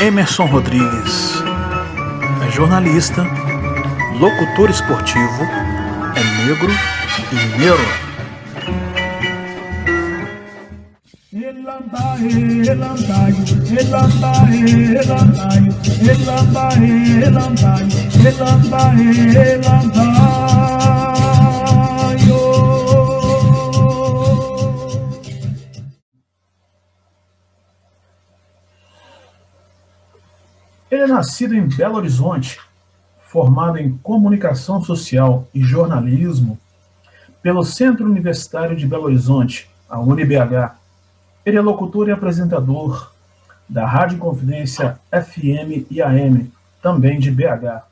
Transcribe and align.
Emerson 0.00 0.46
Rodrigues 0.46 1.34
é 2.46 2.50
jornalista, 2.50 3.22
locutor 4.18 4.70
esportivo, 4.70 5.42
é 6.16 6.24
negro 6.46 6.72
e 7.30 7.34
mineiro. 7.34 8.10
Ele 11.32 11.68
é 19.44 19.60
nascido 31.10 31.54
em 31.54 31.66
Belo 31.66 31.96
Horizonte, 31.96 32.58
formado 33.20 33.78
em 33.78 33.96
Comunicação 33.98 34.82
Social 34.82 35.46
e 35.54 35.62
Jornalismo 35.62 36.58
pelo 37.42 37.64
Centro 37.64 38.06
Universitário 38.06 38.76
de 38.76 38.86
Belo 38.86 39.04
Horizonte, 39.04 39.68
a 39.88 39.98
UniBH. 39.98 40.76
Ele 41.44 41.56
é 41.56 41.60
locutor 41.60 42.08
e 42.08 42.12
apresentador 42.12 43.12
da 43.68 43.86
Rádio 43.86 44.18
Confidência 44.18 44.98
FM 45.10 45.86
e 45.90 46.02
AM, 46.02 46.52
também 46.82 47.18
de 47.18 47.30
BH. 47.30 47.82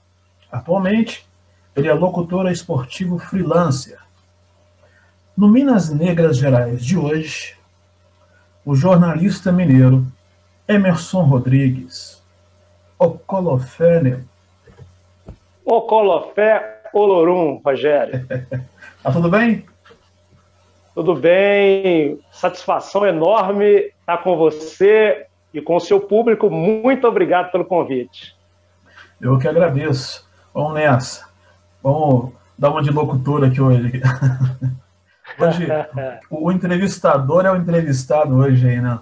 Atualmente, 0.50 1.26
ele 1.74 1.88
é 1.88 1.95
locutor 1.95 2.50
esportivo 2.50 3.18
freelancer. 3.18 3.98
No 5.37 5.48
Minas 5.48 5.90
Negras 5.90 6.37
Gerais 6.37 6.84
de 6.84 6.98
hoje, 6.98 7.54
o 8.64 8.74
jornalista 8.74 9.52
mineiro 9.52 10.06
Emerson 10.66 11.23
Rodrigues 11.23 12.17
Ocolofé. 12.99 14.21
Ocolofé 15.65 16.82
Olorum, 16.93 17.60
Rogério. 17.65 18.27
tá 19.02 19.13
tudo 19.13 19.30
bem? 19.30 19.65
Tudo 20.95 21.15
bem. 21.15 22.18
Satisfação 22.32 23.07
enorme 23.07 23.93
estar 24.01 24.18
com 24.18 24.37
você 24.37 25.27
e 25.55 25.60
com 25.60 25.77
o 25.77 25.80
seu 25.80 26.01
público. 26.01 26.51
Muito 26.51 27.07
obrigado 27.07 27.52
pelo 27.52 27.65
convite. 27.65 28.35
Eu 29.21 29.38
que 29.38 29.46
agradeço. 29.46 30.27
Vamos 30.52 30.74
nessa. 30.74 31.29
Vamos 31.83 32.33
dar 32.59 32.71
uma 32.71 32.83
de 32.83 32.90
locutor 32.90 33.45
aqui 33.45 33.60
hoje. 33.60 34.02
Hoje, 35.38 35.68
o 36.30 36.51
entrevistador 36.51 37.46
é 37.46 37.52
o 37.52 37.57
entrevistado 37.57 38.35
hoje 38.37 38.66
aí, 38.66 38.80
né? 38.80 38.99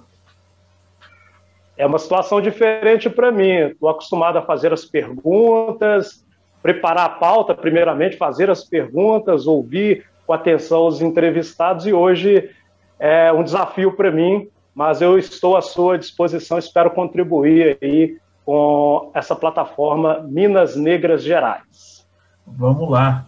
É 1.77 1.87
uma 1.87 1.99
situação 1.99 2.41
diferente 2.41 3.11
para 3.11 3.31
mim. 3.31 3.51
Estou 3.51 3.89
acostumado 3.89 4.39
a 4.39 4.43
fazer 4.43 4.73
as 4.73 4.85
perguntas, 4.85 6.25
preparar 6.63 7.07
a 7.07 7.11
pauta, 7.11 7.55
primeiramente, 7.55 8.17
fazer 8.17 8.51
as 8.51 8.65
perguntas, 8.65 9.47
ouvir 9.47 10.07
com 10.27 10.33
atenção 10.33 10.87
os 10.87 11.01
entrevistados, 11.01 11.87
e 11.87 11.93
hoje 11.93 12.51
é 12.99 13.33
um 13.33 13.45
desafio 13.45 13.93
para 13.93 14.11
mim, 14.11 14.49
mas 14.75 15.01
eu 15.01 15.17
estou 15.19 15.57
à 15.57 15.63
sua 15.63 15.97
disposição, 15.97 16.59
espero 16.59 16.91
contribuir 16.91 17.79
aí 17.81 18.19
com 18.45 19.11
essa 19.15 19.37
plataforma 19.37 20.21
Minas 20.29 20.75
Negras 20.75 21.23
Gerais. 21.23 22.07
Vamos 22.47 22.91
lá. 22.91 23.27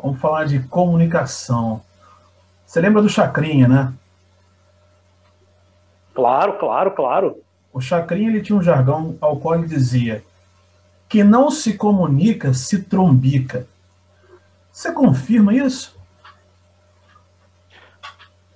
Vamos 0.00 0.20
falar 0.20 0.44
de 0.44 0.60
comunicação. 0.60 1.80
Você 2.66 2.80
lembra 2.80 3.02
do 3.02 3.08
Chacrinha, 3.08 3.68
né? 3.68 3.92
Claro, 6.12 6.54
claro, 6.54 6.90
claro. 6.92 7.43
O 7.74 7.80
Chacrinha 7.80 8.28
ele 8.28 8.40
tinha 8.40 8.56
um 8.56 8.62
jargão 8.62 9.18
ao 9.20 9.36
qual 9.36 9.56
ele 9.56 9.66
dizia 9.66 10.22
que 11.08 11.24
não 11.24 11.50
se 11.50 11.76
comunica, 11.76 12.54
se 12.54 12.84
trombica. 12.84 13.66
Você 14.70 14.92
confirma 14.92 15.52
isso? 15.52 15.98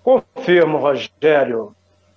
Confirmo, 0.04 0.78
Rogério. 0.78 1.74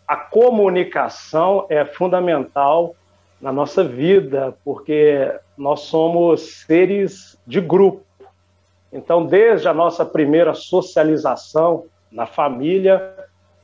A 0.07 0.15
comunicação 0.15 1.65
é 1.69 1.83
fundamental 1.83 2.95
na 3.41 3.51
nossa 3.51 3.83
vida, 3.83 4.55
porque 4.63 5.33
nós 5.57 5.81
somos 5.81 6.63
seres 6.65 7.35
de 7.47 7.59
grupo. 7.59 8.05
Então, 8.93 9.25
desde 9.25 9.67
a 9.67 9.73
nossa 9.73 10.05
primeira 10.05 10.53
socialização 10.53 11.85
na 12.11 12.27
família, 12.27 13.15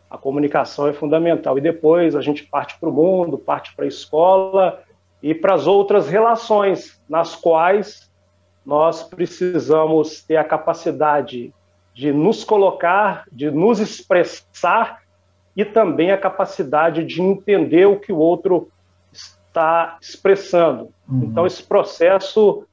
a 0.10 0.18
comunicação 0.18 0.88
é 0.88 0.94
fundamental. 0.94 1.58
E 1.58 1.62
depois 1.62 2.16
a 2.16 2.22
gente 2.22 2.44
parte 2.44 2.80
para 2.80 2.90
o 2.90 2.94
mundo, 2.94 3.38
parte 3.38 3.76
para 3.76 3.86
a 3.86 3.88
escola 3.88 4.82
e 5.22 5.34
para 5.34 5.54
as 5.54 5.68
outras 5.68 6.08
relações 6.08 7.02
nas 7.10 7.36
quais 7.36 8.10
nós 8.66 9.04
precisamos 9.04 10.22
ter 10.22 10.38
a 10.38 10.44
capacidade 10.44 11.54
de 11.94 12.12
nos 12.12 12.44
colocar, 12.44 13.24
de 13.32 13.50
nos 13.50 13.80
expressar 13.80 15.02
e 15.56 15.66
também 15.66 16.12
a 16.12 16.18
capacidade 16.18 17.04
de 17.04 17.22
entender 17.22 17.88
o 17.88 18.00
que 18.00 18.12
o 18.12 18.18
outro 18.18 18.70
está 19.12 19.98
expressando. 20.00 20.90
Uhum. 21.10 21.24
Então, 21.24 21.48
esse 21.48 21.64
processo 21.64 22.64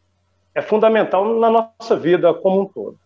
é 0.55 0.61
fundamental 0.61 1.39
na 1.39 1.51
nossa 1.51 1.97
vida 1.97 2.35
como 2.35 2.63
um 2.63 2.67
todo. 2.67 2.99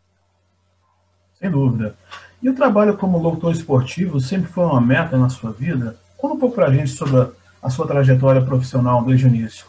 Sem 1.35 1.51
dúvida. 1.51 1.97
E 2.41 2.49
o 2.49 2.55
trabalho 2.55 2.97
como 2.97 3.19
locutor 3.19 3.53
esportivo 3.53 4.21
sempre 4.21 4.49
foi 4.49 4.65
uma 4.65 4.81
meta 4.81 5.17
na 5.17 5.29
sua 5.29 5.51
vida? 5.51 5.97
Conta 6.17 6.35
um 6.35 6.39
pouco 6.39 6.55
para 6.55 6.67
a 6.67 6.73
gente 6.73 6.91
sobre 6.91 7.33
a 7.61 7.71
sua 7.71 7.87
trajetória 7.87 8.41
profissional 8.41 9.03
desde 9.03 9.27
o 9.27 9.29
início. 9.29 9.67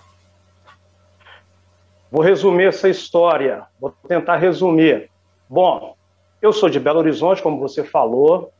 Vou 2.11 2.21
resumir 2.23 2.65
essa 2.65 2.87
história, 2.89 3.63
vou 3.79 3.93
tentar 4.07 4.37
resumir. 4.37 5.09
Bom, 5.47 5.95
eu 6.41 6.53
sou 6.53 6.69
de 6.69 6.79
Belo 6.79 6.99
Horizonte, 6.99 7.41
como 7.41 7.59
você 7.59 7.83
falou. 7.83 8.51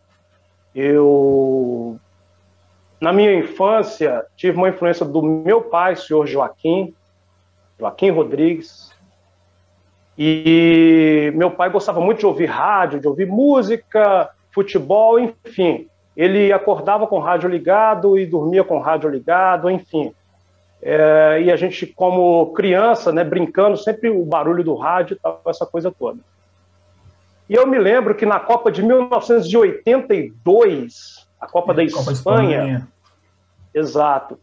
Eu, 0.73 1.99
na 2.99 3.13
minha 3.13 3.33
infância, 3.33 4.25
tive 4.35 4.57
uma 4.57 4.69
influência 4.69 5.05
do 5.05 5.21
meu 5.21 5.61
pai, 5.61 5.95
senhor 5.95 6.27
Joaquim, 6.27 6.93
Joaquim 7.79 8.09
Rodrigues, 8.11 8.88
e 10.22 11.31
meu 11.34 11.50
pai 11.50 11.69
gostava 11.69 12.02
muito 12.02 12.19
de 12.19 12.25
ouvir 12.25 12.47
rádio, 12.47 13.00
de 13.00 13.07
ouvir 13.07 13.25
música, 13.25 14.30
futebol, 14.52 15.18
enfim. 15.18 15.88
Ele 16.18 16.52
acordava 16.52 17.07
com 17.07 17.16
o 17.16 17.22
rádio 17.22 17.47
ligado 17.47 18.19
e 18.19 18.25
dormia 18.25 18.66
com 18.66 18.75
o 18.75 18.81
rádio 18.81 19.09
ligado, 19.09 19.69
enfim. 19.69 20.12
É, 20.81 21.41
e 21.41 21.50
a 21.50 21.56
gente, 21.56 21.88
como 21.88 22.47
criança, 22.47 23.13
né, 23.13 23.24
brincando, 23.24 23.78
sempre 23.78 24.09
o 24.09 24.25
barulho 24.25 24.62
do 24.62 24.75
rádio 24.75 25.16
e 25.16 25.19
tal, 25.22 25.41
essa 25.46 25.66
coisa 25.66 25.90
toda. 25.90 26.19
E 27.50 27.53
eu 27.53 27.66
me 27.66 27.80
lembro 27.80 28.13
que 28.13 28.25
na 28.25 28.41
Copa 28.41 28.69
de 28.69 28.84
1982, 28.84 31.30
a 31.40 31.47
Copa, 31.47 31.74
da, 31.74 31.81
Copa 31.90 32.12
Espanha, 32.12 32.59
Espanha, 32.59 32.86
exato, 33.74 34.38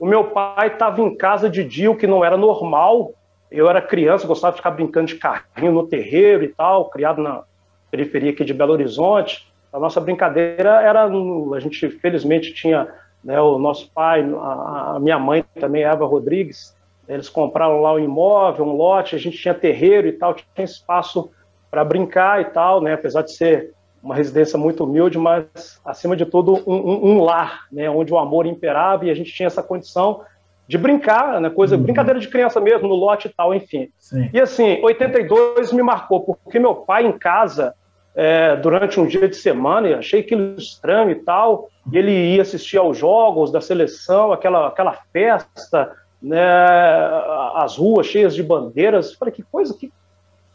o 0.00 0.06
meu 0.06 0.24
pai 0.24 0.66
estava 0.66 1.00
em 1.00 1.16
casa 1.16 1.48
de 1.48 1.62
dia, 1.62 1.88
o 1.88 1.96
que 1.96 2.08
não 2.08 2.24
era 2.24 2.36
normal, 2.36 3.14
eu 3.50 3.68
era 3.68 3.82
criança, 3.82 4.26
gostava 4.26 4.52
de 4.52 4.58
ficar 4.58 4.70
brincando 4.70 5.08
de 5.08 5.16
carrinho 5.16 5.72
no 5.72 5.86
terreiro 5.86 6.44
e 6.44 6.48
tal, 6.48 6.88
criado 6.88 7.20
na 7.20 7.42
periferia 7.90 8.30
aqui 8.30 8.44
de 8.44 8.54
Belo 8.54 8.72
Horizonte. 8.72 9.50
A 9.72 9.78
nossa 9.78 10.00
brincadeira 10.00 10.82
era, 10.82 11.04
a 11.04 11.60
gente 11.60 11.88
felizmente 11.90 12.54
tinha 12.54 12.88
né, 13.24 13.40
o 13.40 13.58
nosso 13.58 13.90
pai, 13.92 14.22
a, 14.22 14.98
minha 15.00 15.18
mãe 15.18 15.44
também, 15.58 15.82
Eva 15.82 16.06
Rodrigues, 16.06 16.76
eles 17.08 17.28
compraram 17.28 17.80
lá 17.80 17.92
um 17.94 17.98
imóvel, 17.98 18.64
um 18.64 18.72
lote, 18.72 19.16
a 19.16 19.18
gente 19.18 19.36
tinha 19.36 19.52
terreiro 19.52 20.06
e 20.06 20.12
tal, 20.12 20.34
tinha 20.34 20.64
espaço 20.64 21.30
para 21.70 21.84
brincar 21.84 22.40
e 22.40 22.44
tal, 22.46 22.80
né, 22.80 22.94
apesar 22.94 23.22
de 23.22 23.32
ser 23.32 23.72
uma 24.02 24.14
residência 24.14 24.58
muito 24.58 24.84
humilde, 24.84 25.18
mas 25.18 25.80
acima 25.84 26.16
de 26.16 26.24
tudo 26.24 26.54
um, 26.66 26.74
um, 26.74 27.10
um 27.12 27.22
lar, 27.22 27.66
né, 27.70 27.90
onde 27.90 28.12
o 28.12 28.18
amor 28.18 28.46
imperava 28.46 29.04
e 29.04 29.10
a 29.10 29.14
gente 29.14 29.32
tinha 29.32 29.48
essa 29.48 29.62
condição 29.62 30.22
de 30.70 30.78
brincar, 30.78 31.40
né? 31.40 31.50
Coisa, 31.50 31.74
uhum. 31.74 31.82
brincadeira 31.82 32.20
de 32.20 32.28
criança 32.28 32.60
mesmo, 32.60 32.86
no 32.86 32.94
lote 32.94 33.26
e 33.26 33.30
tal, 33.36 33.52
enfim. 33.52 33.88
Sim. 33.98 34.30
E 34.32 34.40
assim, 34.40 34.78
82 34.80 35.72
me 35.72 35.82
marcou, 35.82 36.20
porque 36.20 36.60
meu 36.60 36.76
pai 36.76 37.04
em 37.04 37.10
casa, 37.10 37.74
é, 38.14 38.54
durante 38.54 39.00
um 39.00 39.04
dia 39.04 39.28
de 39.28 39.34
semana, 39.34 39.88
eu 39.88 39.98
achei 39.98 40.20
aquilo 40.20 40.54
estranho 40.56 41.10
e 41.10 41.16
tal, 41.16 41.68
e 41.92 41.98
ele 41.98 42.12
ia 42.36 42.42
assistir 42.42 42.78
aos 42.78 42.96
jogos 42.96 43.50
da 43.50 43.60
seleção, 43.60 44.30
aquela, 44.30 44.68
aquela 44.68 44.96
festa, 45.12 45.90
né? 46.22 46.40
As 47.56 47.76
ruas 47.76 48.06
cheias 48.06 48.32
de 48.32 48.42
bandeiras. 48.44 49.10
Eu 49.10 49.18
falei, 49.18 49.34
que 49.34 49.42
coisa, 49.42 49.74
que 49.74 49.92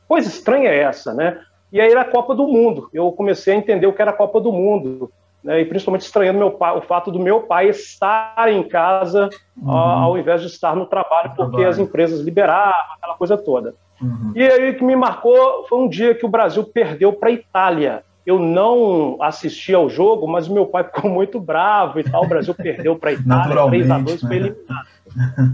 coisa 0.07 0.29
estranha 0.29 0.69
é 0.69 0.79
essa, 0.79 1.13
né? 1.13 1.41
E 1.73 1.81
aí 1.81 1.91
era 1.91 2.01
a 2.01 2.09
Copa 2.09 2.33
do 2.33 2.47
Mundo. 2.47 2.89
Eu 2.93 3.11
comecei 3.11 3.53
a 3.53 3.57
entender 3.57 3.85
o 3.85 3.91
que 3.91 4.01
era 4.01 4.11
a 4.11 4.15
Copa 4.15 4.39
do 4.39 4.53
Mundo 4.53 5.11
né, 5.45 5.61
e 5.61 5.65
principalmente 5.65 6.01
estranhando 6.01 6.49
pai, 6.49 6.75
o 6.75 6.81
fato 6.81 7.11
do 7.11 7.19
meu 7.19 7.41
pai 7.41 7.69
estar 7.69 8.51
em 8.51 8.63
casa 8.63 9.29
uhum. 9.55 9.69
ao 9.69 10.17
invés 10.17 10.41
de 10.41 10.47
estar 10.47 10.75
no 10.75 10.87
trabalho, 10.87 11.29
no 11.29 11.35
porque 11.35 11.51
trabalho. 11.51 11.69
as 11.69 11.77
empresas 11.77 12.19
liberavam, 12.21 12.95
aquela 12.97 13.13
coisa 13.13 13.37
toda. 13.37 13.75
Uhum. 14.01 14.31
E 14.35 14.41
aí 14.41 14.71
o 14.71 14.75
que 14.75 14.83
me 14.83 14.95
marcou 14.95 15.65
foi 15.69 15.77
um 15.77 15.87
dia 15.87 16.15
que 16.15 16.25
o 16.25 16.29
Brasil 16.29 16.63
perdeu 16.63 17.13
para 17.13 17.29
a 17.29 17.31
Itália. 17.31 18.03
eu 18.25 18.39
não 18.39 19.17
assisti 19.21 19.71
ao 19.71 19.87
jogo, 19.87 20.27
mas 20.27 20.47
meu 20.47 20.65
pai 20.65 20.83
ficou 20.83 21.09
muito 21.13 21.39
bravo 21.39 21.99
e 21.99 22.03
tal. 22.03 22.25
O 22.25 22.27
Brasil 22.27 22.55
perdeu 22.55 22.95
para 22.97 23.11
a 23.11 23.13
Itália, 23.13 23.67
3 23.67 23.91
a 23.91 23.99
2 23.99 24.21
foi 24.21 24.35
eliminado. 24.35 24.87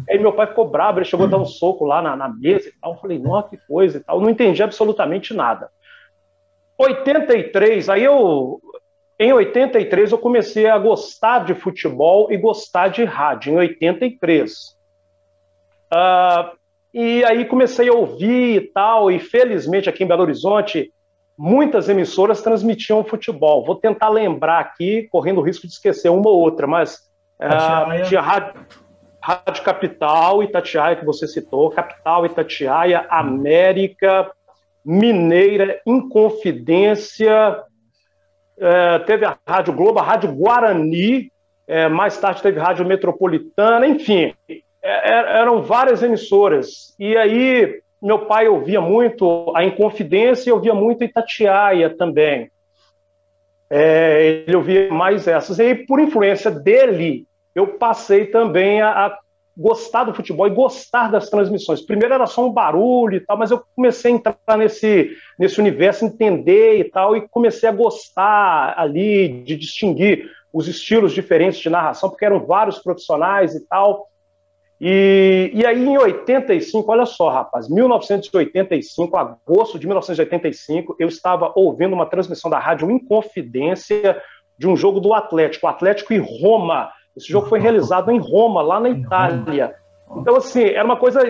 Aí 0.09 0.17
meu 0.17 0.31
pai 0.31 0.47
ficou 0.47 0.69
bravo, 0.69 0.99
ele 0.99 1.05
chegou 1.05 1.25
a 1.25 1.29
dar 1.29 1.37
um 1.37 1.45
soco 1.45 1.83
lá 1.83 2.01
na, 2.01 2.15
na 2.15 2.29
mesa 2.29 2.69
e 2.69 2.73
tal. 2.79 2.93
Eu 2.93 2.97
falei, 2.97 3.19
nossa, 3.19 3.49
que 3.49 3.57
coisa 3.67 3.97
e 3.97 3.99
tal. 3.99 4.15
Eu 4.17 4.21
não 4.21 4.29
entendi 4.29 4.63
absolutamente 4.63 5.33
nada. 5.33 5.69
83, 6.77 7.89
aí 7.89 8.05
eu. 8.05 8.61
Em 9.21 9.31
83 9.31 10.11
eu 10.11 10.17
comecei 10.17 10.65
a 10.67 10.79
gostar 10.79 11.45
de 11.45 11.53
futebol 11.53 12.31
e 12.31 12.37
gostar 12.37 12.87
de 12.87 13.03
rádio, 13.03 13.53
em 13.53 13.57
83. 13.57 14.51
Uh, 15.93 16.57
e 16.91 17.23
aí 17.25 17.45
comecei 17.45 17.87
a 17.87 17.93
ouvir 17.93 18.55
e 18.55 18.61
tal, 18.61 19.11
e 19.11 19.19
felizmente 19.19 19.87
aqui 19.87 20.03
em 20.03 20.07
Belo 20.07 20.23
Horizonte 20.23 20.91
muitas 21.37 21.87
emissoras 21.87 22.41
transmitiam 22.41 23.03
futebol. 23.03 23.63
Vou 23.63 23.75
tentar 23.75 24.09
lembrar 24.09 24.57
aqui, 24.57 25.07
correndo 25.11 25.39
o 25.39 25.43
risco 25.43 25.67
de 25.67 25.73
esquecer 25.73 26.09
uma 26.09 26.27
ou 26.27 26.39
outra, 26.39 26.65
mas 26.65 26.95
uh, 27.39 28.03
tinha 28.07 28.21
rádio, 28.21 28.59
rádio, 29.21 29.63
Capital, 29.63 30.41
Itatiaia, 30.41 30.95
que 30.95 31.05
você 31.05 31.27
citou, 31.27 31.69
Capital, 31.69 32.25
Itatiaia, 32.25 33.05
América, 33.07 34.31
Mineira, 34.83 35.79
Inconfidência, 35.85 37.63
uh, 38.61 39.03
teve 39.05 39.25
a 39.25 39.37
Rádio 39.47 39.73
Globo, 39.73 39.99
a 39.99 40.03
Rádio 40.03 40.31
Guarani, 40.31 41.31
uh, 41.67 41.89
mais 41.89 42.17
tarde 42.17 42.41
teve 42.41 42.59
a 42.59 42.63
Rádio 42.63 42.85
Metropolitana, 42.85 43.85
enfim, 43.87 44.33
é, 44.47 45.39
eram 45.39 45.61
várias 45.61 46.01
emissoras. 46.01 46.95
E 46.99 47.17
aí 47.17 47.81
meu 48.01 48.25
pai 48.25 48.47
ouvia 48.47 48.81
muito 48.81 49.53
a 49.55 49.63
Inconfidência 49.63 50.49
e 50.49 50.53
ouvia 50.53 50.73
muito 50.73 51.03
Itatiaia 51.03 51.89
também. 51.89 52.49
É, 53.69 54.43
ele 54.47 54.55
ouvia 54.55 54.91
mais 54.91 55.27
essas. 55.27 55.59
E 55.59 55.61
aí, 55.61 55.75
por 55.85 55.99
influência 55.99 56.51
dele, 56.51 57.25
eu 57.55 57.67
passei 57.77 58.25
também 58.25 58.81
a, 58.81 59.05
a, 59.05 59.19
gostar 59.55 60.05
do 60.05 60.13
futebol 60.13 60.47
e 60.47 60.51
gostar 60.51 61.11
das 61.11 61.29
transmissões. 61.29 61.81
Primeiro 61.81 62.13
era 62.13 62.25
só 62.25 62.45
um 62.45 62.51
barulho 62.51 63.17
e 63.17 63.19
tal, 63.19 63.37
mas 63.37 63.51
eu 63.51 63.63
comecei 63.75 64.11
a 64.11 64.15
entrar 64.15 64.57
nesse, 64.57 65.11
nesse 65.37 65.59
universo, 65.59 66.05
entender 66.05 66.79
e 66.79 66.83
tal, 66.85 67.15
e 67.15 67.27
comecei 67.29 67.67
a 67.67 67.73
gostar 67.73 68.73
ali 68.77 69.43
de 69.43 69.55
distinguir 69.55 70.29
os 70.53 70.67
estilos 70.67 71.13
diferentes 71.13 71.59
de 71.59 71.69
narração, 71.69 72.09
porque 72.09 72.25
eram 72.25 72.45
vários 72.45 72.79
profissionais 72.79 73.55
e 73.55 73.65
tal. 73.67 74.07
E, 74.83 75.51
e 75.53 75.65
aí, 75.65 75.85
em 75.85 75.97
85, 75.97 76.91
olha 76.91 77.05
só, 77.05 77.29
rapaz, 77.29 77.69
1985, 77.69 79.15
agosto 79.15 79.77
de 79.77 79.85
1985, 79.85 80.95
eu 80.99 81.07
estava 81.07 81.51
ouvindo 81.55 81.93
uma 81.93 82.07
transmissão 82.07 82.49
da 82.49 82.57
Rádio 82.57 82.89
Inconfidência 82.89 84.19
de 84.57 84.67
um 84.67 84.75
jogo 84.75 84.99
do 84.99 85.13
Atlético, 85.13 85.67
Atlético 85.67 86.13
e 86.13 86.17
Roma. 86.17 86.91
Esse 87.15 87.31
jogo 87.31 87.47
foi 87.47 87.59
realizado 87.59 88.11
em 88.11 88.19
Roma, 88.19 88.61
lá 88.61 88.79
na 88.79 88.89
Itália. 88.89 89.75
Então, 90.15 90.35
assim, 90.35 90.63
era 90.63 90.85
uma 90.85 90.97
coisa 90.97 91.21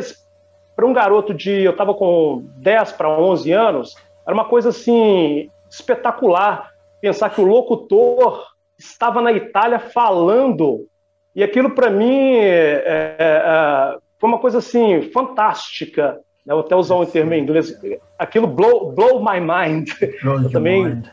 para 0.75 0.85
um 0.85 0.93
garoto 0.93 1.33
de. 1.33 1.63
Eu 1.63 1.71
estava 1.71 1.93
com 1.93 2.45
10 2.57 2.93
para 2.93 3.09
11 3.09 3.51
anos, 3.51 3.95
era 4.25 4.33
uma 4.33 4.45
coisa 4.45 4.69
assim 4.69 5.49
espetacular 5.69 6.69
pensar 6.99 7.29
que 7.29 7.41
o 7.41 7.45
locutor 7.45 8.45
estava 8.77 9.21
na 9.21 9.31
Itália 9.31 9.79
falando 9.79 10.85
e 11.35 11.43
aquilo, 11.43 11.71
para 11.71 11.89
mim, 11.89 12.35
é, 12.35 12.83
é, 12.85 13.15
é, 13.19 13.97
foi 14.19 14.29
uma 14.29 14.39
coisa 14.39 14.57
assim, 14.57 15.01
fantástica. 15.13 16.19
Vou 16.45 16.59
até 16.59 16.75
usar 16.75 16.95
um 16.95 17.05
termo 17.05 17.33
em 17.33 17.41
inglês. 17.41 17.73
Aquilo 18.19 18.47
blow, 18.47 18.91
blow 18.91 19.23
my 19.23 19.39
mind. 19.39 19.89
Blow 20.21 20.41
Eu 20.43 20.51
também. 20.51 20.85
Mind. 20.85 21.05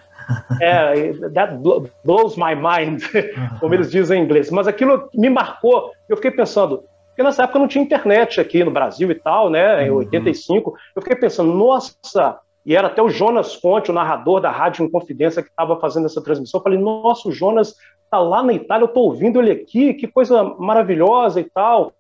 É, 0.61 1.13
that 1.33 1.59
blows 2.05 2.37
my 2.37 2.55
mind, 2.55 3.03
como 3.61 3.75
eles 3.75 3.91
dizem 3.91 4.21
em 4.21 4.25
inglês. 4.25 4.51
Mas 4.51 4.69
aquilo 4.69 5.09
me 5.15 5.31
marcou. 5.31 5.93
Eu 6.09 6.17
fiquei 6.17 6.31
pensando, 6.31 6.85
porque 7.09 7.23
nessa 7.23 7.45
época 7.45 7.59
não 7.59 7.69
tinha 7.69 7.85
internet 7.85 8.41
aqui 8.41 8.63
no 8.63 8.71
Brasil 8.71 9.11
e 9.11 9.15
tal, 9.15 9.51
né? 9.51 9.87
Em 9.87 9.91
85. 9.91 10.71
Uhum. 10.71 10.77
Eu 10.95 11.03
fiquei 11.03 11.17
pensando, 11.17 11.53
nossa, 11.53 12.39
e 12.65 12.77
era 12.77 12.89
até 12.89 13.03
o 13.03 13.09
Jonas 13.09 13.57
Conte, 13.57 13.91
o 13.91 13.95
narrador 13.95 14.41
da 14.41 14.51
Rádio 14.51 14.85
Inconfidência, 14.85 15.43
que 15.43 15.49
estava 15.49 15.81
fazendo 15.81 16.07
essa 16.07 16.23
transmissão. 16.23 16.59
Eu 16.59 16.63
falei, 16.63 16.79
nossa, 16.79 17.29
o 17.29 17.33
Jonas 17.33 17.75
está 18.05 18.19
lá 18.19 18.43
na 18.43 18.53
Itália, 18.53 18.85
eu 18.85 18.89
estou 18.89 19.05
ouvindo 19.05 19.41
ele 19.41 19.51
aqui, 19.51 19.95
que 19.95 20.07
coisa 20.07 20.45
maravilhosa 20.59 21.41
e 21.41 21.45
tal. 21.45 21.93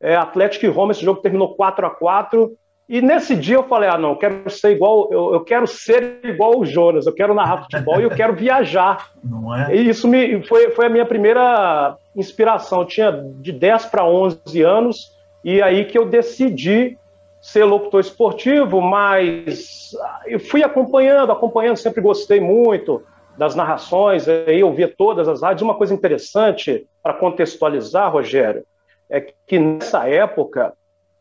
É, 0.00 0.16
Atlético 0.16 0.66
e 0.66 0.68
Roma, 0.68 0.92
esse 0.92 1.04
jogo 1.04 1.20
terminou 1.20 1.54
4 1.54 1.86
a 1.86 1.90
4 1.90 2.52
E 2.90 3.00
nesse 3.00 3.36
dia 3.36 3.54
eu 3.54 3.62
falei, 3.62 3.88
ah, 3.88 3.96
não, 3.96 4.10
eu 4.10 4.16
quero 4.16 4.50
ser 4.50 4.72
igual, 4.72 5.08
eu, 5.12 5.34
eu 5.34 5.44
quero 5.44 5.64
ser 5.64 6.18
igual 6.24 6.58
o 6.58 6.66
Jonas, 6.66 7.06
eu 7.06 7.14
quero 7.14 7.32
narrar 7.32 7.62
futebol 7.62 8.00
e 8.00 8.02
eu 8.02 8.10
quero 8.10 8.34
viajar. 8.34 9.12
Não 9.22 9.54
é? 9.54 9.76
E 9.76 9.88
isso 9.88 10.08
me, 10.08 10.42
foi, 10.42 10.72
foi 10.72 10.86
a 10.86 10.88
minha 10.88 11.06
primeira 11.06 11.96
inspiração. 12.16 12.80
Eu 12.80 12.86
tinha 12.86 13.12
de 13.12 13.52
10 13.52 13.86
para 13.86 14.04
11 14.04 14.62
anos, 14.62 15.16
e 15.44 15.62
aí 15.62 15.84
que 15.84 15.96
eu 15.96 16.04
decidi 16.04 16.98
ser 17.40 17.62
locutor 17.62 18.00
esportivo, 18.00 18.80
mas 18.80 19.92
eu 20.26 20.40
fui 20.40 20.64
acompanhando, 20.64 21.30
acompanhando, 21.30 21.76
sempre 21.76 22.00
gostei 22.00 22.40
muito 22.40 23.04
das 23.38 23.54
narrações, 23.54 24.28
aí 24.28 24.58
eu 24.58 24.72
via 24.74 24.92
todas 24.92 25.28
as 25.28 25.42
rádios. 25.42 25.62
Uma 25.62 25.76
coisa 25.76 25.94
interessante 25.94 26.84
para 27.00 27.14
contextualizar, 27.14 28.10
Rogério, 28.10 28.64
é 29.08 29.20
que 29.46 29.60
nessa 29.60 30.08
época 30.08 30.72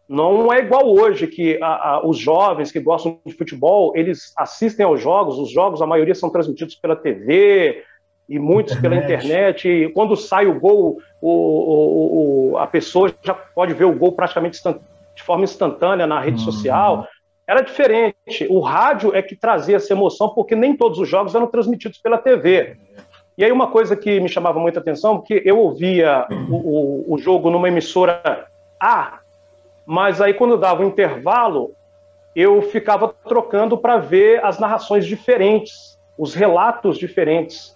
não 0.09 0.51
é 0.51 0.59
igual 0.59 0.89
hoje, 0.89 1.27
que 1.27 1.61
a, 1.61 1.67
a, 1.67 2.05
os 2.05 2.17
jovens 2.17 2.71
que 2.71 2.79
gostam 2.79 3.19
de 3.23 3.33
futebol, 3.33 3.93
eles 3.95 4.33
assistem 4.35 4.83
aos 4.83 4.99
jogos, 4.99 5.37
os 5.37 5.51
jogos, 5.51 5.83
a 5.83 5.85
maioria 5.85 6.15
são 6.15 6.31
transmitidos 6.31 6.73
pela 6.73 6.95
TV 6.95 7.83
e 8.27 8.39
muitos 8.39 8.75
internet. 8.75 8.81
pela 8.97 9.15
internet, 9.15 9.69
e 9.69 9.89
quando 9.89 10.15
sai 10.15 10.47
o 10.47 10.59
gol, 10.59 10.97
o, 11.21 11.31
o, 11.31 12.51
o, 12.53 12.57
a 12.57 12.65
pessoa 12.65 13.13
já 13.21 13.35
pode 13.35 13.73
ver 13.75 13.85
o 13.85 13.95
gol 13.95 14.13
praticamente 14.13 14.59
de 15.15 15.23
forma 15.23 15.43
instantânea 15.43 16.07
na 16.07 16.19
rede 16.19 16.39
uhum. 16.39 16.51
social 16.51 17.07
era 17.47 17.61
diferente. 17.61 18.45
O 18.47 18.59
rádio 18.59 19.15
é 19.15 19.23
que 19.23 19.35
trazia 19.35 19.77
essa 19.77 19.91
emoção, 19.91 20.29
porque 20.29 20.55
nem 20.55 20.77
todos 20.77 20.99
os 20.99 21.09
jogos 21.09 21.33
eram 21.33 21.47
transmitidos 21.47 21.97
pela 21.97 22.17
TV. 22.17 22.77
E 23.35 23.43
aí 23.43 23.51
uma 23.51 23.67
coisa 23.67 23.95
que 23.95 24.19
me 24.19 24.29
chamava 24.29 24.59
muita 24.59 24.79
atenção, 24.79 25.17
porque 25.17 25.41
eu 25.43 25.57
ouvia 25.57 26.27
o 26.47 27.17
jogo 27.17 27.49
numa 27.49 27.67
emissora 27.67 28.45
A, 28.79 29.19
mas 29.89 30.21
aí 30.21 30.35
quando 30.35 30.55
dava 30.55 30.83
um 30.83 30.87
intervalo, 30.87 31.71
eu 32.35 32.61
ficava 32.61 33.07
trocando 33.07 33.75
para 33.75 33.97
ver 33.97 34.39
as 34.45 34.59
narrações 34.59 35.03
diferentes, 35.03 35.97
os 36.15 36.35
relatos 36.35 36.95
diferentes. 36.95 37.75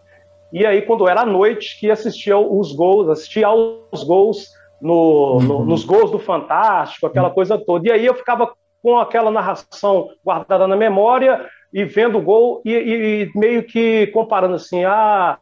E 0.51 0.63
aí, 0.63 0.83
quando 0.83 1.09
era 1.09 1.21
à 1.21 1.25
noite, 1.25 1.79
que 1.79 1.89
assistia 1.89 2.37
os 2.37 2.71
gols, 2.71 3.09
assistia 3.09 3.47
aos 3.47 4.03
gols 4.03 4.51
no, 4.79 5.39
no, 5.39 5.57
uhum. 5.57 5.65
nos 5.65 5.83
gols 5.83 6.11
do 6.11 6.19
Fantástico, 6.19 7.07
aquela 7.07 7.31
coisa 7.31 7.57
toda. 7.57 7.87
E 7.87 7.91
aí 7.91 8.05
eu 8.05 8.13
ficava 8.13 8.53
com 8.83 8.99
aquela 8.99 9.31
narração 9.31 10.09
guardada 10.23 10.67
na 10.67 10.75
memória 10.75 11.43
e 11.73 11.83
vendo 11.83 12.19
o 12.19 12.21
gol 12.21 12.61
e, 12.63 12.73
e 12.73 13.31
meio 13.33 13.63
que 13.63 14.05
comparando 14.13 14.53
assim, 14.53 14.85
ah, 14.85 15.39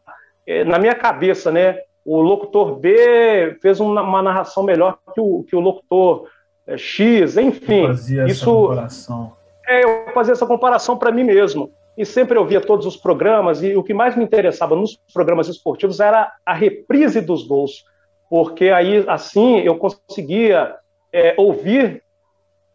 é, 0.48 0.64
na 0.64 0.80
minha 0.80 0.96
cabeça, 0.96 1.52
né? 1.52 1.80
O 2.06 2.22
locutor 2.22 2.80
B 2.80 3.58
fez 3.62 3.82
uma, 3.82 4.02
uma 4.02 4.22
narração 4.22 4.64
melhor 4.64 4.98
que 5.14 5.20
o, 5.20 5.44
que 5.44 5.56
o 5.56 5.60
locutor 5.60 6.30
é, 6.68 6.78
X, 6.78 7.38
enfim. 7.38 7.82
Eu 7.82 7.88
fazia 7.88 8.26
isso, 8.26 8.32
essa 8.32 8.46
comparação. 8.46 9.34
É, 9.68 9.84
eu 9.84 10.14
fazia 10.14 10.34
essa 10.34 10.46
comparação 10.46 10.98
para 10.98 11.12
mim 11.12 11.24
mesmo. 11.24 11.72
E 11.98 12.06
sempre 12.06 12.38
eu 12.38 12.46
via 12.46 12.62
todos 12.62 12.86
os 12.86 12.96
programas, 12.96 13.62
e 13.62 13.76
o 13.76 13.84
que 13.84 13.94
mais 13.94 14.16
me 14.16 14.24
interessava 14.24 14.76
nos 14.76 14.98
programas 15.14 15.48
esportivos 15.48 16.00
era 16.00 16.32
a 16.46 16.54
reprise 16.54 17.20
dos 17.20 17.46
gols, 17.46 17.84
porque 18.30 18.70
aí, 18.70 19.04
assim, 19.08 19.60
eu 19.60 19.76
conseguia 19.78 20.76
é, 21.12 21.36
ouvir 21.38 22.02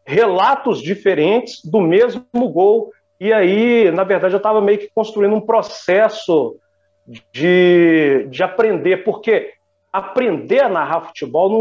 relatos 0.05 0.81
diferentes 0.81 1.65
do 1.65 1.81
mesmo 1.81 2.23
gol. 2.53 2.93
E 3.19 3.33
aí, 3.33 3.91
na 3.91 4.05
verdade, 4.05 4.35
eu 4.35 4.39
estava 4.39 4.61
meio 4.61 4.79
que 4.79 4.91
construindo 4.95 5.35
um 5.35 5.41
processo 5.41 6.57
de, 7.33 8.27
de 8.31 8.43
aprender, 8.43 8.99
porque 8.99 9.55
aprender 9.93 10.63
a 10.63 10.69
narrar 10.69 11.07
futebol, 11.07 11.49
não, 11.49 11.61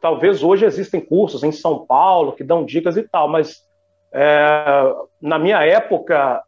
talvez 0.00 0.42
hoje 0.42 0.64
existem 0.64 1.00
cursos 1.00 1.42
em 1.42 1.52
São 1.52 1.84
Paulo 1.86 2.32
que 2.32 2.44
dão 2.44 2.64
dicas 2.64 2.96
e 2.96 3.02
tal, 3.02 3.28
mas 3.28 3.64
é, 4.12 4.92
na 5.20 5.38
minha 5.38 5.64
época 5.64 6.42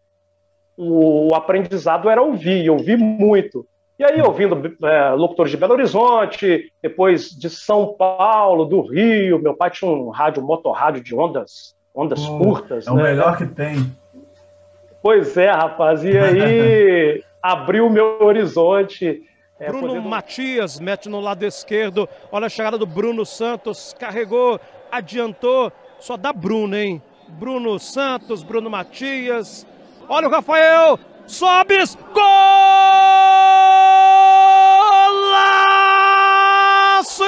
o, 0.77 1.33
o 1.33 1.35
aprendizado 1.35 2.09
era 2.09 2.23
ouvir, 2.23 2.69
ouvir 2.71 2.97
muito. 2.97 3.67
E 3.99 4.05
aí, 4.05 4.21
ouvindo 4.21 4.77
é, 4.85 5.11
locutores 5.11 5.53
de 5.53 5.57
Belo 5.57 5.75
Horizonte, 5.75 6.73
depois 6.83 7.29
de 7.29 7.49
São 7.49 7.95
Paulo, 7.95 8.65
do 8.65 8.81
Rio, 8.81 9.39
meu 9.39 9.55
pai 9.55 9.71
tinha 9.71 9.89
um 9.89 10.09
rádio, 10.09 10.43
motorrádio 10.43 11.03
de 11.03 11.15
ondas, 11.15 11.77
ondas 11.95 12.27
curtas. 12.27 12.87
É 12.87 12.91
o 12.91 12.97
né? 12.97 13.03
melhor 13.05 13.37
que 13.37 13.47
tem. 13.47 13.95
Pois 15.03 15.37
é, 15.37 15.51
rapaz. 15.51 16.03
E 16.05 16.17
aí 16.19 17.23
abriu 17.41 17.87
o 17.87 17.91
meu 17.91 18.23
horizonte. 18.23 19.23
É, 19.63 19.69
Bruno 19.69 19.89
podendo... 19.89 20.09
Matias 20.09 20.81
mete 20.81 21.09
no 21.09 21.21
lado 21.21 21.45
esquerdo. 21.45 22.09
Olha 22.33 22.47
a 22.47 22.51
chegada 22.51 22.77
do 22.77 22.85
Bruno 22.85 23.25
Santos. 23.25 23.95
Carregou, 23.97 24.61
adiantou. 24.91 25.71
Só 26.01 26.17
dá 26.17 26.33
Bruno, 26.33 26.77
hein? 26.77 27.01
Bruno 27.29 27.79
Santos, 27.79 28.43
Bruno 28.43 28.69
Matias. 28.69 29.65
Olha 30.09 30.27
o 30.27 30.31
Rafael. 30.31 30.99
Sobes, 31.29 31.97
golaço 32.13 32.25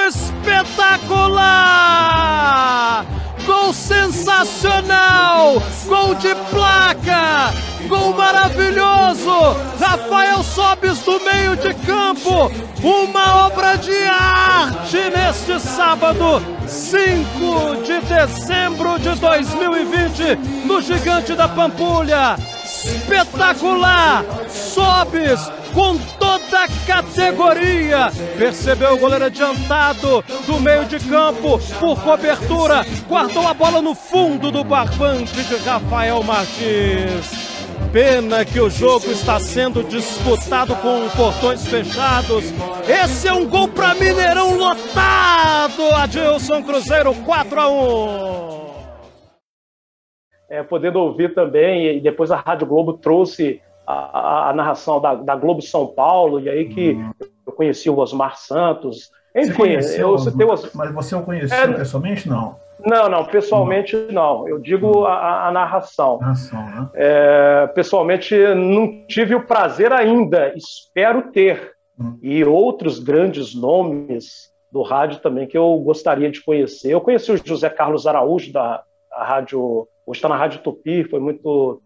espetacular! 0.09 3.07
Gol 3.47 3.73
sensacional! 3.73 5.63
Gol 5.87 6.17
de 6.17 6.35
placa! 6.51 7.74
Gol 7.89 8.15
maravilhoso! 8.15 9.57
Rafael 9.79 10.43
Sobes 10.43 11.01
do 11.01 11.21
meio 11.21 11.57
de 11.57 11.75
campo! 11.75 12.51
Uma 12.83 13.47
obra 13.47 13.77
de 13.77 13.97
arte 14.07 14.99
neste 15.11 15.61
sábado, 15.61 16.43
5 16.67 17.83
de 17.85 18.01
dezembro 18.01 18.99
de 18.99 19.11
2020, 19.15 20.37
no 20.67 20.81
Gigante 20.81 21.35
da 21.35 21.49
Pampulha! 21.49 22.37
Espetacular! 22.65 24.25
Sobes 24.49 25.41
com 25.75 25.99
toda 26.19 26.65
a 26.65 26.69
categoria. 26.87 28.11
Percebeu 28.39 28.95
o 28.95 28.99
goleiro 28.99 29.27
adiantado 29.27 30.25
do 30.47 30.61
meio 30.61 30.85
de 30.87 30.99
campo 31.01 31.59
por 31.81 32.01
cobertura. 32.01 32.87
Guardou 33.09 33.47
a 33.47 33.53
bola 33.53 33.83
no 33.83 33.95
fundo 33.95 34.51
do 34.51 34.63
barbante 34.65 35.43
de 35.43 35.57
Rafael 35.57 36.23
Martins. 36.23 37.54
Pena 37.93 38.45
que 38.45 38.61
o 38.61 38.69
jogo 38.69 39.11
está 39.11 39.39
sendo 39.39 39.83
disputado 39.85 40.75
com 40.77 41.09
portões 41.17 41.67
fechados. 41.67 42.45
Esse 42.89 43.29
é 43.29 43.33
um 43.33 43.49
gol 43.49 43.69
para 43.69 43.95
Mineirão 43.95 44.57
lotado. 44.57 45.83
Adilson 45.97 46.63
Cruzeiro 46.63 47.15
4 47.15 47.61
a 47.61 47.69
1. 47.69 48.65
É, 50.51 50.63
podendo 50.63 51.01
ouvir 51.01 51.35
também, 51.35 51.97
e 51.97 52.01
depois 52.01 52.31
a 52.31 52.37
Rádio 52.37 52.67
Globo 52.67 52.95
trouxe 52.95 53.61
a, 53.87 53.93
a, 53.93 54.51
a 54.51 54.53
narração 54.53 55.01
da, 55.01 55.15
da, 55.15 55.37
Globo 55.37 55.63
São 55.63 55.87
Paulo, 55.87 56.41
e 56.41 56.49
aí 56.49 56.69
que 56.69 56.93
uhum. 56.93 57.13
eu 57.47 57.53
conheci 57.53 57.89
o 57.89 57.99
Osmar 57.99 58.37
Santos. 58.37 59.11
Enfim, 59.35 59.71
eu 59.99 60.19
citei 60.19 60.47
o 60.47 60.55
Mas 60.75 60.95
você 60.95 61.17
o 61.17 61.23
conheceu 61.23 61.57
é, 61.57 61.73
pessoalmente? 61.73 62.29
Não. 62.29 62.57
Não, 62.87 63.09
não, 63.09 63.25
pessoalmente 63.25 63.97
não. 64.11 64.49
Eu 64.49 64.59
digo 64.59 65.05
a, 65.05 65.49
a 65.49 65.53
narração. 65.53 66.19
narração 66.21 66.65
né? 66.65 66.91
é, 66.95 67.67
pessoalmente 67.75 68.37
não 68.55 69.07
tive 69.07 69.35
o 69.35 69.47
prazer 69.47 69.93
ainda, 69.93 70.53
espero 70.57 71.31
ter. 71.31 71.73
Hum. 71.99 72.19
E 72.23 72.45
outros 72.45 72.99
grandes 72.99 73.55
nomes 73.55 74.53
do 74.71 74.83
rádio 74.83 75.21
também 75.21 75.47
que 75.47 75.57
eu 75.57 75.79
gostaria 75.79 76.31
de 76.31 76.43
conhecer. 76.43 76.91
Eu 76.91 77.01
conheci 77.01 77.31
o 77.31 77.37
José 77.37 77.71
Carlos 77.71 78.07
Araújo 78.07 78.53
da 78.53 78.83
rádio, 79.13 79.89
hoje 80.05 80.19
está 80.19 80.29
na 80.29 80.37
Rádio 80.37 80.61
Tupi, 80.61 81.05
foi 81.05 81.21
muito 81.21 81.81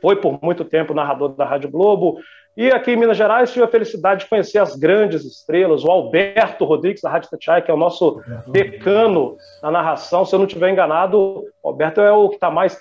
foi 0.00 0.16
por 0.16 0.36
muito 0.42 0.64
tempo 0.64 0.92
narrador 0.92 1.28
da 1.28 1.44
Rádio 1.44 1.70
Globo. 1.70 2.18
E 2.56 2.70
aqui 2.70 2.90
em 2.90 2.96
Minas 2.96 3.16
Gerais 3.16 3.50
tive 3.50 3.64
a 3.64 3.68
felicidade 3.68 4.24
de 4.24 4.30
conhecer 4.30 4.58
as 4.58 4.76
grandes 4.76 5.24
estrelas, 5.24 5.84
o 5.84 5.90
Alberto 5.90 6.64
Rodrigues, 6.66 7.00
da 7.00 7.08
Rádio 7.08 7.30
Tatiai, 7.30 7.62
que 7.62 7.70
é 7.70 7.74
o 7.74 7.78
nosso 7.78 8.20
decano 8.48 9.36
na 9.62 9.70
narração. 9.70 10.24
Se 10.24 10.34
eu 10.34 10.38
não 10.38 10.46
estiver 10.46 10.70
enganado, 10.70 11.44
o 11.62 11.68
Alberto 11.68 12.02
é 12.02 12.12
o 12.12 12.28
que 12.28 12.34
está 12.34 12.50
mais 12.50 12.78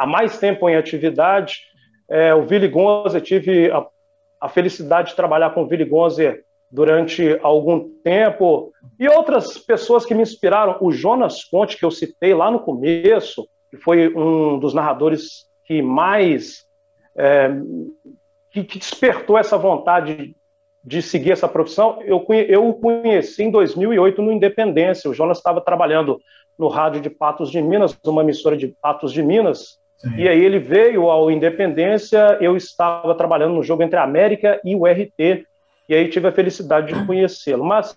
há 0.00 0.06
mais 0.06 0.38
tempo 0.38 0.66
em 0.68 0.76
atividade. 0.76 1.60
É, 2.08 2.34
o 2.34 2.46
Vili 2.46 2.66
Gonzer, 2.66 3.20
tive 3.20 3.70
a, 3.70 3.86
a, 4.40 4.48
felicidade 4.48 5.10
de 5.10 5.16
trabalhar 5.16 5.50
com 5.50 5.62
o 5.62 5.66
Vili 5.66 5.84
Gonzer 5.84 6.42
durante 6.70 7.38
algum 7.42 7.90
tempo. 8.02 8.72
E 8.98 9.06
outras 9.06 9.58
pessoas 9.58 10.06
que 10.06 10.14
me 10.14 10.22
inspiraram, 10.22 10.78
o 10.80 10.90
Jonas 10.90 11.44
Conte, 11.44 11.76
que 11.76 11.84
eu 11.84 11.90
citei 11.90 12.32
lá 12.32 12.50
no 12.50 12.60
começo, 12.60 13.46
que 13.70 13.76
foi 13.76 14.08
um 14.16 14.58
dos 14.58 14.72
narradores 14.72 15.46
que 15.66 15.82
mais 15.82 16.64
é, 17.14 17.50
que, 18.50 18.64
que, 18.64 18.78
despertou 18.78 19.38
essa 19.38 19.56
vontade 19.56 20.34
de 20.82 21.02
seguir 21.02 21.32
essa 21.32 21.48
profissão, 21.48 22.00
eu, 22.02 22.26
eu 22.48 22.68
o 22.68 22.74
conheci 22.74 23.42
em 23.42 23.50
2008 23.50 24.22
no 24.22 24.32
Independência. 24.32 25.10
O 25.10 25.14
Jonas 25.14 25.38
estava 25.38 25.60
trabalhando 25.60 26.18
no 26.58 26.68
rádio 26.68 27.00
de 27.00 27.10
Patos 27.10 27.50
de 27.50 27.60
Minas, 27.60 27.96
uma 28.04 28.22
emissora 28.22 28.56
de 28.56 28.68
Patos 28.80 29.12
de 29.12 29.22
Minas, 29.22 29.78
Sim. 29.98 30.16
e 30.16 30.28
aí 30.28 30.42
ele 30.42 30.58
veio 30.58 31.10
ao 31.10 31.30
Independência, 31.30 32.38
eu 32.40 32.56
estava 32.56 33.14
trabalhando 33.14 33.54
no 33.54 33.62
jogo 33.62 33.82
entre 33.82 33.98
a 33.98 34.04
América 34.04 34.60
e 34.64 34.74
o 34.74 34.86
RT, 34.86 35.46
e 35.88 35.94
aí 35.94 36.08
tive 36.08 36.28
a 36.28 36.32
felicidade 36.32 36.92
de 36.92 37.06
conhecê-lo. 37.06 37.64
Mas 37.64 37.96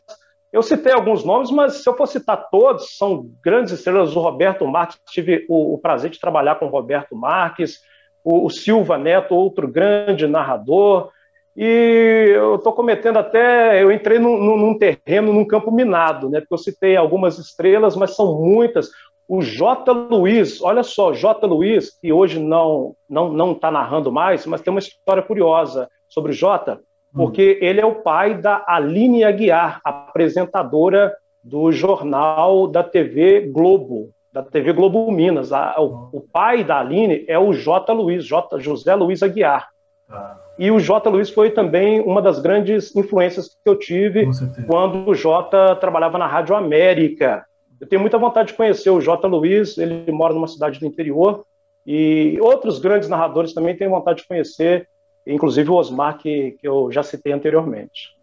eu 0.52 0.62
citei 0.62 0.94
alguns 0.94 1.24
nomes, 1.24 1.50
mas 1.50 1.84
se 1.84 1.90
eu 1.90 1.96
for 1.98 2.08
citar 2.08 2.50
todos, 2.50 2.96
são 2.98 3.30
grandes 3.44 3.74
estrelas. 3.74 4.16
O 4.16 4.20
Roberto 4.20 4.68
Marques, 4.68 5.00
tive 5.10 5.46
o, 5.50 5.74
o 5.74 5.78
prazer 5.78 6.12
de 6.12 6.20
trabalhar 6.20 6.56
com 6.56 6.66
o 6.66 6.70
Roberto 6.70 7.16
Marques, 7.16 7.80
o, 8.24 8.46
o 8.46 8.50
Silva 8.50 8.98
Neto, 8.98 9.36
outro 9.36 9.68
grande 9.68 10.28
narrador. 10.28 11.10
E 11.56 12.32
eu 12.34 12.56
estou 12.56 12.74
cometendo 12.74 13.18
até. 13.18 13.82
Eu 13.82 13.92
entrei 13.92 14.18
num, 14.18 14.58
num, 14.58 14.78
terreno, 14.78 15.34
num 15.34 15.46
campo 15.46 15.72
minado, 15.72 16.30
né? 16.30 16.40
Porque 16.40 16.54
eu 16.54 16.58
citei 16.58 16.96
algumas 16.96 17.38
estrelas, 17.38 17.96
mas 17.96 18.16
são 18.16 18.40
muitas. 18.40 18.90
O 19.28 19.42
J. 19.42 19.92
Luiz, 19.92 20.62
olha 20.62 20.84
só, 20.84 21.14
J. 21.14 21.46
Luiz, 21.46 21.98
que 22.00 22.12
hoje 22.12 22.40
não 22.40 22.96
não 23.08 23.32
não 23.32 23.52
está 23.54 23.72
narrando 23.72 24.12
mais, 24.12 24.46
mas 24.46 24.62
tem 24.62 24.72
uma 24.72 24.80
história 24.80 25.24
curiosa 25.24 25.88
sobre 26.10 26.32
o 26.32 26.36
J 26.36 26.80
porque 27.14 27.60
ele 27.62 27.80
é 27.80 27.86
o 27.86 28.02
pai 28.02 28.42
da 28.42 28.64
Aline 28.68 29.24
Aguiar, 29.24 29.80
apresentadora 29.84 31.16
do 31.44 31.72
jornal 31.72 32.68
da 32.68 32.84
TV 32.84 33.42
Globo, 33.52 34.10
da 34.34 34.42
TV 34.42 34.74
Globo 34.74 35.12
Minas. 35.12 35.52
o, 35.52 36.10
o, 36.12 36.22
pai 36.22 36.64
da 36.64 36.80
Aline 36.80 37.24
é 37.28 37.38
o 37.38 37.54
J. 37.54 37.94
Luiz, 37.94 38.26
J. 38.26 38.60
José 38.60 38.96
Luiz 38.96 39.22
Aguiar. 39.22 39.70
Ah. 40.10 40.38
E 40.58 40.72
o 40.72 40.80
J. 40.80 41.10
Luiz 41.10 41.30
foi 41.30 41.52
também 41.52 42.02
uma 42.02 42.22
das 42.22 42.40
grandes 42.40 42.96
influências 42.96 43.50
que 43.50 43.70
eu 43.70 43.78
tive 43.78 44.28
quando 44.68 45.08
o 45.08 45.16
J. 45.16 45.76
trabalhava 45.76 46.18
na 46.18 46.28
Rádio 46.28 46.56
América. 46.56 47.46
Eu 47.80 47.88
tenho 47.88 48.02
muita 48.02 48.18
vontade 48.18 48.50
de 48.50 48.54
conhecer 48.56 48.90
o 48.90 49.00
J. 49.00 49.28
Luiz, 49.28 49.78
ele 49.78 50.12
mora 50.12 50.34
numa 50.34 50.48
cidade 50.48 50.80
do 50.80 50.86
interior, 50.86 51.46
e 51.86 52.38
outros 52.42 52.80
grandes 52.80 53.10
narradores 53.10 53.54
também 53.54 53.76
tenho 53.76 53.92
vontade 53.92 54.22
de 54.22 54.28
conhecer 54.28 54.88
inclusive 55.26 55.70
o 55.70 55.76
Osmar, 55.76 56.18
que, 56.18 56.52
que 56.60 56.68
eu 56.68 56.92
já 56.92 57.02
citei 57.02 57.32
anteriormente. 57.32 58.14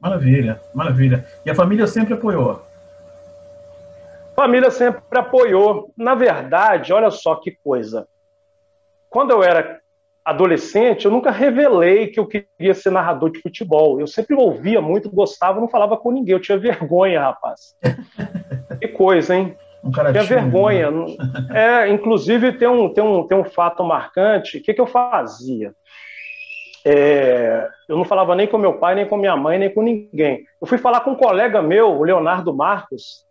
Maravilha, 0.00 0.60
maravilha. 0.74 1.26
E 1.44 1.50
a 1.50 1.54
família 1.54 1.86
sempre 1.86 2.14
apoiou? 2.14 2.62
Família 4.38 4.70
sempre 4.70 5.18
apoiou. 5.18 5.92
Na 5.96 6.14
verdade, 6.14 6.92
olha 6.92 7.10
só 7.10 7.34
que 7.34 7.50
coisa. 7.50 8.06
Quando 9.10 9.32
eu 9.32 9.42
era 9.42 9.80
adolescente, 10.24 11.06
eu 11.06 11.10
nunca 11.10 11.32
revelei 11.32 12.06
que 12.06 12.20
eu 12.20 12.26
queria 12.28 12.72
ser 12.72 12.90
narrador 12.90 13.32
de 13.32 13.40
futebol. 13.40 13.98
Eu 13.98 14.06
sempre 14.06 14.36
ouvia 14.36 14.80
muito, 14.80 15.10
gostava, 15.10 15.60
não 15.60 15.68
falava 15.68 15.96
com 15.96 16.12
ninguém. 16.12 16.34
Eu 16.34 16.40
tinha 16.40 16.56
vergonha, 16.56 17.20
rapaz. 17.20 17.74
que 18.80 18.86
coisa, 18.86 19.34
hein? 19.34 19.56
Um 19.82 19.90
cara 19.90 20.12
Tinha 20.12 20.22
vergonha. 20.22 20.88
Né? 20.88 21.16
É, 21.52 21.88
inclusive 21.88 22.52
tem 22.52 22.68
um, 22.68 22.94
tem, 22.94 23.02
um, 23.02 23.26
tem 23.26 23.36
um 23.36 23.44
fato 23.44 23.82
marcante. 23.82 24.58
O 24.58 24.62
que, 24.62 24.72
que 24.72 24.80
eu 24.80 24.86
fazia? 24.86 25.72
É, 26.86 27.68
eu 27.88 27.96
não 27.96 28.04
falava 28.04 28.36
nem 28.36 28.46
com 28.46 28.56
meu 28.56 28.74
pai, 28.74 28.94
nem 28.94 29.08
com 29.08 29.16
minha 29.16 29.36
mãe, 29.36 29.58
nem 29.58 29.74
com 29.74 29.82
ninguém. 29.82 30.44
Eu 30.60 30.66
fui 30.68 30.78
falar 30.78 31.00
com 31.00 31.10
um 31.10 31.16
colega 31.16 31.60
meu, 31.60 31.88
o 31.88 32.04
Leonardo 32.04 32.54
Marcos, 32.54 33.26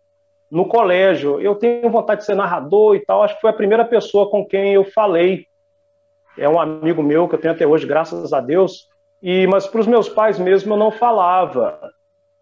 no 0.50 0.66
colégio. 0.66 1.40
Eu 1.40 1.54
tenho 1.54 1.90
vontade 1.90 2.20
de 2.20 2.26
ser 2.26 2.34
narrador 2.34 2.96
e 2.96 3.04
tal. 3.04 3.22
Acho 3.22 3.34
que 3.34 3.40
foi 3.40 3.50
a 3.50 3.54
primeira 3.54 3.84
pessoa 3.84 4.30
com 4.30 4.44
quem 4.44 4.74
eu 4.74 4.84
falei. 4.84 5.46
É 6.36 6.48
um 6.48 6.60
amigo 6.60 7.02
meu 7.02 7.28
que 7.28 7.34
eu 7.34 7.40
tenho 7.40 7.54
até 7.54 7.66
hoje, 7.66 7.86
graças 7.86 8.32
a 8.32 8.40
Deus. 8.40 8.88
E 9.22 9.46
mas 9.48 9.66
para 9.66 9.80
os 9.80 9.86
meus 9.86 10.08
pais 10.08 10.38
mesmo 10.38 10.74
eu 10.74 10.78
não 10.78 10.90
falava. 10.90 11.78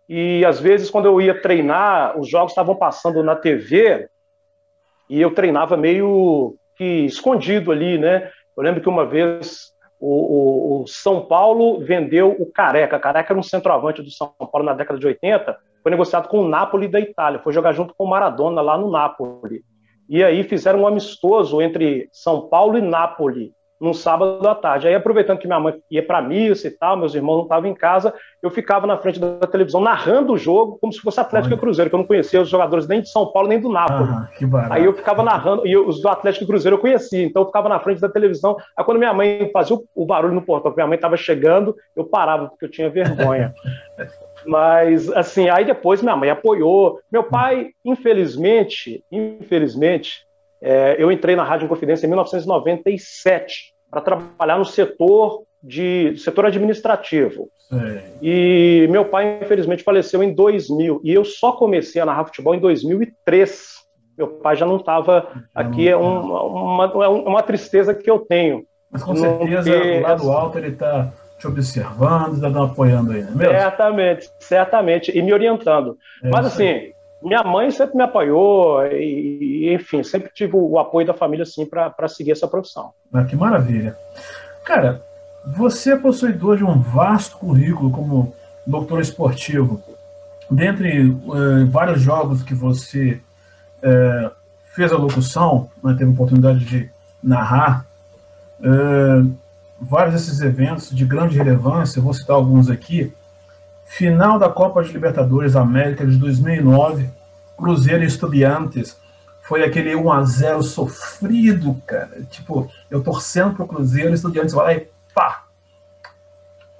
E 0.09 0.45
às 0.45 0.61
vezes, 0.61 0.91
quando 0.91 1.07
eu 1.07 1.21
ia 1.21 1.41
treinar, 1.41 2.19
os 2.19 2.29
jogos 2.29 2.53
estavam 2.53 2.77
passando 2.77 3.23
na 3.23 3.35
TV 3.35 4.09
e 5.11 5.21
eu 5.21 5.35
treinava 5.35 5.77
meio 5.77 6.57
que 6.77 6.85
escondido 6.85 7.73
ali, 7.73 7.99
né? 7.99 8.31
Eu 8.57 8.63
lembro 8.63 8.81
que 8.81 8.89
uma 8.89 9.05
vez 9.05 9.73
o, 9.99 10.79
o, 10.79 10.83
o 10.83 10.87
São 10.87 11.25
Paulo 11.27 11.81
vendeu 11.81 12.31
o 12.39 12.47
Careca. 12.47 12.99
Careca 12.99 13.33
era 13.33 13.41
um 13.41 13.43
centroavante 13.43 14.03
do 14.03 14.11
São 14.11 14.29
Paulo 14.29 14.65
na 14.65 14.75
década 14.75 14.99
de 14.99 15.07
80. 15.07 15.57
Foi 15.87 15.91
negociado 15.93 16.27
com 16.27 16.41
o 16.41 16.49
Napoli 16.49 16.89
da 16.89 16.99
Itália. 16.99 17.39
Foi 17.39 17.53
jogar 17.53 17.71
junto 17.71 17.95
com 17.95 18.03
o 18.03 18.11
Maradona 18.11 18.61
lá 18.61 18.77
no 18.77 18.91
Napoli. 18.91 19.63
E 20.09 20.21
aí 20.21 20.43
fizeram 20.43 20.81
um 20.81 20.87
amistoso 20.89 21.63
entre 21.63 22.09
São 22.11 22.49
Paulo 22.49 22.77
e 22.77 22.83
Napoli 22.83 23.53
num 23.81 23.95
sábado 23.95 24.49
à 24.49 24.55
tarde. 24.57 24.89
Aí, 24.89 24.97
aproveitando 24.97 25.39
que 25.39 25.47
minha 25.47 25.61
mãe 25.61 25.75
ia 25.89 26.05
para 26.05 26.21
missa 26.21 26.67
e 26.67 26.73
tal, 26.73 26.97
meus 26.97 27.15
irmãos 27.15 27.37
não 27.37 27.43
estavam 27.45 27.71
em 27.71 27.75
casa, 27.75 28.13
eu 28.43 28.51
ficava 28.51 28.85
na 28.85 28.97
frente 28.97 29.21
da 29.21 29.47
televisão 29.47 29.81
narrando 29.81 30.33
o 30.33 30.37
jogo 30.37 30.77
como 30.81 30.93
se 30.93 31.01
fosse 31.01 31.21
Atlético 31.21 31.55
e 31.55 31.59
Cruzeiro, 31.59 31.89
que 31.89 31.95
eu 31.95 32.01
não 32.01 32.07
conhecia 32.07 32.41
os 32.41 32.49
jogadores 32.49 32.89
nem 32.89 33.01
de 33.01 33.09
São 33.09 33.31
Paulo 33.31 33.49
nem 33.49 33.61
do 33.61 33.69
Nápoles. 33.69 34.09
Ah, 34.11 34.29
aí 34.71 34.85
eu 34.85 34.93
ficava 34.93 35.23
narrando, 35.23 35.65
e 35.69 35.77
os 35.77 36.03
do 36.03 36.09
Atlético 36.09 36.43
e 36.43 36.49
Cruzeiro 36.49 36.79
eu 36.79 36.81
conhecia, 36.81 37.25
então 37.25 37.43
eu 37.43 37.47
ficava 37.47 37.69
na 37.69 37.79
frente 37.79 38.01
da 38.01 38.09
televisão. 38.09 38.57
Aí 38.77 38.85
quando 38.85 38.99
minha 38.99 39.15
mãe 39.15 39.49
fazia 39.53 39.79
o 39.95 40.05
barulho 40.05 40.35
no 40.35 40.43
portão, 40.43 40.73
que 40.73 40.79
minha 40.79 40.89
mãe 40.89 40.97
estava 40.97 41.17
chegando, 41.17 41.77
eu 41.95 42.05
parava, 42.05 42.49
porque 42.49 42.65
eu 42.65 42.71
tinha 42.71 42.91
vergonha. 42.91 43.55
Mas, 44.47 45.11
assim, 45.11 45.49
aí 45.49 45.65
depois 45.65 46.03
minha 46.03 46.17
mãe 46.17 46.31
apoiou. 46.31 47.01
Meu 47.11 47.25
pai, 47.25 47.71
infelizmente, 47.85 49.05
infelizmente, 49.11 50.27
é, 50.61 50.97
eu 50.99 51.11
entrei 51.13 51.37
na 51.37 51.45
Rádio 51.45 51.69
Confidência 51.69 52.07
em 52.07 52.09
1997 52.09 53.75
para 53.91 54.01
trabalhar 54.01 54.59
no 54.59 54.65
setor 54.65 55.43
de 55.63 56.17
setor 56.19 56.47
administrativo. 56.47 57.49
E 58.23 58.87
meu 58.91 59.05
pai, 59.05 59.41
infelizmente, 59.43 59.83
faleceu 59.83 60.23
em 60.23 60.33
2000. 60.33 61.01
E 61.03 61.13
eu 61.13 61.25
só 61.25 61.53
comecei 61.53 62.01
a 62.01 62.07
narrar 62.07 62.27
futebol 62.27 62.55
em 62.55 62.61
2003. 62.61 63.77
Meu 64.17 64.29
pai 64.29 64.57
já 64.57 64.65
não 64.65 64.77
estava 64.77 65.29
aqui. 65.55 65.89
É 65.89 65.97
uma, 65.97 66.43
uma, 66.43 67.05
é 67.05 67.09
uma, 67.09 67.43
tristeza 67.43 67.93
que 67.93 68.09
eu 68.09 68.21
tenho. 68.21 68.65
Mas 68.91 69.03
com 69.03 69.17
certeza, 69.17 69.71
do 69.71 70.01
lado 70.01 70.31
alto, 70.31 70.59
ele 70.59 70.69
está 70.69 71.13
te 71.39 71.47
observando, 71.47 72.35
está 72.35 72.63
apoiando 72.63 73.13
aí, 73.13 73.23
não 73.23 73.33
é 73.33 73.35
mesmo? 73.35 73.53
Certamente, 73.53 74.31
certamente. 74.39 75.17
E 75.17 75.23
me 75.23 75.33
orientando. 75.33 75.99
É, 76.23 76.31
Mas, 76.31 76.47
assim, 76.47 76.93
minha 77.23 77.43
mãe 77.43 77.71
sempre 77.71 77.97
me 77.97 78.03
apoiou. 78.03 78.87
E, 78.87 79.73
enfim, 79.73 80.03
sempre 80.03 80.31
tive 80.33 80.57
o 80.57 80.79
apoio 80.79 81.07
da 81.07 81.15
família, 81.15 81.43
assim, 81.43 81.67
para 81.67 82.09
seguir 82.09 82.33
essa 82.33 82.49
profissão. 82.49 82.93
Ah, 83.13 83.25
que 83.25 83.37
maravilha. 83.37 83.97
Cara, 84.65 85.03
você 85.47 85.93
é 85.93 85.97
possuidor 85.97 86.57
de 86.57 86.65
um 86.65 86.81
vasto 86.81 87.37
currículo 87.37 87.91
como 87.91 88.35
doutor 88.67 89.01
esportivo. 89.01 89.81
Dentre 90.51 91.09
uh, 91.09 91.67
vários 91.71 92.01
jogos 92.01 92.43
que 92.43 92.55
você 92.55 93.21
uh, 93.83 94.31
fez 94.75 94.93
a 94.93 94.97
locução, 94.97 95.69
né, 95.83 95.95
teve 95.99 96.11
a 96.11 96.13
oportunidade 96.13 96.65
de 96.65 96.91
narrar, 97.23 97.85
uh, 98.61 99.33
vários 99.81 100.15
desses 100.15 100.41
eventos 100.41 100.91
de 100.91 101.05
grande 101.05 101.37
relevância, 101.37 102.03
vou 102.03 102.15
citar 102.15 102.37
alguns 102.37 102.71
aqui. 102.71 103.13
Final 103.85 104.39
da 104.39 104.49
Copa 104.49 104.83
de 104.83 104.93
Libertadores 104.93 105.55
América 105.55 106.07
de 106.07 106.17
2009, 106.17 107.09
Cruzeiro 107.57 108.03
e 108.03 108.07
Estudiantes. 108.07 108.97
Foi 109.43 109.63
aquele 109.63 109.95
1 109.95 110.13
a 110.13 110.25
0 110.25 110.63
sofrido, 110.63 111.81
cara. 111.87 112.23
Tipo, 112.31 112.69
eu 112.91 113.03
torcendo 113.03 113.55
pro 113.55 113.67
Cruzeiro, 113.67 114.13
Estudiantes 114.13 114.55
vai 114.55 114.65
lá 114.65 114.75
e 114.75 114.89
pá, 115.15 115.45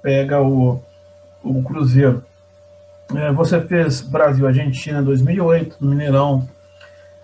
pega 0.01 0.41
o, 0.41 0.83
o 1.41 1.63
Cruzeiro. 1.63 2.23
É, 3.15 3.31
você 3.31 3.61
fez 3.61 4.01
Brasil-Argentina 4.01 5.01
2008, 5.01 5.77
no 5.79 5.89
Mineirão. 5.89 6.47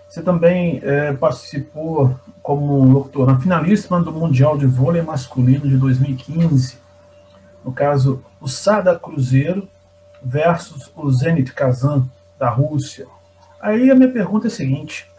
Você 0.08 0.22
também 0.22 0.80
é, 0.82 1.12
participou 1.12 2.18
como 2.44 2.84
locutor 2.84 3.26
na 3.26 3.40
finalíssima 3.40 4.02
do 4.02 4.12
Mundial 4.12 4.58
de 4.58 4.66
Vôlei 4.66 5.00
Masculino 5.00 5.66
de 5.66 5.78
2015. 5.78 6.78
No 7.64 7.72
caso, 7.72 8.22
o 8.38 8.46
Sada 8.46 8.94
Cruzeiro 8.98 9.66
versus 10.22 10.92
o 10.94 11.10
Zenit 11.10 11.54
Kazan 11.54 12.06
da 12.38 12.50
Rússia. 12.50 13.06
Aí 13.58 13.90
a 13.90 13.94
minha 13.94 14.12
pergunta 14.12 14.46
é 14.46 14.48
a 14.48 14.50
seguinte: 14.50 15.10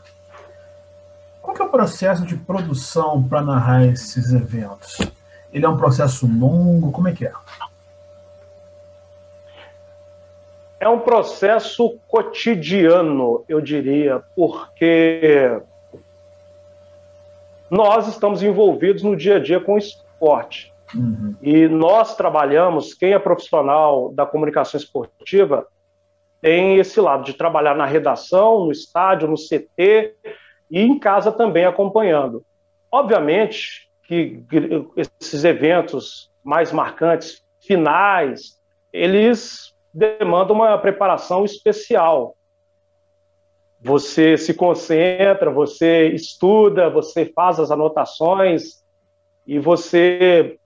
qual 1.41 1.57
é 1.57 1.63
o 1.63 1.69
processo 1.69 2.23
de 2.27 2.37
produção 2.37 3.23
para 3.23 3.41
narrar 3.41 3.87
esses 3.87 4.31
eventos? 4.31 4.99
Ele 5.51 5.65
é 5.65 5.69
um 5.69 5.77
processo 5.77 6.27
longo? 6.27 6.91
Como 6.91 7.07
é 7.07 7.11
que 7.11 7.25
é? 7.25 7.33
É 10.79 10.87
um 10.87 10.99
processo 10.99 11.97
cotidiano, 12.07 13.43
eu 13.49 13.59
diria, 13.59 14.21
porque 14.35 15.59
nós 17.69 18.07
estamos 18.07 18.43
envolvidos 18.43 19.03
no 19.03 19.15
dia 19.15 19.37
a 19.37 19.39
dia 19.39 19.59
com 19.59 19.73
o 19.73 19.77
esporte. 19.77 20.73
Uhum. 20.93 21.35
E 21.41 21.67
nós 21.67 22.15
trabalhamos, 22.15 22.93
quem 22.93 23.13
é 23.13 23.19
profissional 23.19 24.11
da 24.13 24.25
comunicação 24.25 24.79
esportiva, 24.79 25.67
tem 26.41 26.77
esse 26.77 26.99
lado 27.01 27.23
de 27.23 27.33
trabalhar 27.33 27.75
na 27.75 27.85
redação, 27.85 28.65
no 28.65 28.71
estádio, 28.71 29.27
no 29.27 29.35
CT 29.35 30.13
e 30.69 30.79
em 30.79 30.99
casa 30.99 31.31
também 31.31 31.65
acompanhando. 31.65 32.43
Obviamente, 32.91 33.89
que 34.03 34.43
esses 34.95 35.43
eventos 35.43 36.31
mais 36.43 36.71
marcantes, 36.71 37.43
finais, 37.59 38.59
eles 38.93 39.73
demandam 39.91 40.55
uma 40.55 40.77
preparação 40.77 41.43
especial. 41.43 42.35
Você 43.85 44.35
se 44.35 44.51
concentra, 44.51 45.51
você 45.51 46.07
estuda, 46.07 46.89
você 46.89 47.23
faz 47.23 47.59
as 47.59 47.69
anotações 47.69 48.83
e 49.45 49.59
você, 49.59 50.57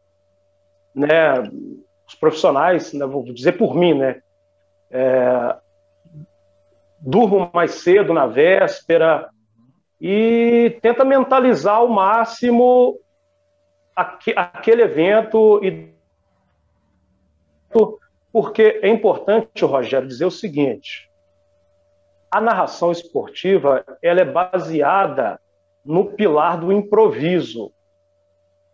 né, 0.96 1.42
os 2.08 2.16
profissionais, 2.16 2.94
né, 2.94 3.06
vou 3.06 3.26
dizer 3.26 3.58
por 3.58 3.76
mim, 3.76 3.94
né, 3.94 4.22
é, 4.90 5.54
durmo 7.02 7.52
mais 7.54 7.72
cedo 7.72 8.14
na 8.14 8.26
véspera 8.26 9.30
e 10.00 10.80
tenta 10.82 11.04
mentalizar 11.04 11.76
ao 11.76 11.90
máximo 11.90 12.98
aquele 13.98 14.84
evento 14.84 15.60
e 15.62 15.94
porque 18.32 18.80
é 18.82 18.88
importante, 18.88 19.66
Rogério, 19.66 20.08
dizer 20.08 20.26
o 20.26 20.32
seguinte: 20.32 21.09
a 22.32 22.39
narração 22.39 22.92
esportiva 22.92 23.84
ela 24.02 24.22
é 24.22 24.26
baseada 24.26 25.39
no 25.84 26.06
pilar 26.06 26.60
do 26.60 26.72
improviso. 26.72 27.72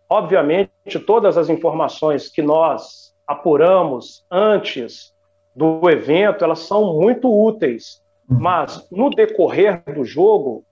Obviamente, 0.10 1.00
todas 1.06 1.38
as 1.38 1.50
informações 1.50 2.30
que 2.30 2.42
nós 2.42 3.14
apuramos 3.26 4.26
antes 4.30 5.14
do 5.56 5.90
evento, 5.90 6.44
elas 6.44 6.60
são 6.60 7.00
muito 7.00 7.32
úteis, 7.32 8.02
uhum. 8.30 8.38
mas 8.40 8.88
no 8.92 9.10
decorrer 9.10 9.82
do 9.94 10.04
jogo, 10.04 10.64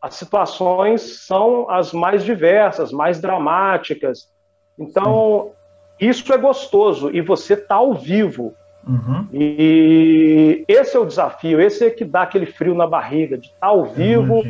as 0.00 0.14
situações 0.14 1.26
são 1.26 1.70
as 1.70 1.92
mais 1.92 2.24
diversas, 2.24 2.90
mais 2.90 3.20
dramáticas. 3.20 4.28
Então, 4.76 5.52
isso 6.00 6.32
é 6.32 6.38
gostoso 6.38 7.10
e 7.14 7.20
você 7.20 7.54
está 7.54 7.76
ao 7.76 7.94
vivo. 7.94 8.54
Uhum. 8.86 9.26
E 9.32 10.64
esse 10.66 10.96
é 10.96 11.00
o 11.00 11.04
desafio, 11.04 11.60
esse 11.60 11.84
é 11.84 11.90
que 11.90 12.04
dá 12.04 12.22
aquele 12.22 12.46
frio 12.46 12.74
na 12.74 12.86
barriga, 12.86 13.38
de 13.38 13.46
estar 13.46 13.58
tá 13.60 13.66
ao 13.68 13.84
vivo, 13.84 14.42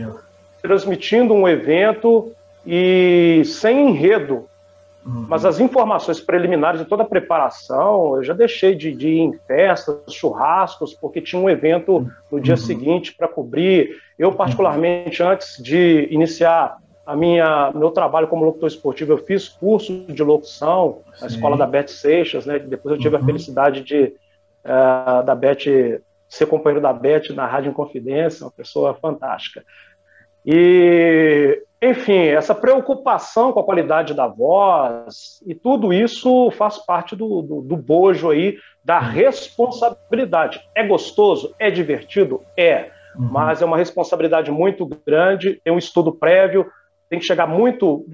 transmitindo 0.62 1.34
um 1.34 1.46
evento 1.46 2.32
e 2.66 3.42
sem 3.44 3.88
enredo. 3.90 4.46
Uhum. 5.04 5.26
Mas 5.28 5.44
as 5.44 5.58
informações 5.58 6.20
preliminares 6.20 6.80
de 6.80 6.86
toda 6.86 7.02
a 7.02 7.06
preparação, 7.06 8.16
eu 8.16 8.22
já 8.22 8.32
deixei 8.32 8.74
de, 8.74 8.92
de 8.92 9.08
ir 9.08 9.18
em 9.18 9.32
festas, 9.46 9.96
churrascos, 10.08 10.94
porque 10.94 11.20
tinha 11.20 11.42
um 11.42 11.50
evento 11.50 12.08
no 12.30 12.40
dia 12.40 12.54
uhum. 12.54 12.60
seguinte 12.60 13.14
para 13.14 13.26
cobrir. 13.26 13.96
Eu, 14.18 14.32
particularmente, 14.32 15.22
antes 15.22 15.60
de 15.60 16.06
iniciar 16.10 16.76
a 17.04 17.16
minha 17.16 17.72
meu 17.74 17.90
trabalho 17.90 18.28
como 18.28 18.44
locutor 18.44 18.68
esportivo, 18.68 19.12
eu 19.12 19.18
fiz 19.18 19.48
curso 19.48 20.04
de 20.06 20.22
locução 20.22 21.00
na 21.20 21.26
escola 21.26 21.56
da 21.56 21.66
Beth 21.66 21.88
Seixas, 21.88 22.46
né? 22.46 22.60
Depois 22.60 22.94
eu 22.94 23.00
tive 23.00 23.16
uhum. 23.16 23.22
a 23.22 23.26
felicidade 23.26 23.80
de 23.82 24.14
uh, 24.64 25.24
da 25.24 25.34
Beth 25.34 26.00
ser 26.28 26.46
companheiro 26.46 26.80
da 26.80 26.92
Beth 26.92 27.28
na 27.34 27.46
Rádio 27.46 27.70
Inconfidência, 27.70 28.46
uma 28.46 28.50
pessoa 28.50 28.94
fantástica. 28.94 29.62
E, 30.46 31.62
enfim, 31.80 32.26
essa 32.28 32.54
preocupação 32.54 33.52
com 33.52 33.60
a 33.60 33.64
qualidade 33.64 34.14
da 34.14 34.26
voz 34.26 35.42
e 35.46 35.54
tudo 35.54 35.92
isso 35.92 36.50
faz 36.52 36.78
parte 36.78 37.14
do, 37.14 37.42
do, 37.42 37.60
do 37.60 37.76
bojo 37.76 38.30
aí 38.30 38.56
da 38.84 38.98
uhum. 38.98 39.10
responsabilidade. 39.10 40.60
É 40.74 40.86
gostoso? 40.86 41.54
É 41.58 41.70
divertido? 41.70 42.40
É. 42.56 42.90
Uhum. 43.14 43.28
Mas 43.30 43.60
é 43.60 43.64
uma 43.64 43.76
responsabilidade 43.76 44.50
muito 44.50 44.88
grande, 45.06 45.60
tem 45.62 45.72
um 45.72 45.78
estudo 45.78 46.12
prévio, 46.12 46.66
tem 47.10 47.18
que 47.18 47.26
chegar 47.26 47.46
muito 47.46 48.06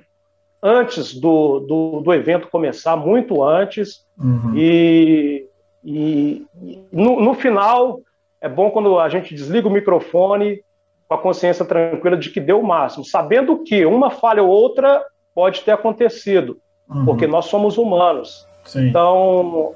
antes 0.62 1.14
do, 1.14 1.61
do, 1.61 2.00
do 2.00 2.12
evento 2.12 2.48
começar, 2.48 2.96
muito 2.96 3.44
antes. 3.44 4.04
Uhum. 4.18 4.54
E, 4.56 5.47
e 5.84 6.46
no, 6.92 7.20
no 7.20 7.34
final, 7.34 8.00
é 8.40 8.48
bom 8.48 8.70
quando 8.70 8.98
a 8.98 9.08
gente 9.08 9.34
desliga 9.34 9.68
o 9.68 9.70
microfone 9.70 10.62
com 11.08 11.14
a 11.14 11.18
consciência 11.18 11.64
tranquila 11.64 12.16
de 12.16 12.30
que 12.30 12.40
deu 12.40 12.60
o 12.60 12.66
máximo, 12.66 13.04
sabendo 13.04 13.62
que 13.64 13.86
uma 13.86 14.10
falha 14.10 14.42
ou 14.42 14.48
outra 14.48 15.02
pode 15.34 15.62
ter 15.62 15.72
acontecido, 15.72 16.58
uhum. 16.88 17.04
porque 17.04 17.26
nós 17.26 17.46
somos 17.46 17.78
humanos. 17.78 18.46
Sim. 18.64 18.88
Então, 18.88 19.72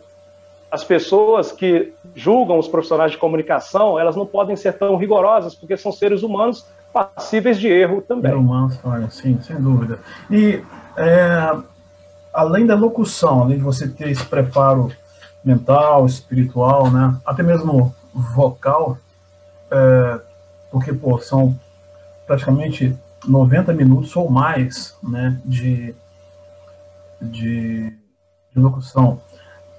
as 0.71 0.85
pessoas 0.85 1.53
que 1.53 1.93
julgam 2.15 2.59
os 2.59 2.69
profissionais 2.69 3.13
de 3.13 3.19
comunicação, 3.19 3.99
elas 3.99 4.17
não 4.17 4.27
podem 4.27 4.57
ser 4.57 4.73
tão 4.75 4.97
rigorosas, 4.97 5.55
porque 5.55 5.77
são 5.77 5.93
seres 5.93 6.23
humanos 6.23 6.67
passíveis 6.93 7.59
de 7.59 7.69
erro 7.69 8.03
também. 8.03 8.33
Humanos, 8.35 8.79
olha, 8.85 9.09
sim, 9.09 9.41
sem 9.41 9.57
dúvida. 9.57 9.99
E 10.31 10.63
é, 10.97 11.57
além 12.33 12.67
da 12.67 12.75
locução, 12.75 13.43
além 13.43 13.59
de 13.59 13.65
você 13.65 13.89
ter 13.89 14.11
esse 14.11 14.25
preparo 14.27 14.91
mental, 15.45 16.07
espiritual, 16.07 16.91
né, 16.91 17.17
até 17.25 17.43
mesmo 17.43 17.95
vocal, 18.15 18.99
é, 19.71 20.21
porque 20.71 20.93
pô, 20.93 21.19
são 21.19 21.59
praticamente 22.27 22.97
90 23.27 23.73
minutos 23.73 24.15
ou 24.17 24.31
mais 24.31 24.97
né, 25.03 25.41
de, 25.45 25.95
de, 27.21 27.91
de 27.91 28.59
locução. 28.59 29.21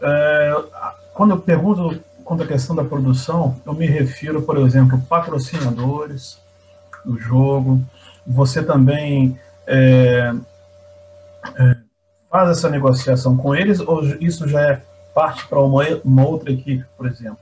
É, 0.01 0.53
quando 1.13 1.31
eu 1.31 1.39
pergunto 1.39 1.99
quanto 2.23 2.43
à 2.43 2.47
questão 2.47 2.75
da 2.75 2.83
produção, 2.83 3.55
eu 3.65 3.73
me 3.73 3.85
refiro, 3.85 4.41
por 4.41 4.57
exemplo, 4.57 4.99
patrocinadores 5.09 6.39
do 7.05 7.19
jogo. 7.19 7.81
Você 8.25 8.63
também 8.63 9.37
é, 9.67 10.33
é, 11.57 11.77
faz 12.31 12.49
essa 12.49 12.69
negociação 12.69 13.35
com 13.35 13.53
eles 13.53 13.79
ou 13.79 14.03
isso 14.21 14.47
já 14.47 14.61
é 14.61 14.81
parte 15.13 15.47
para 15.47 15.61
uma, 15.61 15.83
uma 16.03 16.27
outra 16.27 16.51
equipe, 16.51 16.85
por 16.97 17.05
exemplo? 17.05 17.39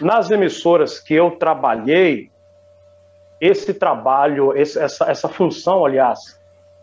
Nas 0.00 0.30
emissoras 0.30 0.98
que 0.98 1.14
eu 1.14 1.32
trabalhei, 1.32 2.30
esse 3.40 3.74
trabalho, 3.74 4.56
esse, 4.56 4.78
essa, 4.78 5.10
essa 5.10 5.28
função, 5.28 5.84
aliás, 5.84 6.38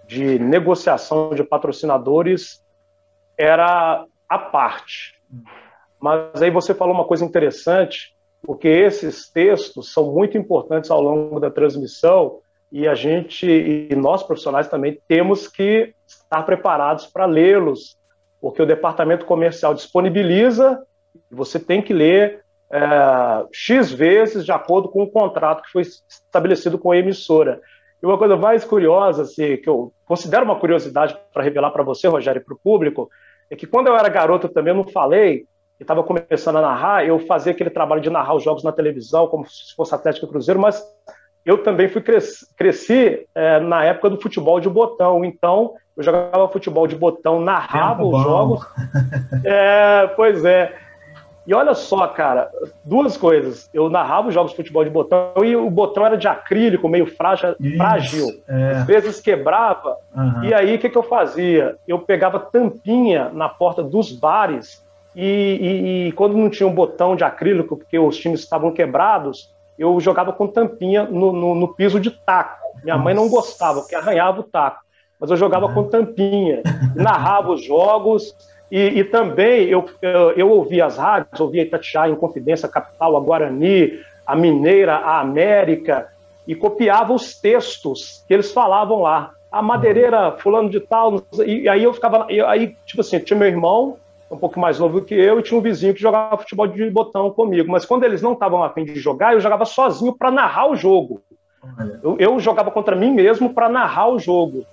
de 0.07 0.39
negociação 0.39 1.31
de 1.35 1.43
patrocinadores 1.43 2.63
era 3.37 4.05
a 4.27 4.39
parte. 4.39 5.15
Mas 5.99 6.41
aí 6.41 6.49
você 6.49 6.73
falou 6.73 6.93
uma 6.93 7.05
coisa 7.05 7.25
interessante, 7.25 8.15
porque 8.41 8.67
esses 8.67 9.29
textos 9.29 9.91
são 9.91 10.11
muito 10.11 10.37
importantes 10.37 10.89
ao 10.89 11.01
longo 11.01 11.39
da 11.39 11.49
transmissão 11.49 12.39
e 12.71 12.87
a 12.87 12.95
gente 12.95 13.47
e 13.47 13.95
nós 13.95 14.23
profissionais 14.23 14.67
também 14.67 14.99
temos 15.07 15.47
que 15.47 15.93
estar 16.05 16.43
preparados 16.43 17.05
para 17.07 17.25
lê-los, 17.25 17.96
porque 18.41 18.61
o 18.61 18.65
departamento 18.65 19.25
comercial 19.25 19.73
disponibiliza 19.73 20.81
você 21.29 21.59
tem 21.59 21.81
que 21.81 21.93
ler 21.93 22.43
é, 22.71 22.79
X 23.51 23.91
vezes 23.91 24.45
de 24.45 24.51
acordo 24.51 24.89
com 24.89 25.03
o 25.03 25.09
contrato 25.09 25.63
que 25.63 25.71
foi 25.71 25.81
estabelecido 25.81 26.77
com 26.77 26.91
a 26.91 26.97
emissora. 26.97 27.61
E 28.01 28.05
uma 28.05 28.17
coisa 28.17 28.35
mais 28.35 28.63
curiosa, 28.63 29.23
assim, 29.23 29.57
que 29.57 29.67
eu 29.67 29.91
considero 30.05 30.45
uma 30.45 30.59
curiosidade 30.59 31.17
para 31.33 31.43
revelar 31.43 31.71
para 31.71 31.83
você, 31.83 32.07
Rogério, 32.07 32.39
e 32.39 32.43
para 32.43 32.53
o 32.53 32.59
público, 32.63 33.09
é 33.49 33.55
que 33.55 33.65
quando 33.65 33.87
eu 33.87 33.95
era 33.95 34.09
garoto 34.09 34.47
também, 34.49 34.71
eu 34.71 34.77
não 34.77 34.87
falei, 34.87 35.45
e 35.79 35.83
estava 35.83 36.03
começando 36.03 36.57
a 36.57 36.61
narrar, 36.61 37.05
eu 37.05 37.19
fazia 37.19 37.51
aquele 37.51 37.69
trabalho 37.69 38.01
de 38.01 38.09
narrar 38.09 38.35
os 38.35 38.43
jogos 38.43 38.63
na 38.63 38.71
televisão, 38.71 39.27
como 39.27 39.47
se 39.47 39.73
fosse 39.75 39.95
Atlético 39.95 40.27
Cruzeiro, 40.27 40.59
mas 40.59 40.83
eu 41.45 41.63
também 41.63 41.87
fui 41.87 42.01
cresci, 42.01 42.45
cresci 42.55 43.25
é, 43.33 43.59
na 43.59 43.83
época 43.85 44.09
do 44.09 44.21
futebol 44.21 44.59
de 44.59 44.69
botão, 44.69 45.23
então 45.23 45.73
eu 45.97 46.03
jogava 46.03 46.47
futebol 46.47 46.85
de 46.85 46.95
botão, 46.95 47.41
narrava 47.41 48.03
os 48.03 48.21
jogos. 48.21 48.65
É, 49.43 50.07
pois 50.15 50.45
é. 50.45 50.73
E 51.45 51.53
olha 51.53 51.73
só, 51.73 52.07
cara, 52.07 52.51
duas 52.83 53.15
coisas. 53.15 53.69
Eu 53.73 53.89
narrava 53.89 54.27
os 54.27 54.33
jogos 54.33 54.51
de 54.51 54.57
futebol 54.57 54.83
de 54.83 54.89
botão 54.89 55.31
e 55.43 55.55
o 55.55 55.69
botão 55.69 56.05
era 56.05 56.17
de 56.17 56.27
acrílico, 56.27 56.89
meio 56.89 57.05
frágil. 57.05 57.55
Isso, 57.59 57.77
frágil. 57.77 58.27
É. 58.47 58.71
Às 58.71 58.85
vezes 58.85 59.21
quebrava. 59.21 59.95
Uhum. 60.13 60.43
E 60.43 60.53
aí, 60.53 60.75
o 60.75 60.79
que, 60.79 60.89
que 60.89 60.97
eu 60.97 61.03
fazia? 61.03 61.77
Eu 61.87 61.99
pegava 61.99 62.37
tampinha 62.37 63.29
na 63.33 63.47
porta 63.47 63.81
dos 63.81 64.11
bares 64.11 64.85
e, 65.15 65.23
e, 65.25 66.07
e, 66.07 66.11
quando 66.11 66.37
não 66.37 66.49
tinha 66.49 66.67
um 66.67 66.73
botão 66.73 67.15
de 67.15 67.23
acrílico, 67.23 67.77
porque 67.77 67.97
os 67.97 68.17
times 68.17 68.41
estavam 68.41 68.71
quebrados, 68.71 69.51
eu 69.79 69.97
jogava 70.01 70.33
com 70.33 70.47
tampinha 70.47 71.05
no, 71.05 71.31
no, 71.31 71.55
no 71.55 71.73
piso 71.73 71.99
de 71.99 72.11
taco. 72.11 72.67
Minha 72.83 72.95
Nossa. 72.95 73.03
mãe 73.03 73.13
não 73.13 73.29
gostava, 73.29 73.79
porque 73.79 73.95
arranhava 73.95 74.41
o 74.41 74.43
taco. 74.43 74.81
Mas 75.19 75.31
eu 75.31 75.37
jogava 75.37 75.73
com 75.73 75.83
tampinha, 75.83 76.61
narrava 76.95 77.51
os 77.51 77.63
jogos 77.63 78.35
e, 78.71 78.99
e 78.99 79.03
também 79.03 79.67
eu, 79.67 79.85
eu, 80.01 80.31
eu, 80.31 80.49
ouvia 80.49 80.85
as 80.85 80.97
rádios, 80.97 81.39
ouvia 81.39 81.63
Itatiaia, 81.63 82.15
Confidência, 82.15 82.67
Capital, 82.67 83.15
a 83.15 83.19
Guarani, 83.19 83.93
a 84.25 84.35
Mineira, 84.35 84.95
a 84.95 85.21
América, 85.21 86.09
e 86.45 86.53
copiava 86.53 87.13
os 87.13 87.39
textos 87.39 88.23
que 88.27 88.33
eles 88.33 88.51
falavam 88.51 89.01
lá. 89.01 89.31
A 89.49 89.61
madeireira, 89.61 90.33
fulano 90.33 90.69
de 90.69 90.79
tal, 90.79 91.21
e 91.45 91.69
aí 91.69 91.83
eu 91.83 91.93
ficava. 91.93 92.27
E 92.29 92.41
aí, 92.41 92.75
tipo 92.85 92.99
assim, 92.99 93.19
tinha 93.19 93.39
meu 93.39 93.47
irmão, 93.47 93.97
um 94.29 94.37
pouco 94.37 94.59
mais 94.59 94.77
novo 94.77 95.01
que 95.01 95.15
eu, 95.15 95.39
e 95.39 95.43
tinha 95.43 95.57
um 95.57 95.63
vizinho 95.63 95.93
que 95.93 96.01
jogava 96.01 96.37
futebol 96.37 96.67
de 96.67 96.89
botão 96.89 97.31
comigo. 97.31 97.71
Mas 97.71 97.85
quando 97.85 98.03
eles 98.03 98.21
não 98.21 98.33
estavam 98.33 98.61
afim 98.61 98.83
de 98.83 98.95
jogar, 98.95 99.33
eu 99.33 99.39
jogava 99.39 99.63
sozinho 99.63 100.13
para 100.13 100.29
narrar 100.29 100.69
o 100.69 100.75
jogo. 100.75 101.21
Eu, 102.03 102.17
eu 102.19 102.39
jogava 102.39 102.69
contra 102.71 102.95
mim 102.95 103.11
mesmo 103.11 103.53
para 103.53 103.69
narrar 103.69 104.09
o 104.09 104.19
jogo. 104.19 104.65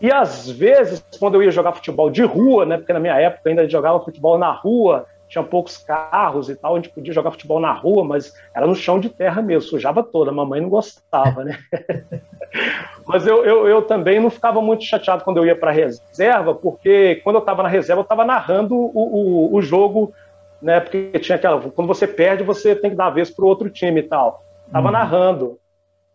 E 0.00 0.12
às 0.12 0.48
vezes, 0.48 1.04
quando 1.18 1.34
eu 1.34 1.42
ia 1.42 1.50
jogar 1.50 1.72
futebol 1.72 2.10
de 2.10 2.22
rua, 2.22 2.64
né, 2.64 2.76
porque 2.76 2.92
na 2.92 3.00
minha 3.00 3.20
época 3.20 3.48
ainda 3.48 3.68
jogava 3.68 4.04
futebol 4.04 4.38
na 4.38 4.52
rua, 4.52 5.06
tinha 5.28 5.44
poucos 5.44 5.76
carros 5.76 6.48
e 6.48 6.56
tal, 6.56 6.74
a 6.74 6.76
gente 6.76 6.88
podia 6.88 7.12
jogar 7.12 7.30
futebol 7.30 7.60
na 7.60 7.72
rua, 7.72 8.02
mas 8.02 8.32
era 8.54 8.66
no 8.66 8.74
chão 8.74 8.98
de 8.98 9.10
terra 9.10 9.42
mesmo, 9.42 9.68
sujava 9.68 10.02
toda, 10.02 10.30
a 10.30 10.34
mamãe 10.34 10.60
não 10.60 10.70
gostava, 10.70 11.44
né? 11.44 11.58
mas 13.06 13.26
eu, 13.26 13.44
eu, 13.44 13.68
eu, 13.68 13.82
também 13.82 14.18
não 14.18 14.30
ficava 14.30 14.62
muito 14.62 14.84
chateado 14.84 15.22
quando 15.22 15.36
eu 15.36 15.46
ia 15.46 15.54
para 15.54 15.70
reserva, 15.70 16.54
porque 16.54 17.16
quando 17.22 17.36
eu 17.36 17.40
estava 17.40 17.62
na 17.62 17.68
reserva, 17.68 18.00
eu 18.00 18.04
estava 18.04 18.24
narrando 18.24 18.74
o, 18.74 18.90
o, 18.94 19.54
o, 19.54 19.60
jogo, 19.60 20.14
né? 20.62 20.80
Porque 20.80 21.10
tinha 21.18 21.36
aquela. 21.36 21.60
Quando 21.60 21.86
você 21.86 22.06
perde, 22.06 22.42
você 22.42 22.74
tem 22.74 22.90
que 22.90 22.96
dar 22.96 23.06
a 23.06 23.10
vez 23.10 23.30
para 23.30 23.44
o 23.44 23.48
outro 23.48 23.68
time 23.68 24.00
e 24.00 24.04
tal. 24.04 24.42
Estava 24.66 24.86
uhum. 24.86 24.92
narrando. 24.92 25.57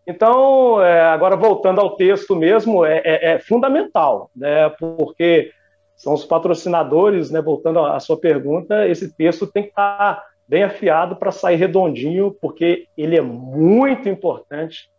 Então, 0.06 0.82
é, 0.82 1.00
agora 1.00 1.36
voltando 1.36 1.80
ao 1.80 1.96
texto 1.96 2.36
mesmo, 2.36 2.84
é, 2.84 2.98
é, 2.98 3.32
é, 3.32 3.38
fundamental, 3.38 4.30
né, 4.36 4.68
porque 4.70 5.50
são 5.96 6.12
os 6.12 6.24
patrocinadores, 6.24 7.30
né, 7.30 7.40
voltando 7.40 7.80
à 7.80 7.98
sua 8.00 8.18
pergunta, 8.18 8.86
esse 8.86 9.14
texto 9.16 9.46
tem 9.46 9.62
que 9.62 9.70
estar 9.70 10.22
bem 10.46 10.62
afiado 10.62 11.16
para 11.16 11.32
sair 11.32 11.56
redondinho, 11.56 12.36
porque 12.40 12.86
ele 12.96 13.16
é 13.16 13.22
muito 13.22 14.08
importante 14.08 14.90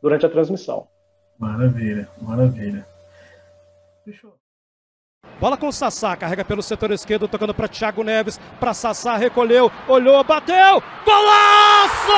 durante 0.00 0.24
a 0.24 0.28
transmissão. 0.28 0.86
Maravilha, 1.38 2.08
maravilha. 2.20 2.86
Bola 5.42 5.56
com 5.56 5.72
Sassá, 5.72 6.14
carrega 6.14 6.44
pelo 6.44 6.62
setor 6.62 6.92
esquerdo, 6.92 7.26
tocando 7.26 7.52
para 7.52 7.66
Thiago 7.66 8.04
Neves, 8.04 8.38
para 8.60 8.72
Sassá, 8.72 9.16
recolheu, 9.16 9.72
olhou, 9.88 10.22
bateu, 10.22 10.80
golaço! 11.04 12.12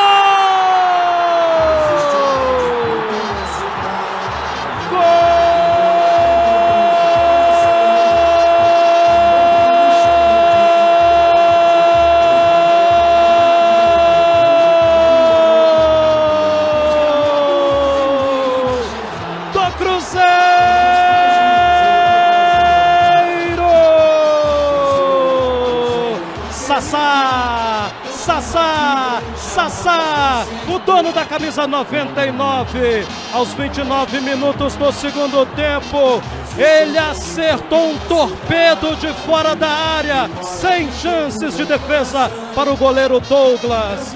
Dono 30.85 31.12
da 31.12 31.25
camisa 31.25 31.66
99, 31.66 33.05
aos 33.33 33.53
29 33.55 34.20
minutos 34.20 34.77
do 34.77 34.92
segundo 34.92 35.47
tempo, 35.55 36.23
ele 36.57 36.99
acertou 36.99 37.90
um 37.90 37.99
torpedo 38.01 38.94
de 38.97 39.09
fora 39.25 39.57
da 39.57 39.68
área, 39.68 40.29
sem 40.42 40.92
chances 40.92 41.57
de 41.57 41.64
defesa 41.64 42.31
para 42.55 42.70
o 42.73 42.77
goleiro 42.77 43.18
Douglas. 43.20 44.14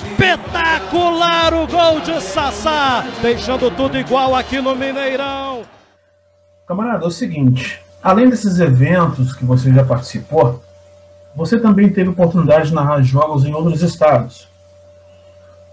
Espetacular 0.00 1.52
o 1.54 1.66
gol 1.66 2.00
de 2.00 2.20
Sassá, 2.20 3.04
deixando 3.20 3.70
tudo 3.70 3.98
igual 3.98 4.34
aqui 4.34 4.60
no 4.60 4.74
Mineirão. 4.74 5.62
Camarada, 6.66 7.04
é 7.04 7.08
o 7.08 7.10
seguinte, 7.10 7.82
além 8.02 8.30
desses 8.30 8.58
eventos 8.58 9.34
que 9.34 9.44
você 9.44 9.72
já 9.72 9.84
participou, 9.84 10.62
você 11.36 11.58
também 11.58 11.90
teve 11.90 12.10
oportunidade 12.10 12.68
de 12.68 12.74
narrar 12.74 13.02
jogos 13.02 13.44
em 13.44 13.52
outros 13.52 13.82
estados. 13.82 14.53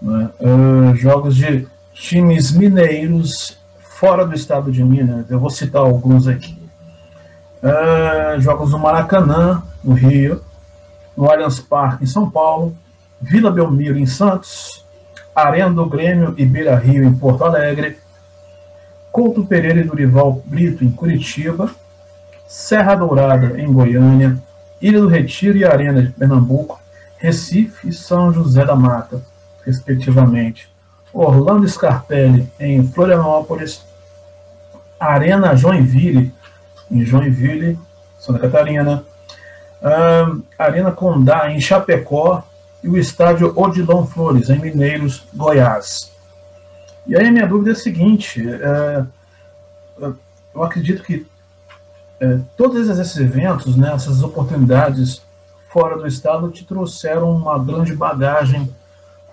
Uh, 0.02 0.96
jogos 0.96 1.36
de 1.36 1.68
times 1.94 2.50
mineiros 2.50 3.56
fora 3.78 4.26
do 4.26 4.34
estado 4.34 4.72
de 4.72 4.82
Minas. 4.82 5.30
Eu 5.30 5.38
vou 5.38 5.48
citar 5.48 5.82
alguns 5.82 6.26
aqui. 6.26 6.58
Uh, 7.62 8.40
jogos 8.40 8.72
no 8.72 8.78
Maracanã, 8.80 9.62
no 9.84 9.94
Rio, 9.94 10.42
no 11.16 11.30
Allianz 11.30 11.60
Parque, 11.60 12.02
em 12.02 12.06
São 12.06 12.28
Paulo, 12.28 12.76
Vila 13.20 13.52
Belmiro, 13.52 13.96
em 13.96 14.06
Santos, 14.06 14.84
Arena 15.32 15.70
do 15.70 15.86
Grêmio 15.86 16.34
e 16.36 16.44
Beira 16.44 16.74
Rio, 16.74 17.04
em 17.04 17.14
Porto 17.14 17.44
Alegre, 17.44 17.98
Couto 19.12 19.44
Pereira 19.44 19.80
e 19.80 19.84
Durival 19.84 20.42
Brito, 20.44 20.82
em 20.82 20.90
Curitiba, 20.90 21.70
Serra 22.48 22.96
Dourada, 22.96 23.60
em 23.60 23.72
Goiânia, 23.72 24.36
Ilha 24.80 25.00
do 25.00 25.06
Retiro 25.06 25.56
e 25.56 25.64
Arena 25.64 26.02
de 26.02 26.10
Pernambuco, 26.10 26.80
Recife 27.18 27.88
e 27.88 27.92
São 27.92 28.32
José 28.32 28.64
da 28.64 28.74
Mata, 28.74 29.22
respectivamente. 29.64 30.70
Orlando 31.12 31.68
Scarpelli, 31.68 32.50
em 32.58 32.86
Florianópolis, 32.86 33.84
Arena 34.98 35.54
Joinville, 35.54 36.32
em 36.90 37.04
Joinville, 37.04 37.78
Santa 38.18 38.38
Catarina, 38.38 39.04
uh, 39.82 40.42
Arena 40.58 40.92
Condá, 40.92 41.50
em 41.50 41.60
Chapecó, 41.60 42.42
e 42.82 42.88
o 42.88 42.98
estádio 42.98 43.52
Odilon 43.56 44.06
Flores, 44.06 44.48
em 44.50 44.58
Mineiros, 44.58 45.24
Goiás. 45.34 46.12
E 47.06 47.16
aí 47.16 47.30
minha 47.30 47.46
dúvida 47.46 47.70
é 47.70 47.72
a 47.72 47.76
seguinte, 47.76 48.44
uh, 48.44 49.06
eu 50.54 50.62
acredito 50.62 51.02
que 51.02 51.26
é, 52.20 52.38
todos 52.56 52.88
esses 52.88 53.16
eventos, 53.16 53.76
né, 53.76 53.92
essas 53.92 54.22
oportunidades 54.22 55.22
fora 55.68 55.96
do 55.96 56.06
estado 56.06 56.50
te 56.50 56.64
trouxeram 56.64 57.34
uma 57.34 57.58
grande 57.58 57.96
bagagem 57.96 58.72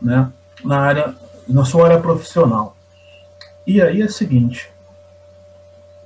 né, 0.02 0.32
na 0.64 0.80
área, 0.80 1.16
na 1.48 1.66
sua 1.66 1.86
área 1.86 2.00
profissional. 2.00 2.76
E 3.66 3.82
aí 3.82 4.02
é 4.02 4.06
o 4.06 4.12
seguinte, 4.12 4.70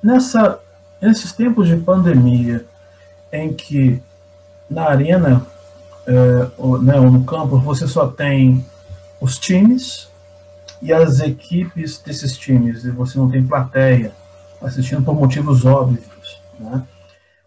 nessa, 0.02 0.60
nesses 1.02 1.32
tempos 1.32 1.68
de 1.68 1.78
pandemia, 1.78 2.66
em 3.32 3.54
que 3.54 4.02
na 4.70 4.90
arena, 4.90 5.46
é, 6.06 6.48
ou, 6.58 6.82
né, 6.82 7.00
ou 7.00 7.10
no 7.10 7.24
campo, 7.24 7.58
você 7.58 7.88
só 7.88 8.08
tem 8.08 8.66
os 9.22 9.38
times 9.40 10.10
e 10.82 10.92
as 10.92 11.22
equipes 11.22 12.00
desses 12.00 12.38
times, 12.38 12.84
e 12.84 12.92
você 12.92 13.18
não 13.18 13.30
tem 13.30 13.46
plateia 13.46 14.12
assistindo 14.62 15.04
por 15.04 15.16
motivos 15.16 15.66
óbvios. 15.66 16.42
Né? 16.60 16.84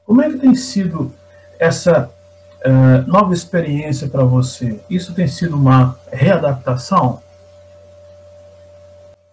Como 0.07 0.23
é 0.23 0.31
que 0.31 0.39
tem 0.39 0.55
sido 0.55 1.13
essa 1.59 2.11
uh, 2.67 3.09
nova 3.11 3.33
experiência 3.33 4.09
para 4.09 4.25
você? 4.25 4.81
Isso 4.91 5.15
tem 5.15 5.27
sido 5.27 5.57
uma 5.57 5.99
readaptação? 6.13 7.23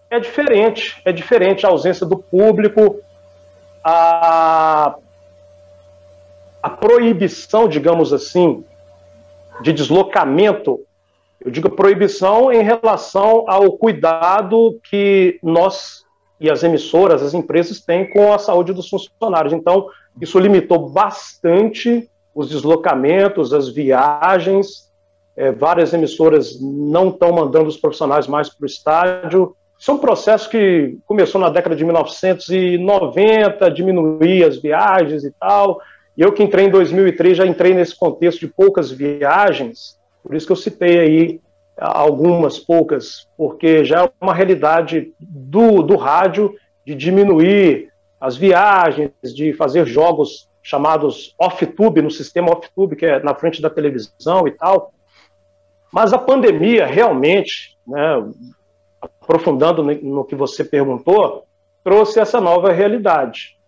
É 0.08 0.20
diferente, 0.20 1.00
é 1.04 1.12
diferente 1.12 1.66
a 1.66 1.70
ausência 1.70 2.06
do 2.06 2.16
público, 2.16 3.00
a, 3.82 4.94
a 6.62 6.70
proibição, 6.70 7.68
digamos 7.68 8.12
assim, 8.12 8.64
de 9.60 9.72
deslocamento. 9.72 10.80
Eu 11.44 11.50
digo 11.50 11.68
proibição 11.68 12.52
em 12.52 12.62
relação 12.62 13.44
ao 13.48 13.72
cuidado 13.72 14.78
que 14.88 15.38
nós 15.42 16.04
e 16.40 16.50
as 16.50 16.62
emissoras, 16.62 17.22
as 17.22 17.32
empresas 17.32 17.80
têm 17.80 18.08
com 18.10 18.32
a 18.32 18.38
saúde 18.38 18.72
dos 18.72 18.88
funcionários. 18.88 19.52
Então, 19.52 19.88
isso 20.20 20.38
limitou 20.38 20.90
bastante 20.90 22.08
os 22.34 22.48
deslocamentos, 22.48 23.52
as 23.52 23.68
viagens. 23.68 24.92
É, 25.36 25.50
várias 25.50 25.92
emissoras 25.92 26.60
não 26.60 27.08
estão 27.08 27.32
mandando 27.32 27.68
os 27.68 27.76
profissionais 27.76 28.26
mais 28.26 28.48
para 28.48 28.64
o 28.64 28.66
estádio. 28.66 29.56
Isso 29.78 29.90
é 29.90 29.94
um 29.94 29.98
processo 29.98 30.48
que 30.48 30.96
começou 31.06 31.40
na 31.40 31.50
década 31.50 31.74
de 31.74 31.84
1990, 31.84 33.70
diminuir 33.70 34.44
as 34.44 34.56
viagens 34.58 35.24
e 35.24 35.32
tal. 35.32 35.80
E 36.16 36.22
eu 36.22 36.32
que 36.32 36.42
entrei 36.42 36.66
em 36.66 36.70
2003 36.70 37.36
já 37.36 37.46
entrei 37.46 37.74
nesse 37.74 37.96
contexto 37.96 38.40
de 38.40 38.48
poucas 38.48 38.90
viagens, 38.90 39.98
por 40.22 40.34
isso 40.34 40.46
que 40.46 40.52
eu 40.52 40.56
citei 40.56 40.98
aí 40.98 41.40
algumas 41.76 42.58
poucas, 42.58 43.26
porque 43.36 43.84
já 43.84 44.04
é 44.04 44.10
uma 44.20 44.32
realidade 44.32 45.12
do, 45.18 45.82
do 45.82 45.96
rádio 45.96 46.54
de 46.86 46.94
diminuir 46.94 47.88
as 48.20 48.36
viagens, 48.36 49.10
de 49.34 49.52
fazer 49.52 49.84
jogos 49.86 50.48
chamados 50.64 51.34
off-tube, 51.38 52.00
no 52.00 52.10
sistema 52.10 52.50
off-tube, 52.50 52.96
que 52.96 53.04
é 53.04 53.22
na 53.22 53.34
frente 53.34 53.60
da 53.60 53.68
televisão 53.68 54.48
e 54.48 54.50
tal. 54.50 54.94
Mas 55.92 56.14
a 56.14 56.18
pandemia 56.18 56.86
realmente, 56.86 57.78
né, 57.86 58.26
aprofundando 59.00 59.82
no 59.82 60.24
que 60.24 60.34
você 60.34 60.64
perguntou, 60.64 61.44
trouxe 61.84 62.18
essa 62.18 62.40
nova 62.40 62.72
realidade, 62.72 63.58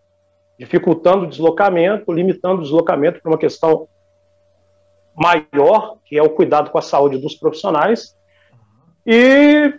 dificultando 0.59 1.27
o 1.27 1.29
deslocamento, 1.29 2.11
limitando 2.11 2.61
o 2.61 2.63
deslocamento 2.63 3.21
para 3.21 3.31
uma 3.31 3.39
questão 3.39 3.87
maior, 5.15 5.99
que 6.07 6.17
é 6.17 6.23
o 6.23 6.31
cuidado 6.31 6.71
com 6.71 6.79
a 6.79 6.83
saúde 6.83 7.19
dos 7.19 7.35
profissionais, 7.35 8.17
e 9.07 9.73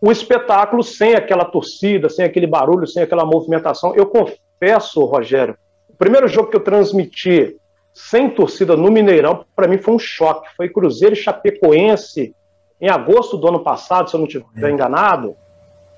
o 0.00 0.10
espetáculo 0.10 0.82
sem 0.82 1.14
aquela 1.14 1.44
torcida, 1.44 2.08
sem 2.08 2.24
aquele 2.24 2.46
barulho, 2.46 2.86
sem 2.86 3.02
aquela 3.02 3.26
movimentação. 3.26 3.94
Eu 3.94 4.06
confesso, 4.06 5.04
Rogério, 5.04 5.56
primeiro 6.00 6.26
jogo 6.26 6.48
que 6.48 6.56
eu 6.56 6.64
transmiti 6.64 7.56
sem 7.92 8.30
torcida 8.30 8.74
no 8.74 8.90
Mineirão, 8.90 9.44
para 9.54 9.68
mim 9.68 9.76
foi 9.76 9.94
um 9.94 9.98
choque. 9.98 10.48
Foi 10.56 10.66
Cruzeiro 10.70 11.14
e 11.14 11.18
Chapecoense 11.18 12.34
em 12.80 12.88
agosto 12.88 13.36
do 13.36 13.46
ano 13.46 13.60
passado, 13.60 14.08
se 14.08 14.16
eu 14.16 14.18
não 14.18 14.26
estiver 14.26 14.70
enganado. 14.70 15.36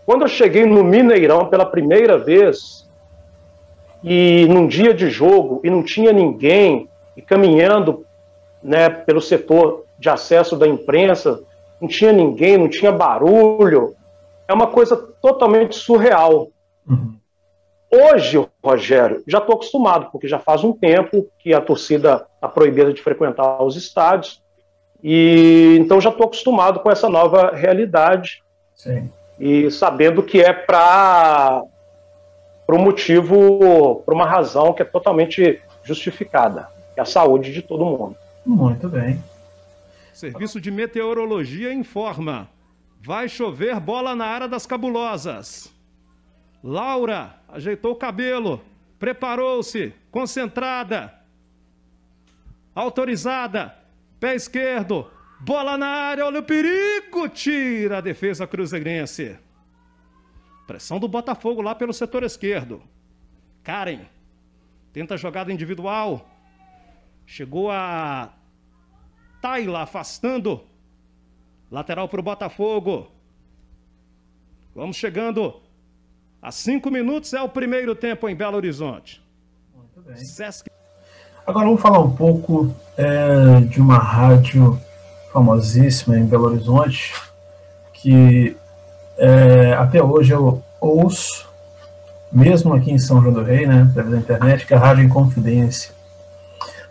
Quando 0.05 0.23
eu 0.23 0.29
cheguei 0.29 0.67
no 0.67 0.83
Mineirão 0.83 1.47
pela 1.47 1.65
primeira 1.65 2.19
vez, 2.19 2.91
e 4.03 4.45
num 4.49 4.67
dia 4.67 4.93
de 4.93 5.09
jogo, 5.09 5.61
e 5.62 5.71
não 5.71 5.85
tinha 5.85 6.12
ninguém, 6.12 6.88
e 7.17 7.23
caminhando 7.23 8.05
né, 8.61 8.88
pelo 8.88 9.21
setor 9.21 9.85
de 9.97 10.09
acesso 10.09 10.57
da 10.57 10.67
imprensa, 10.67 11.41
não 11.81 11.87
tinha 11.87 12.11
ninguém, 12.11 12.59
não 12.59 12.69
tinha 12.69 12.91
barulho. 12.91 13.95
É 14.49 14.53
uma 14.53 14.67
coisa 14.67 14.97
totalmente 14.97 15.77
surreal. 15.77 16.49
Uhum. 16.88 17.22
Hoje, 17.95 18.43
Rogério, 18.65 19.23
já 19.27 19.37
estou 19.37 19.55
acostumado, 19.55 20.11
porque 20.11 20.27
já 20.27 20.39
faz 20.39 20.65
um 20.65 20.73
tempo 20.73 21.29
que 21.39 21.53
a 21.53 21.61
torcida 21.61 22.27
está 22.35 22.49
proibida 22.49 22.91
de 22.91 23.03
frequentar 23.03 23.63
os 23.63 23.77
estádios. 23.77 24.41
E 25.05 25.77
então 25.79 26.01
já 26.01 26.09
estou 26.09 26.25
acostumado 26.25 26.81
com 26.81 26.91
essa 26.91 27.09
nova 27.11 27.55
realidade. 27.55 28.43
Sim. 28.75 29.11
E 29.39 29.71
sabendo 29.71 30.23
que 30.23 30.41
é 30.41 30.55
para 30.55 31.63
um 32.71 32.79
motivo, 32.79 33.97
por 33.97 34.15
uma 34.15 34.27
razão 34.27 34.73
que 34.73 34.81
é 34.81 34.87
totalmente 34.87 35.61
justificada, 35.83 36.69
que 36.95 37.01
é 37.01 37.03
a 37.03 37.07
saúde 37.07 37.53
de 37.53 37.61
todo 37.61 37.85
mundo. 37.85 38.17
Muito 38.47 38.89
bem. 38.89 39.23
Serviço 40.15 40.59
de 40.61 40.71
Meteorologia 40.71 41.75
informa. 41.75 42.49
Vai 43.05 43.29
chover 43.29 43.79
bola 43.81 44.15
na 44.15 44.25
área 44.25 44.49
das 44.49 44.65
cabulosas. 44.65 45.71
Laura 46.62 47.40
ajeitou 47.48 47.92
o 47.92 47.96
cabelo, 47.96 48.62
preparou-se, 48.98 49.92
concentrada, 50.11 51.12
autorizada, 52.75 53.77
pé 54.20 54.35
esquerdo, 54.35 55.11
bola 55.40 55.77
na 55.77 55.88
área, 55.88 56.25
olha 56.25 56.40
o 56.40 56.44
perigo, 56.44 57.29
tira 57.29 57.98
a 57.98 58.01
defesa 58.01 58.46
cruzeirense. 58.46 59.37
Pressão 60.66 61.01
do 61.01 61.09
Botafogo 61.09 61.61
lá 61.61 61.75
pelo 61.75 61.92
setor 61.92 62.22
esquerdo. 62.22 62.83
Karen 63.64 64.07
tenta 64.92 65.16
jogada 65.16 65.53
individual. 65.53 66.29
Chegou 67.27 67.70
a 67.70 68.33
Taila 69.40 69.83
afastando. 69.83 70.64
Lateral 71.70 72.09
para 72.09 72.20
o 72.20 72.22
Botafogo. 72.22 73.11
Vamos 74.75 74.96
chegando 74.96 75.62
a 76.43 76.51
cinco 76.51 76.91
minutos. 76.91 77.33
É 77.33 77.41
o 77.41 77.49
primeiro 77.49 77.95
tempo 77.95 78.29
em 78.29 78.35
Belo 78.35 78.57
Horizonte. 78.57 79.23
Muito 79.75 80.01
bem. 80.03 80.17
Sesc... 80.17 80.69
Agora 81.47 81.67
vamos 81.67 81.81
falar 81.81 82.01
um 82.01 82.15
pouco 82.15 82.75
é, 82.97 83.61
de 83.61 83.81
uma 83.81 83.99
rádio 83.99 84.79
famosíssima 85.33 86.19
em 86.19 86.27
Belo 86.27 86.45
Horizonte 86.45 87.15
que 87.95 88.57
é, 89.17 89.75
até 89.75 90.03
hoje 90.03 90.33
eu 90.33 90.61
ouço, 90.81 91.49
mesmo 92.33 92.75
aqui 92.75 92.91
em 92.91 92.99
São 92.99 93.23
João 93.23 93.33
do 93.33 93.43
Rei, 93.45 93.65
né, 93.65 93.89
pela 93.95 94.17
internet, 94.17 94.67
que 94.67 94.75
é 94.75 94.77
a 94.77 94.81
Rádio 94.81 95.05
Inconfidência. 95.05 95.93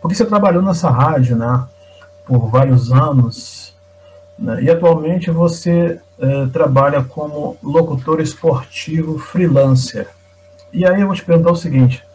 Porque 0.02 0.16
você 0.16 0.26
trabalhou 0.26 0.62
nessa 0.62 0.90
rádio, 0.90 1.36
né? 1.36 1.68
por 2.26 2.48
vários 2.50 2.92
anos 2.92 3.76
né, 4.40 4.64
e 4.64 4.70
atualmente 4.70 5.30
você 5.30 6.00
é, 6.22 6.46
trabalha 6.48 7.04
como 7.04 7.58
locutor 7.64 8.22
esportivo 8.22 9.18
freelancer. 9.18 10.08
E 10.72 10.86
aí 10.86 11.02
eu 11.02 11.08
vou 11.08 11.16
te 11.16 11.26
perguntar 11.26 11.52
o 11.52 11.56
seguinte: 11.56 12.06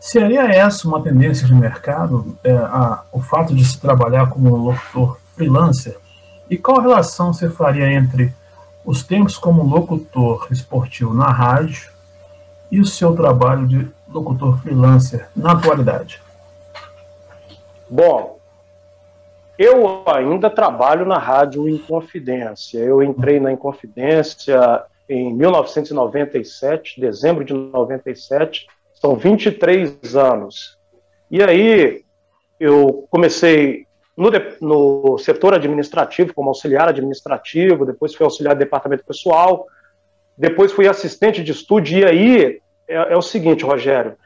seria 0.00 0.44
essa 0.44 0.88
uma 0.88 1.02
tendência 1.02 1.46
de 1.46 1.54
mercado, 1.54 2.36
é, 2.42 2.52
a, 2.52 3.02
o 3.12 3.20
fato 3.20 3.54
de 3.54 3.64
se 3.64 3.78
trabalhar 3.78 4.30
como 4.30 4.56
locutor 4.56 5.18
freelancer? 5.36 5.96
E 6.48 6.56
qual 6.56 6.80
relação 6.80 7.32
você 7.32 7.50
faria 7.50 7.92
entre 7.92 8.34
os 8.84 9.02
tempos 9.02 9.36
como 9.36 9.62
locutor 9.62 10.48
esportivo 10.50 11.14
na 11.14 11.30
rádio 11.30 11.90
e 12.70 12.80
o 12.80 12.84
seu 12.84 13.14
trabalho 13.14 13.66
de 13.66 13.88
locutor 14.08 14.58
freelancer 14.60 15.28
na 15.36 15.52
atualidade? 15.52 16.20
Bom, 17.88 18.38
eu 19.58 20.02
ainda 20.06 20.50
trabalho 20.50 21.06
na 21.06 21.18
rádio 21.18 21.68
Inconfidência. 21.68 22.78
Eu 22.78 23.02
entrei 23.02 23.38
na 23.38 23.52
Inconfidência 23.52 24.84
em 25.08 25.32
1997, 25.34 27.00
dezembro 27.00 27.44
de 27.44 27.52
97, 27.52 28.66
são 28.94 29.14
23 29.16 30.16
anos. 30.16 30.78
E 31.30 31.42
aí 31.42 32.02
eu 32.58 33.06
comecei 33.10 33.86
no, 34.16 34.30
no, 34.60 35.18
setor 35.18 35.54
administrativo, 35.54 36.32
como 36.32 36.48
auxiliar 36.48 36.88
administrativo, 36.88 37.84
depois 37.84 38.14
fui 38.14 38.24
auxiliar 38.24 38.54
de 38.54 38.60
departamento 38.60 39.04
pessoal, 39.04 39.66
depois 40.36 40.72
fui 40.72 40.88
assistente 40.88 41.42
de 41.42 41.52
estúdio, 41.52 41.98
e 41.98 42.04
aí 42.04 42.60
é, 42.88 43.12
é 43.12 43.16
o 43.16 43.22
seguinte, 43.22 43.64
Rogério, 43.64 44.16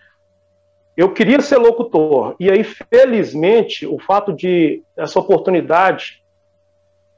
eu 0.99 1.13
queria 1.13 1.41
ser 1.41 1.59
locutor, 1.59 2.35
e 2.41 2.51
aí, 2.51 2.65
felizmente, 2.65 3.87
o 3.87 4.01
fato 4.01 4.33
de 4.33 4.83
essa 4.97 5.21
oportunidade 5.21 6.25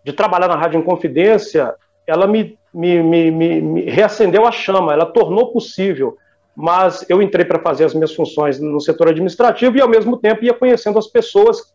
de 0.04 0.12
trabalhar 0.12 0.48
na 0.48 0.54
Rádio 0.54 0.78
Inconfidência, 0.78 1.74
ela 2.06 2.26
me, 2.26 2.58
me, 2.74 3.02
me, 3.02 3.30
me 3.30 3.84
reacendeu 3.84 4.46
a 4.46 4.52
chama, 4.52 4.92
ela 4.92 5.06
tornou 5.06 5.50
possível. 5.50 6.18
Mas 6.54 7.08
eu 7.08 7.22
entrei 7.22 7.42
para 7.42 7.58
fazer 7.58 7.86
as 7.86 7.94
minhas 7.94 8.14
funções 8.14 8.60
no 8.60 8.82
setor 8.82 9.08
administrativo 9.08 9.78
e, 9.78 9.80
ao 9.80 9.88
mesmo 9.88 10.18
tempo, 10.18 10.44
ia 10.44 10.52
conhecendo 10.52 10.98
as 10.98 11.06
pessoas 11.06 11.72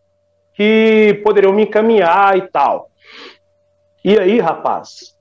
que 0.53 1.19
poderiam 1.23 1.53
me 1.53 1.63
encaminhar 1.63 2.37
e 2.37 2.43
tal. 2.43 2.91
E 4.03 4.19
aí, 4.19 4.39
rapaz, 4.39 5.17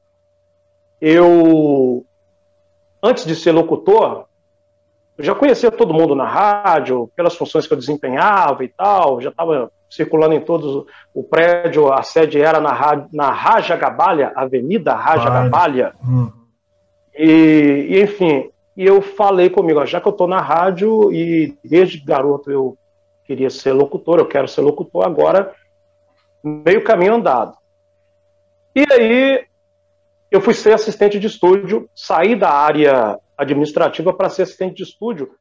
eu, 1.01 2.05
antes 3.03 3.25
de 3.25 3.35
ser 3.35 3.53
locutor, 3.53 4.27
eu 5.17 5.25
já 5.25 5.35
conhecia 5.35 5.71
todo 5.71 5.95
mundo 5.95 6.15
na 6.15 6.27
rádio, 6.27 7.11
pelas 7.15 7.37
funções 7.37 7.67
que 7.67 7.73
eu 7.73 7.79
desempenhava 7.79 8.65
e 8.65 8.69
tal, 8.69 9.21
já 9.21 9.31
estava 9.31 9.71
circulando 9.89 10.35
em 10.35 10.41
todos 10.41 10.85
o 11.15 11.23
prédio, 11.23 11.93
a 11.93 12.03
sede 12.03 12.41
era 12.41 12.61
na, 12.61 13.07
na 13.13 13.31
Raja 13.31 13.77
Gabalha, 13.77 14.33
Avenida 14.35 14.93
Raja 14.95 15.31
Gabalha. 15.31 15.95
Hum. 16.05 16.31
E, 17.17 17.87
e, 17.91 18.03
enfim, 18.03 18.51
e 18.77 18.85
eu 18.85 19.01
falei 19.01 19.49
comigo, 19.49 19.87
já 19.87 20.01
que 20.01 20.09
eu 20.09 20.13
estou 20.13 20.27
na 20.27 20.41
rádio 20.41 21.13
e 21.13 21.57
desde 21.65 21.99
garoto 21.99 22.51
eu 22.51 22.77
queria 23.25 23.49
ser 23.51 23.73
locutor, 23.73 24.19
eu 24.19 24.27
quero 24.27 24.49
ser 24.49 24.63
locutor 24.63 25.07
agora, 25.07 25.55
meio 26.43 26.83
caminho 26.83 27.15
andado. 27.15 27.57
E 28.75 28.85
aí 28.93 29.45
eu 30.29 30.41
fui 30.41 30.55
ser 30.55 30.73
assistente 30.73 31.21
de 31.21 31.29
estúdio, 31.29 31.89
saí 31.95 32.35
da 32.35 32.51
área 32.51 33.19
administrativa 33.37 34.13
para 34.13 34.31
ser 34.31 34.43
assistente 34.43 34.77
de 34.77 34.83
estúdio. 34.85 35.37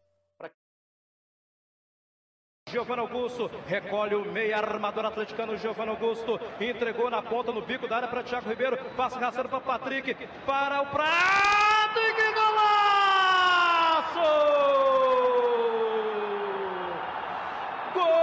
Giovanni 2.70 3.02
Augusto 3.02 3.52
recolhe 3.68 4.16
o 4.16 4.26
meia 4.26 4.58
armador 4.58 5.06
atleticano 5.06 5.56
Giovanni 5.58 5.92
Augusto, 5.92 6.40
entregou 6.60 7.08
na 7.08 7.22
ponta 7.22 7.52
no 7.52 7.62
bico 7.62 7.88
da 7.88 7.98
área 7.98 8.08
para 8.08 8.24
Thiago 8.24 8.50
Ribeiro, 8.50 8.78
passa 8.96 9.20
rasteiro 9.20 9.48
para 9.48 9.60
Patrick, 9.60 10.16
para 10.44 10.82
o 10.82 10.88
Prado 10.88 12.00
e 12.00 12.14
que 12.16 12.34
golaço! 12.34 12.64
camisa 17.94 18.23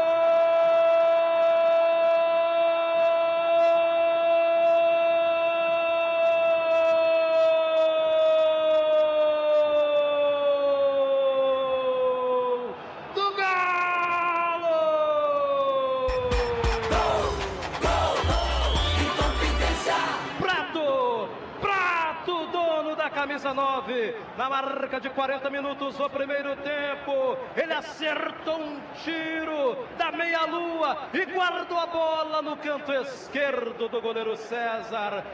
9, 23.43 24.15
na 24.37 24.51
marca 24.51 25.01
de 25.01 25.09
40 25.09 25.49
minutos 25.49 25.97
do 25.97 26.11
primeiro 26.11 26.55
tempo. 26.57 27.37
Ele 27.57 27.73
acertou 27.73 28.61
um 28.61 28.79
tiro 29.03 29.77
da 29.97 30.13
meia-lua 30.13 31.09
e 31.15 31.25
guardou 31.25 31.79
a 31.79 31.87
bola 31.87 32.43
no 32.43 32.57
canto 32.57 32.93
esquerdo 32.93 33.89
do 33.89 34.01
goleiro 34.01 34.37
César. 34.37 35.25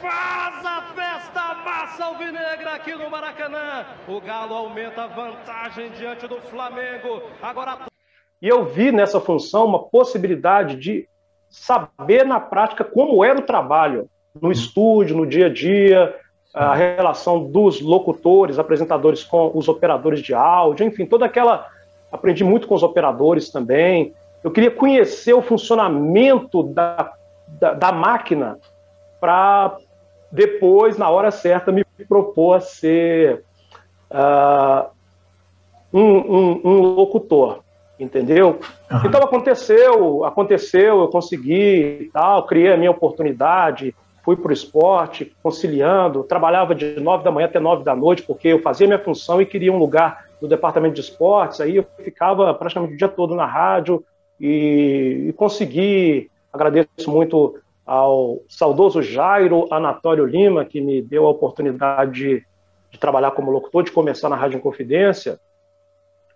Faz 0.00 0.64
a 0.64 0.82
festa 0.94 1.54
massa 1.64 2.04
alvinegra 2.04 2.74
aqui 2.74 2.94
no 2.94 3.10
Maracanã. 3.10 3.84
O 4.06 4.20
Galo 4.20 4.54
aumenta 4.54 5.02
a 5.02 5.06
vantagem 5.08 5.90
diante 5.90 6.28
do 6.28 6.40
Flamengo. 6.42 7.22
Agora. 7.42 7.78
E 8.40 8.46
eu 8.46 8.64
vi 8.64 8.92
nessa 8.92 9.20
função 9.20 9.66
uma 9.66 9.82
possibilidade 9.88 10.76
de 10.76 11.08
saber 11.50 12.24
na 12.24 12.38
prática 12.38 12.84
como 12.84 13.24
era 13.24 13.38
o 13.38 13.42
trabalho 13.42 14.08
no 14.40 14.52
estúdio, 14.52 15.16
no 15.16 15.26
dia 15.26 15.46
a 15.46 15.52
dia, 15.52 16.14
a 16.58 16.74
relação 16.74 17.44
dos 17.44 17.80
locutores, 17.80 18.58
apresentadores 18.58 19.22
com 19.22 19.52
os 19.54 19.68
operadores 19.68 20.20
de 20.20 20.34
áudio, 20.34 20.84
enfim, 20.84 21.06
toda 21.06 21.24
aquela. 21.24 21.68
Aprendi 22.10 22.42
muito 22.42 22.66
com 22.66 22.74
os 22.74 22.82
operadores 22.82 23.48
também. 23.50 24.12
Eu 24.42 24.50
queria 24.50 24.70
conhecer 24.70 25.32
o 25.34 25.42
funcionamento 25.42 26.64
da, 26.64 27.12
da, 27.46 27.74
da 27.74 27.92
máquina 27.92 28.58
para 29.20 29.76
depois, 30.32 30.98
na 30.98 31.08
hora 31.08 31.30
certa, 31.30 31.70
me 31.70 31.84
propor 32.08 32.54
a 32.54 32.60
ser 32.60 33.44
uh, 34.10 34.88
um, 35.92 36.02
um, 36.02 36.60
um, 36.64 36.80
locutor, 36.80 37.60
entendeu? 38.00 38.58
Uhum. 38.90 39.00
Então 39.04 39.22
aconteceu, 39.22 40.24
aconteceu, 40.24 41.00
eu 41.02 41.08
consegui 41.08 42.02
e 42.02 42.10
tal, 42.12 42.46
criei 42.46 42.72
a 42.72 42.76
minha 42.76 42.90
oportunidade, 42.90 43.94
fui 44.28 44.36
para 44.36 44.50
o 44.50 44.52
esporte, 44.52 45.34
conciliando, 45.42 46.22
trabalhava 46.22 46.74
de 46.74 47.00
nove 47.00 47.24
da 47.24 47.30
manhã 47.30 47.46
até 47.46 47.58
nove 47.58 47.82
da 47.82 47.96
noite, 47.96 48.22
porque 48.22 48.48
eu 48.48 48.60
fazia 48.60 48.86
minha 48.86 48.98
função 48.98 49.40
e 49.40 49.46
queria 49.46 49.72
um 49.72 49.78
lugar 49.78 50.26
no 50.38 50.46
departamento 50.46 50.96
de 50.96 51.00
esportes, 51.00 51.62
aí 51.62 51.76
eu 51.76 51.86
ficava 52.04 52.52
praticamente 52.52 52.92
o 52.92 52.96
dia 52.98 53.08
todo 53.08 53.34
na 53.34 53.46
rádio 53.46 54.04
e, 54.38 55.28
e 55.28 55.32
consegui, 55.32 56.30
agradeço 56.52 57.10
muito 57.10 57.58
ao 57.86 58.42
saudoso 58.50 59.00
Jairo 59.00 59.66
Anatório 59.72 60.26
Lima, 60.26 60.62
que 60.62 60.78
me 60.78 61.00
deu 61.00 61.26
a 61.26 61.30
oportunidade 61.30 62.12
de, 62.12 62.44
de 62.90 62.98
trabalhar 62.98 63.30
como 63.30 63.50
locutor, 63.50 63.82
de 63.82 63.92
começar 63.92 64.28
na 64.28 64.36
Rádio 64.36 64.60
Confidência, 64.60 65.40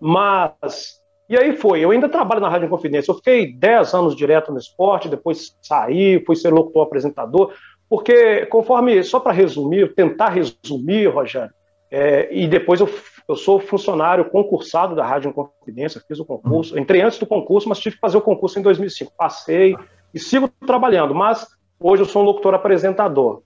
mas 0.01 1.03
e 1.33 1.37
aí 1.39 1.57
foi, 1.57 1.81
eu 1.81 1.91
ainda 1.91 2.11
trabalho 2.11 2.43
na 2.43 2.49
Rádio 2.51 2.69
Confidência, 2.69 3.11
eu 3.11 3.15
fiquei 3.15 3.51
10 3.51 3.95
anos 3.95 4.15
direto 4.15 4.53
no 4.53 4.59
esporte, 4.59 5.09
depois 5.09 5.57
saí, 5.63 6.23
fui 6.27 6.37
ser 6.37 6.53
locutor 6.53 6.83
apresentador, 6.83 7.55
porque, 7.93 8.47
conforme, 8.47 9.03
só 9.03 9.21
para 9.21 9.33
resumir, 9.33 9.95
tentar 9.95 10.31
resumir, 10.31 11.09
Rogério, 11.09 11.53
é, 11.91 12.35
e 12.35 12.49
depois 12.49 12.81
eu, 12.81 12.89
eu 13.29 13.37
sou 13.37 13.61
funcionário 13.61 14.31
concursado 14.31 14.95
da 14.95 15.05
Rádio 15.05 15.31
Confidência, 15.31 16.03
fiz 16.09 16.19
o 16.19 16.25
concurso, 16.25 16.79
entrei 16.79 17.03
antes 17.03 17.19
do 17.19 17.27
concurso, 17.27 17.69
mas 17.69 17.79
tive 17.79 17.97
que 17.97 18.01
fazer 18.01 18.17
o 18.17 18.23
concurso 18.23 18.59
em 18.59 18.63
2005. 18.63 19.13
Passei 19.15 19.77
e 20.15 20.19
sigo 20.19 20.49
trabalhando, 20.67 21.15
mas 21.15 21.47
hoje 21.79 22.01
eu 22.01 22.07
sou 22.07 22.23
um 22.23 22.25
locutor 22.25 22.55
apresentador. 22.55 23.43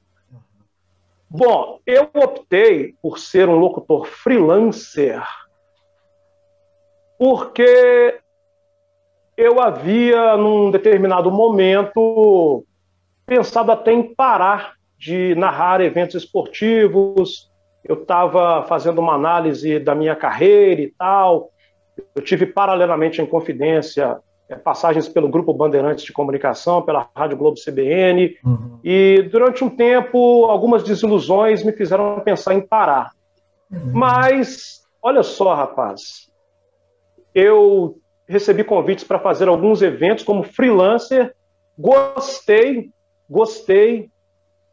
Bom, 1.29 1.81
eu 1.85 2.09
optei 2.15 2.95
por 3.03 3.19
ser 3.19 3.49
um 3.49 3.57
locutor 3.57 4.07
freelancer 4.07 5.25
porque 7.19 8.21
eu 9.37 9.61
havia, 9.61 10.37
num 10.37 10.71
determinado 10.71 11.33
momento, 11.33 12.65
pensado 13.27 13.73
até 13.73 13.93
em 13.93 14.15
parar 14.15 14.75
de 14.99 15.35
narrar 15.35 15.81
eventos 15.81 16.15
esportivos. 16.15 17.51
Eu 17.85 18.03
estava 18.03 18.65
fazendo 18.65 19.01
uma 19.01 19.15
análise 19.15 19.79
da 19.79 19.95
minha 19.95 20.17
carreira 20.17 20.81
e 20.81 20.93
tal. 20.97 21.51
Eu 22.15 22.23
tive 22.23 22.47
paralelamente 22.47 23.21
em 23.21 23.27
confidência 23.27 24.19
é, 24.49 24.55
passagens 24.55 25.09
pelo 25.09 25.29
Grupo 25.29 25.53
Bandeirantes 25.53 26.05
de 26.05 26.13
Comunicação, 26.13 26.83
pela 26.83 27.09
Rádio 27.15 27.37
Globo 27.37 27.59
CBN. 27.63 28.37
Uhum. 28.45 28.79
E 28.85 29.29
durante 29.31 29.65
um 29.65 29.71
tempo, 29.71 30.47
algumas 30.47 30.83
desilusões 30.83 31.65
me 31.65 31.73
fizeram 31.73 32.21
pensar 32.21 32.55
em 32.55 32.61
parar. 32.61 33.11
Uhum. 33.71 33.93
Mas, 33.93 34.83
olha 35.03 35.23
só, 35.23 35.55
rapaz, 35.55 36.31
eu 37.35 37.97
recebi 38.29 38.65
convites 38.65 39.05
para 39.05 39.19
fazer 39.19 39.49
alguns 39.49 39.83
eventos 39.83 40.25
como 40.25 40.43
freelancer, 40.43 41.35
gostei, 41.79 42.91
gostei, 43.29 44.09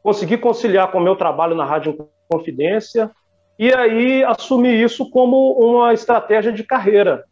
consegui 0.02 0.38
conciliar 0.38 0.92
com 0.92 0.98
o 0.98 1.04
meu 1.04 1.16
trabalho 1.16 1.56
na 1.56 1.66
Rádio 1.66 2.10
Confidência 2.30 3.12
e 3.58 3.74
aí 3.74 4.24
assumi 4.24 4.70
isso 4.70 5.10
como 5.10 5.54
uma 5.54 5.94
estratégia 5.94 6.52
de 6.52 6.64
carreira. 6.64 7.24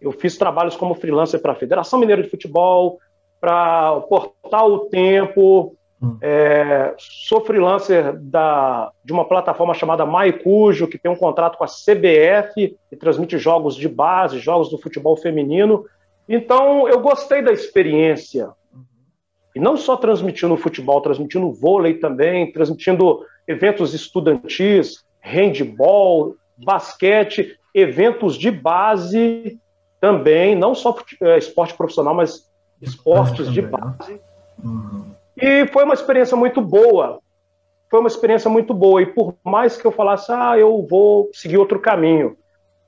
Eu 0.00 0.12
fiz 0.12 0.36
trabalhos 0.36 0.76
como 0.76 0.94
freelancer 0.94 1.40
para 1.40 1.52
a 1.52 1.56
Federação 1.56 1.98
Mineira 1.98 2.22
de 2.22 2.28
Futebol, 2.28 2.98
para 3.40 3.92
o 3.92 4.02
Portal 4.02 4.72
O 4.72 4.78
Tempo, 4.90 5.76
hum. 6.02 6.18
é, 6.20 6.94
sou 6.98 7.44
freelancer 7.44 8.18
da, 8.20 8.90
de 9.04 9.12
uma 9.12 9.24
plataforma 9.24 9.74
chamada 9.74 10.04
Maicujo, 10.04 10.88
que 10.88 10.98
tem 10.98 11.10
um 11.10 11.16
contrato 11.16 11.56
com 11.56 11.64
a 11.64 11.68
CBF 11.68 12.76
e 12.90 12.96
transmite 12.96 13.38
jogos 13.38 13.76
de 13.76 13.88
base, 13.88 14.38
jogos 14.38 14.70
do 14.70 14.78
futebol 14.78 15.16
feminino. 15.16 15.84
Então, 16.28 16.88
eu 16.88 17.00
gostei 17.00 17.42
da 17.42 17.52
experiência. 17.52 18.50
E 19.54 19.60
não 19.60 19.76
só 19.76 19.96
transmitindo 19.96 20.56
futebol, 20.56 21.00
transmitindo 21.00 21.52
vôlei 21.52 21.94
também, 21.94 22.50
transmitindo 22.50 23.24
eventos 23.46 23.94
estudantis, 23.94 25.04
handball, 25.20 26.34
basquete, 26.56 27.56
eventos 27.74 28.36
de 28.36 28.50
base 28.50 29.58
também, 30.00 30.54
não 30.54 30.74
só 30.74 30.96
é, 31.20 31.38
esporte 31.38 31.74
profissional, 31.74 32.14
mas 32.14 32.48
esportes 32.82 33.50
de 33.50 33.62
né? 33.62 33.68
base. 33.68 34.20
Uhum. 34.62 35.14
E 35.36 35.66
foi 35.68 35.84
uma 35.84 35.94
experiência 35.94 36.36
muito 36.36 36.60
boa. 36.60 37.20
Foi 37.90 38.00
uma 38.00 38.08
experiência 38.08 38.50
muito 38.50 38.74
boa. 38.74 39.02
E 39.02 39.06
por 39.06 39.34
mais 39.44 39.76
que 39.76 39.86
eu 39.86 39.92
falasse, 39.92 40.30
ah, 40.32 40.58
eu 40.58 40.86
vou 40.88 41.30
seguir 41.32 41.56
outro 41.56 41.80
caminho, 41.80 42.36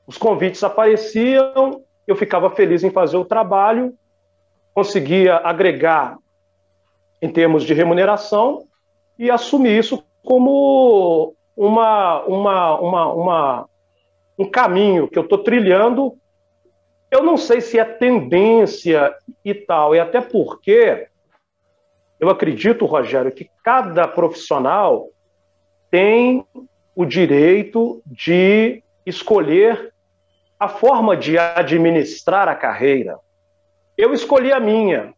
os 0.07 0.19
convites 0.19 0.63
apareciam, 0.63 1.83
eu 2.07 2.15
ficava 2.15 2.51
feliz 2.51 2.85
em 2.85 2.91
fazer 2.91 3.17
o 3.17 3.25
trabalho, 3.25 3.95
conseguia 4.75 5.37
agregar 5.37 6.17
em 7.27 7.33
termos 7.33 7.65
de 7.65 7.75
remuneração 7.75 8.67
e 9.19 9.31
assumir 9.31 9.77
isso 9.77 10.05
como 10.23 11.35
uma, 11.57 12.23
uma, 12.25 12.81
uma, 12.81 13.13
uma 13.13 13.69
um 14.39 14.49
caminho 14.49 15.09
que 15.09 15.19
eu 15.19 15.25
estou 15.25 15.39
trilhando. 15.39 16.15
Eu 17.11 17.23
não 17.23 17.37
sei 17.37 17.61
se 17.61 17.79
é 17.79 17.85
tendência 17.85 19.13
e 19.45 19.55
tal, 19.55 19.95
e 19.95 20.01
até 20.01 20.21
porque 20.21 21.09
eu 22.21 22.29
acredito, 22.31 22.87
Rogério, 22.87 23.33
que 23.33 23.51
cada 23.63 24.07
profissional 24.07 25.09
tem 25.91 26.45
o 26.95 27.05
direito 27.05 28.03
de 28.07 28.83
escolher 29.05 29.93
a 30.59 30.69
forma 30.69 31.17
de 31.17 31.37
administrar 31.39 32.49
a 32.49 32.55
carreira, 32.55 33.19
eu 33.97 34.13
escolhi 34.15 34.53
a 34.53 34.61
minha, 34.61 35.15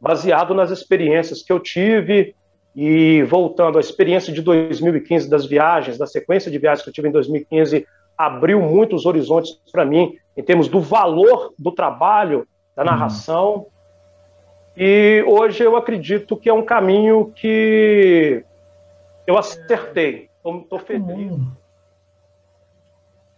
baseado 0.00 0.54
nas 0.54 0.70
experiências 0.70 1.42
que 1.42 1.52
eu 1.52 1.60
tive 1.60 2.34
e 2.74 3.22
voltando 3.24 3.78
à 3.78 3.80
experiência 3.80 4.32
de 4.32 4.40
2015 4.40 5.28
das 5.28 5.46
viagens, 5.46 5.98
da 5.98 6.06
sequência 6.06 6.50
de 6.50 6.58
viagens 6.58 6.82
que 6.82 6.90
eu 6.90 6.94
tive 6.94 7.08
em 7.08 7.12
2015, 7.12 7.86
abriu 8.16 8.60
muitos 8.60 9.06
horizontes 9.06 9.58
para 9.72 9.84
mim 9.84 10.16
em 10.36 10.42
termos 10.42 10.68
do 10.68 10.80
valor 10.80 11.52
do 11.58 11.72
trabalho, 11.72 12.46
da 12.76 12.84
narração. 12.84 13.54
Uhum. 13.54 13.66
E 14.76 15.24
hoje 15.26 15.64
eu 15.64 15.76
acredito 15.76 16.36
que 16.36 16.48
é 16.48 16.52
um 16.52 16.64
caminho 16.64 17.32
que 17.34 18.44
eu 19.26 19.36
acertei. 19.36 20.30
Estou 20.44 20.78
feliz. 20.78 21.32
Uhum. 21.32 21.50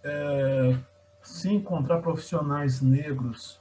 É, 0.04 0.74
se 1.22 1.52
encontrar 1.52 2.00
profissionais 2.00 2.80
negros 2.82 3.60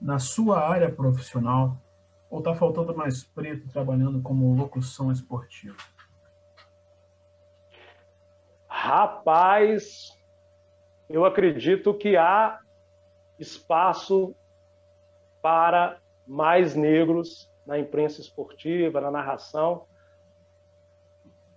na 0.00 0.18
sua 0.18 0.68
área 0.68 0.90
profissional, 0.90 1.76
ou 2.34 2.40
está 2.40 2.52
faltando 2.52 2.96
mais 2.96 3.22
preto 3.22 3.68
trabalhando 3.68 4.20
como 4.20 4.56
locução 4.56 5.12
esportiva? 5.12 5.76
Rapaz, 8.66 10.08
eu 11.08 11.24
acredito 11.24 11.94
que 11.94 12.16
há 12.16 12.58
espaço 13.38 14.34
para 15.40 16.00
mais 16.26 16.74
negros 16.74 17.48
na 17.64 17.78
imprensa 17.78 18.20
esportiva, 18.20 19.00
na 19.00 19.12
narração. 19.12 19.86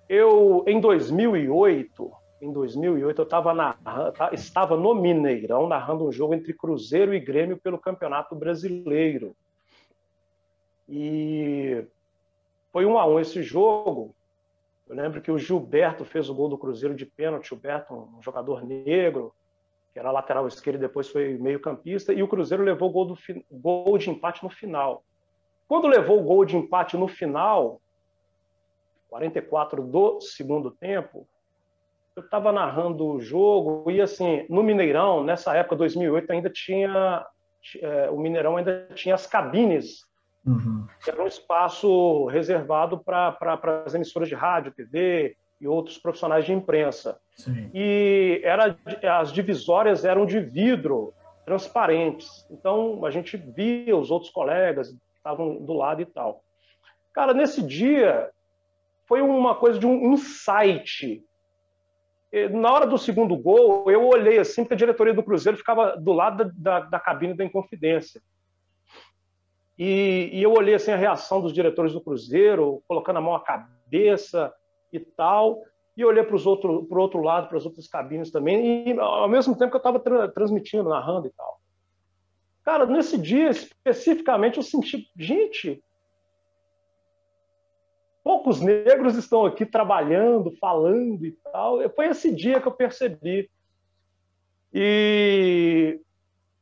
Eu, 0.08 0.64
em 0.68 0.80
2008, 0.80 2.12
em 2.40 2.54
2008 2.54 3.20
eu 3.20 3.24
estava 3.24 3.52
narrando, 3.52 4.14
estava 4.32 4.78
no 4.78 4.94
Mineirão 4.94 5.68
narrando 5.68 6.08
um 6.08 6.12
jogo 6.12 6.36
entre 6.36 6.54
Cruzeiro 6.54 7.16
e 7.16 7.20
Grêmio 7.20 7.58
pelo 7.58 7.80
Campeonato 7.80 8.36
Brasileiro. 8.36 9.36
E 10.88 11.86
foi 12.72 12.86
um 12.86 12.98
a 12.98 13.06
um 13.06 13.20
esse 13.20 13.44
jogo. 13.44 14.16
Eu 14.88 14.96
lembro 14.96 15.22
que 15.22 15.32
o 15.32 15.38
Gilberto 15.38 16.06
fez 16.06 16.30
o 16.30 16.36
gol 16.36 16.48
do 16.48 16.58
Cruzeiro 16.58 16.96
de 16.96 17.06
pênalti. 17.06 17.50
Gilberto, 17.50 17.94
um 17.94 18.22
jogador 18.22 18.64
negro, 18.66 19.34
que 19.94 20.00
era 20.00 20.12
lateral 20.12 20.48
esquerdo 20.48 20.78
e 20.78 20.82
depois 20.82 21.10
foi 21.10 21.38
meio-campista, 21.38 22.14
e 22.14 22.24
o 22.24 22.28
Cruzeiro 22.28 22.64
levou 22.64 22.90
o 22.90 22.92
gol, 22.92 23.06
do, 23.06 23.18
gol 23.52 23.98
de 23.98 24.10
empate 24.10 24.44
no 24.44 24.50
final. 24.50 25.04
Quando 25.68 25.88
levou 25.88 26.20
o 26.20 26.24
gol 26.24 26.46
de 26.46 26.56
empate 26.56 26.96
no 26.96 27.08
final, 27.08 27.82
44 29.10 29.82
do 29.82 30.22
segundo 30.22 30.72
tempo, 30.72 31.28
eu 32.16 32.24
estava 32.24 32.52
narrando 32.52 33.06
o 33.06 33.20
jogo 33.20 33.92
e 33.92 34.02
assim, 34.02 34.46
no 34.50 34.64
Mineirão, 34.64 35.24
nessa 35.24 35.56
época, 35.56 35.76
2008, 35.76 36.32
ainda 36.32 36.50
tinha 36.50 37.26
é, 37.82 38.10
o 38.10 38.18
Mineirão 38.18 38.58
ainda 38.58 38.88
tinha 38.96 39.16
as 39.16 39.28
cabines 39.28 40.07
Uhum. 40.48 40.88
Era 41.06 41.22
um 41.22 41.28
espaço 41.28 42.26
reservado 42.28 42.98
para 42.98 43.38
as 43.86 43.94
emissoras 43.94 44.30
de 44.30 44.36
rádio, 44.36 44.72
TV 44.72 45.36
e 45.60 45.68
outros 45.68 45.98
profissionais 45.98 46.46
de 46.46 46.54
imprensa. 46.54 47.20
Sim. 47.36 47.70
E 47.74 48.40
era, 48.44 48.78
as 49.20 49.34
divisórias 49.34 50.06
eram 50.06 50.26
de 50.26 50.40
vidro, 50.40 51.14
transparentes. 51.46 52.46
Então 52.50 53.06
a 53.06 53.12
gente 53.12 53.36
via 53.36 53.96
os 53.96 54.10
outros 54.10 54.32
colegas 54.32 54.96
estavam 55.16 55.58
do 55.58 55.74
lado 55.74 56.02
e 56.02 56.06
tal. 56.06 56.44
Cara, 57.14 57.34
nesse 57.34 57.62
dia 57.62 58.30
foi 59.06 59.22
uma 59.22 59.56
coisa 59.56 59.80
de 59.80 59.86
um 59.86 60.14
insight. 60.14 61.24
Na 62.52 62.72
hora 62.72 62.86
do 62.86 62.98
segundo 62.98 63.36
gol, 63.36 63.90
eu 63.90 64.06
olhei 64.06 64.38
assim, 64.38 64.64
porque 64.64 64.74
a 64.74 64.78
diretoria 64.78 65.14
do 65.14 65.24
Cruzeiro 65.24 65.58
ficava 65.58 65.96
do 65.98 66.12
lado 66.12 66.46
da, 66.46 66.80
da, 66.80 66.86
da 66.86 67.00
cabine 67.00 67.34
da 67.34 67.44
Inconfidência. 67.44 68.22
E, 69.78 70.30
e, 70.34 70.42
eu 70.42 70.54
olhei 70.54 70.74
assim 70.74 70.92
a 70.92 70.98
reação 70.98 71.40
dos 71.40 71.54
diretores 71.54 71.94
do 71.94 72.02
Cruzeiro, 72.02 72.82
colocando 72.88 73.18
a 73.18 73.22
mão 73.22 73.36
à 73.36 73.40
cabeça 73.40 74.52
e 74.92 75.00
tal, 75.00 75.62
e 75.96 76.04
olhei 76.04 76.24
para 76.24 76.36
o 76.36 76.48
outro, 76.48 76.88
outro 76.90 77.22
lado, 77.22 77.48
para 77.48 77.58
as 77.58 77.66
outras 77.66 77.88
cabines 77.88 78.32
também, 78.32 78.90
e 78.90 79.00
ao 79.00 79.28
mesmo 79.28 79.56
tempo 79.56 79.72
que 79.72 79.76
eu 79.76 79.80
estava 79.80 80.00
tra 80.00 80.28
transmitindo, 80.30 80.90
narrando 80.90 81.28
e 81.28 81.32
tal. 81.32 81.60
Cara, 82.64 82.86
nesse 82.86 83.18
dia 83.18 83.50
especificamente 83.50 84.58
eu 84.58 84.64
senti, 84.64 85.10
gente, 85.16 85.82
poucos 88.28 88.60
negros 88.60 89.16
estão 89.16 89.46
aqui 89.46 89.66
trabalhando, 89.66 90.52
falando 90.60 91.26
e 91.26 91.32
tal. 91.32 91.90
Foi 91.92 92.08
esse 92.08 92.30
dia 92.36 92.60
que 92.60 92.68
eu 92.68 92.74
percebi. 92.74 93.50
E 94.74 96.02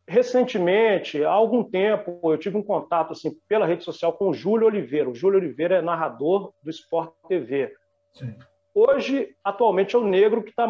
recentemente, 0.08 1.24
há 1.24 1.32
algum 1.32 1.64
tempo, 1.64 2.20
eu 2.24 2.38
tive 2.38 2.58
um 2.58 2.64
contato 2.64 3.12
assim 3.12 3.32
pela 3.48 3.66
rede 3.66 3.84
social 3.84 4.14
com 4.14 4.30
o 4.30 4.34
Júlio 4.34 4.68
Oliveira. 4.68 5.10
O 5.10 5.16
Júlio 5.16 5.40
Oliveira 5.40 5.76
é 5.76 5.82
narrador 5.82 6.54
do 6.62 6.70
Sport 6.70 7.14
TV. 7.28 7.74
Sim. 8.14 8.36
Hoje, 8.74 9.36
atualmente, 9.44 9.96
é 9.96 10.00
o 10.00 10.04
negro 10.04 10.44
que 10.44 10.50
está 10.50 10.68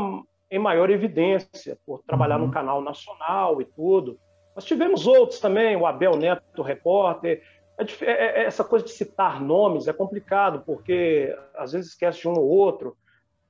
em 0.49 0.59
maior 0.59 0.89
evidência 0.89 1.77
por 1.85 2.01
trabalhar 2.03 2.39
uhum. 2.39 2.47
no 2.47 2.53
canal 2.53 2.81
nacional 2.81 3.61
e 3.61 3.65
tudo. 3.65 4.19
Nós 4.55 4.63
tivemos 4.63 5.05
outros 5.05 5.39
também, 5.39 5.75
o 5.75 5.85
Abel 5.85 6.15
Neto, 6.15 6.61
repórter. 6.61 7.43
É, 7.77 7.83
é, 8.05 8.41
é, 8.41 8.45
essa 8.45 8.63
coisa 8.63 8.85
de 8.85 8.91
citar 8.91 9.41
nomes 9.41 9.87
é 9.87 9.93
complicado, 9.93 10.63
porque 10.65 11.35
às 11.55 11.73
vezes 11.73 11.91
esquece 11.91 12.21
de 12.21 12.29
um 12.29 12.33
ou 12.33 12.47
outro. 12.47 12.95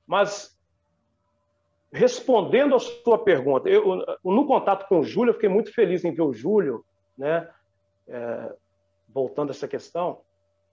Mas 0.06 0.55
respondendo 1.92 2.74
a 2.74 2.78
sua 2.78 3.18
pergunta, 3.18 3.68
eu, 3.68 4.04
no 4.24 4.46
contato 4.46 4.86
com 4.88 5.00
o 5.00 5.04
Júlio, 5.04 5.30
eu 5.30 5.34
fiquei 5.34 5.48
muito 5.48 5.72
feliz 5.72 6.04
em 6.04 6.12
ver 6.12 6.22
o 6.22 6.32
Júlio, 6.32 6.84
né, 7.16 7.48
é, 8.08 8.52
voltando 9.08 9.48
a 9.48 9.52
essa 9.52 9.66
questão, 9.66 10.20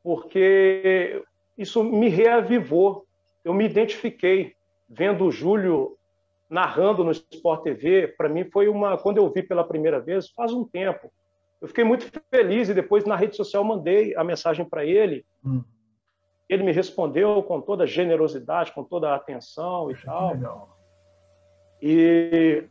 porque 0.03 1.23
isso 1.57 1.83
me 1.83 2.09
reavivou. 2.09 3.05
Eu 3.43 3.53
me 3.53 3.65
identifiquei 3.65 4.55
vendo 4.89 5.25
o 5.25 5.31
Júlio 5.31 5.97
narrando 6.49 7.03
no 7.03 7.11
Sport 7.11 7.63
TV. 7.63 8.07
Para 8.17 8.29
mim 8.29 8.43
foi 8.45 8.67
uma, 8.67 8.97
quando 8.97 9.17
eu 9.17 9.29
vi 9.31 9.41
pela 9.41 9.63
primeira 9.63 9.99
vez, 9.99 10.29
faz 10.29 10.51
um 10.51 10.63
tempo. 10.63 11.11
Eu 11.61 11.67
fiquei 11.67 11.83
muito 11.83 12.11
feliz 12.29 12.67
e 12.67 12.73
depois 12.73 13.05
na 13.05 13.15
rede 13.15 13.37
social 13.37 13.63
mandei 13.63 14.15
a 14.15 14.23
mensagem 14.23 14.65
para 14.65 14.85
ele. 14.85 15.25
Hum. 15.45 15.63
Ele 16.49 16.63
me 16.63 16.73
respondeu 16.73 17.41
com 17.43 17.61
toda 17.61 17.85
a 17.85 17.87
generosidade, 17.87 18.73
com 18.73 18.83
toda 18.83 19.11
a 19.11 19.15
atenção 19.15 19.89
e 19.89 19.95
tal. 19.95 20.31
Legal. 20.33 20.72
E, 21.85 22.63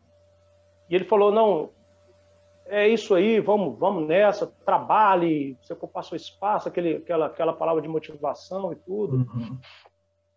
e 0.89 0.95
ele 0.95 1.05
falou: 1.05 1.31
não, 1.31 1.69
é 2.65 2.89
isso 2.89 3.15
aí, 3.15 3.41
vamos, 3.41 3.79
vamos 3.79 4.09
nessa, 4.09 4.47
trabalhe, 4.65 5.55
você 5.61 5.75
ocupar 5.75 6.03
seu 6.03 6.17
espaço, 6.17 6.67
aquele, 6.67 6.97
aquela, 6.97 7.27
aquela 7.27 7.53
palavra 7.53 7.83
de 7.83 7.89
motivação 7.89 8.73
e 8.73 8.77
tudo. 8.77 9.17
Uhum. 9.17 9.59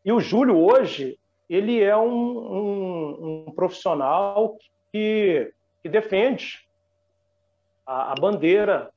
E 0.03 0.11
o 0.11 0.19
Júlio, 0.19 0.57
hoje, 0.57 1.17
ele 1.49 1.81
é 1.81 1.95
um, 1.95 2.37
um, 2.37 3.45
um 3.47 3.51
profissional 3.55 4.57
que, 4.91 5.53
que 5.81 5.87
defende 5.87 6.67
a, 7.85 8.11
a, 8.11 8.15
bandeira 8.15 8.91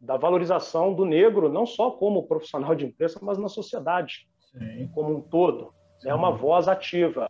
da 0.00 0.16
valorização 0.16 0.94
do 0.94 1.04
negro, 1.04 1.48
não 1.48 1.66
só 1.66 1.90
como 1.90 2.28
profissional 2.28 2.76
de 2.76 2.86
imprensa, 2.86 3.18
mas 3.20 3.38
na 3.38 3.48
sociedade 3.48 4.28
Sim. 4.52 4.88
como 4.94 5.16
um 5.16 5.20
todo. 5.20 5.74
Sim. 5.98 6.10
É 6.10 6.14
uma 6.14 6.30
voz 6.30 6.68
ativa. 6.68 7.28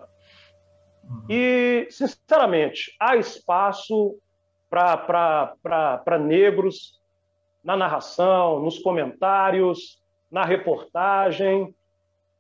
E, 1.29 1.87
sinceramente, 1.91 2.95
há 2.99 3.17
espaço 3.17 4.17
para 4.69 6.19
negros 6.21 7.01
na 7.63 7.77
narração, 7.77 8.61
nos 8.61 8.79
comentários, 8.79 10.01
na 10.31 10.45
reportagem. 10.45 11.75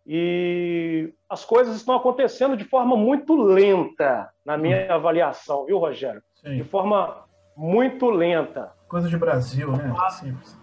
E 0.07 1.13
as 1.29 1.45
coisas 1.45 1.77
estão 1.77 1.95
acontecendo 1.95 2.57
de 2.57 2.65
forma 2.65 2.97
muito 2.97 3.37
lenta, 3.37 4.31
na 4.45 4.57
minha 4.57 4.95
avaliação, 4.95 5.67
viu, 5.67 5.79
Rogério? 5.79 6.23
Sim. 6.37 6.57
De 6.57 6.65
forma 6.65 7.25
muito 7.57 8.09
lenta. 8.09 8.73
Coisa 8.89 9.09
de 9.09 9.19
Brasil, 9.19 9.71
né? 9.73 9.95
Simples. 10.11 10.59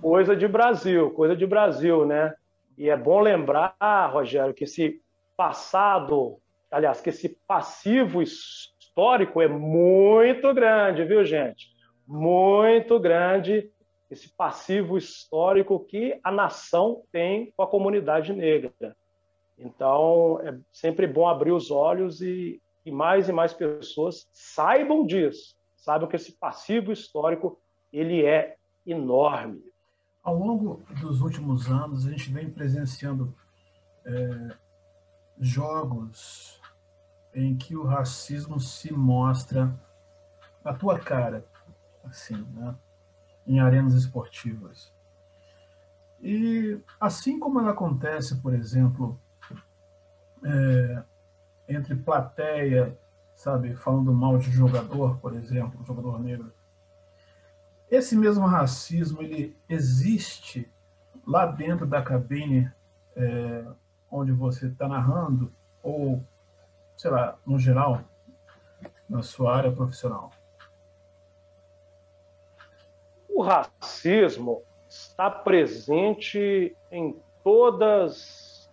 Coisa 0.00 0.36
de 0.36 0.46
Brasil, 0.46 1.10
coisa 1.12 1.34
de 1.34 1.46
Brasil, 1.46 2.04
né? 2.04 2.34
E 2.76 2.90
é 2.90 2.96
bom 2.96 3.20
lembrar, 3.20 3.74
Rogério, 4.12 4.52
que 4.52 4.64
esse 4.64 5.00
passado 5.36 6.38
aliás, 6.72 7.00
que 7.00 7.10
esse 7.10 7.28
passivo 7.46 8.22
histórico 8.22 9.40
é 9.40 9.46
muito 9.46 10.52
grande, 10.54 11.04
viu, 11.04 11.24
gente? 11.24 11.70
Muito 12.06 12.98
grande 12.98 13.70
esse 14.10 14.28
passivo 14.28 14.98
histórico 14.98 15.80
que 15.80 16.18
a 16.22 16.30
nação 16.30 17.02
tem 17.12 17.52
com 17.56 17.62
a 17.62 17.66
comunidade 17.66 18.32
negra. 18.32 18.96
Então, 19.58 20.40
é 20.42 20.58
sempre 20.70 21.06
bom 21.06 21.26
abrir 21.26 21.52
os 21.52 21.70
olhos 21.70 22.20
e, 22.20 22.60
e 22.84 22.90
mais 22.90 23.28
e 23.28 23.32
mais 23.32 23.52
pessoas 23.54 24.28
saibam 24.32 25.06
disso, 25.06 25.56
saibam 25.76 26.08
que 26.08 26.16
esse 26.16 26.32
passivo 26.32 26.92
histórico 26.92 27.58
ele 27.92 28.24
é 28.24 28.56
enorme. 28.86 29.62
Ao 30.22 30.36
longo 30.36 30.82
dos 31.00 31.20
últimos 31.20 31.68
anos, 31.68 32.06
a 32.06 32.10
gente 32.10 32.30
vem 32.30 32.50
presenciando 32.50 33.34
é, 34.04 34.56
jogos 35.40 36.60
em 37.34 37.56
que 37.56 37.76
o 37.76 37.84
racismo 37.84 38.60
se 38.60 38.92
mostra 38.92 39.72
na 40.64 40.72
tua 40.72 40.98
cara, 40.98 41.44
assim, 42.04 42.46
né? 42.54 42.74
em 43.46 43.60
arenas 43.60 43.94
esportivas. 43.94 44.92
E 46.20 46.80
assim 47.00 47.38
como 47.38 47.60
ela 47.60 47.72
acontece, 47.72 48.36
por 48.36 48.54
exemplo, 48.54 49.18
é, 50.44 51.02
entre 51.68 51.96
plateia, 51.96 52.96
sabe, 53.34 53.74
falando 53.74 54.12
mal 54.12 54.38
de 54.38 54.50
jogador, 54.50 55.18
por 55.18 55.34
exemplo, 55.34 55.84
jogador 55.84 56.20
negro, 56.20 56.52
esse 57.90 58.16
mesmo 58.16 58.46
racismo 58.46 59.20
ele 59.20 59.56
existe 59.68 60.70
lá 61.26 61.44
dentro 61.46 61.86
da 61.86 62.00
cabine 62.00 62.70
é, 63.16 63.64
onde 64.10 64.32
você 64.32 64.66
está 64.66 64.88
narrando 64.88 65.52
ou, 65.82 66.24
sei 66.96 67.10
lá, 67.10 67.36
no 67.46 67.58
geral, 67.58 68.00
na 69.08 69.22
sua 69.22 69.54
área 69.56 69.72
profissional. 69.72 70.30
O 73.28 73.42
racismo 73.42 74.62
está 74.88 75.30
presente 75.30 76.76
em 76.90 77.20
todas. 77.42 78.70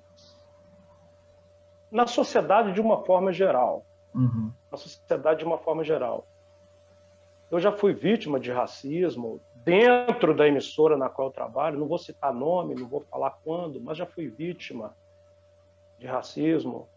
na 1.91 2.05
sociedade 2.05 2.74
de 2.74 2.82
uma 2.82 3.03
forma 3.03 3.32
geral. 3.34 3.86
Uhum. 4.13 4.51
Na 4.72 4.78
sociedade 4.78 5.39
de 5.39 5.45
uma 5.45 5.57
forma 5.57 5.84
geral. 5.84 6.28
Eu 7.49 7.59
já 7.59 7.72
fui 7.72 7.93
vítima 7.93 8.39
de 8.39 8.51
racismo 8.51 9.41
dentro 9.63 10.36
da 10.36 10.47
emissora 10.47 10.95
na 10.95 11.09
qual 11.09 11.30
eu 11.30 11.34
trabalho, 11.34 11.80
não 11.80 11.88
vou 11.88 11.97
citar 11.97 12.34
nome, 12.34 12.76
não 12.76 12.88
vou 12.88 13.01
falar 13.01 13.32
quando, 13.43 13.82
mas 13.82 13.97
já 13.97 14.05
fui 14.05 14.28
vítima 14.28 14.95
de 15.97 16.05
racismo. 16.05 16.88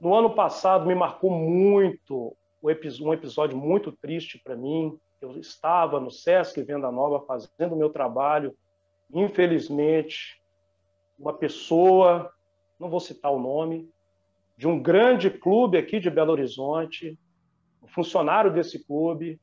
No 0.00 0.14
ano 0.14 0.30
passado 0.34 0.86
me 0.86 0.94
marcou 0.94 1.30
muito 1.30 2.34
um 2.62 2.70
episódio 2.70 3.56
muito 3.56 3.92
triste 3.92 4.38
para 4.42 4.56
mim, 4.56 4.98
eu 5.20 5.38
estava 5.38 6.00
no 6.00 6.10
Sesc 6.10 6.62
Venda 6.62 6.90
Nova 6.90 7.20
fazendo 7.26 7.74
o 7.74 7.76
meu 7.76 7.90
trabalho. 7.90 8.56
Infelizmente, 9.12 10.40
uma 11.18 11.34
pessoa, 11.34 12.32
não 12.78 12.88
vou 12.88 13.00
citar 13.00 13.30
o 13.30 13.38
nome, 13.38 13.90
de 14.56 14.66
um 14.66 14.80
grande 14.80 15.28
clube 15.28 15.76
aqui 15.76 16.00
de 16.00 16.08
Belo 16.08 16.32
Horizonte, 16.32 17.18
um 17.82 17.86
funcionário 17.86 18.50
desse 18.50 18.82
clube, 18.82 19.38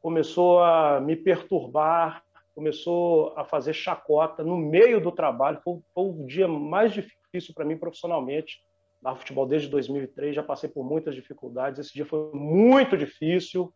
começou 0.00 0.62
a 0.62 1.00
me 1.00 1.16
perturbar, 1.16 2.22
começou 2.54 3.32
a 3.36 3.44
fazer 3.44 3.72
chacota 3.72 4.44
no 4.44 4.56
meio 4.56 5.00
do 5.00 5.10
trabalho. 5.10 5.60
Foi, 5.64 5.80
foi 5.92 6.04
o 6.04 6.26
dia 6.26 6.46
mais 6.46 6.92
difícil 6.92 7.52
para 7.52 7.64
mim 7.64 7.76
profissionalmente 7.76 8.62
na 9.04 9.14
futebol 9.14 9.46
desde 9.46 9.68
2003. 9.68 10.34
Já 10.34 10.42
passei 10.42 10.68
por 10.68 10.84
muitas 10.84 11.14
dificuldades. 11.14 11.78
Esse 11.78 11.94
dia 11.94 12.04
foi 12.04 12.32
muito 12.32 12.96
difícil 12.96 13.72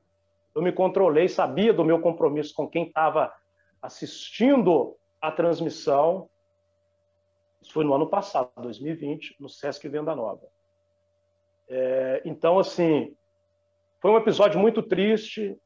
eu 0.58 0.62
me 0.62 0.72
controlei, 0.72 1.28
sabia 1.28 1.72
do 1.72 1.84
meu 1.84 2.00
compromisso 2.00 2.52
com 2.52 2.68
quem 2.68 2.88
estava 2.88 3.32
assistindo 3.80 4.96
a 5.20 5.30
transmissão. 5.30 6.28
Isso 7.62 7.72
foi 7.72 7.84
no 7.84 7.94
ano 7.94 8.08
passado, 8.08 8.50
2020, 8.56 9.36
no 9.38 9.48
Sesc 9.48 9.88
Venda 9.88 10.16
Nova. 10.16 10.48
É, 11.68 12.22
então, 12.24 12.58
assim, 12.58 13.14
foi 14.00 14.10
um 14.10 14.16
episódio 14.16 14.58
muito 14.58 14.82
triste 14.82 15.56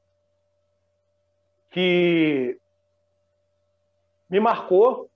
que 1.71 2.59
me 4.29 4.41
marcou. 4.41 5.09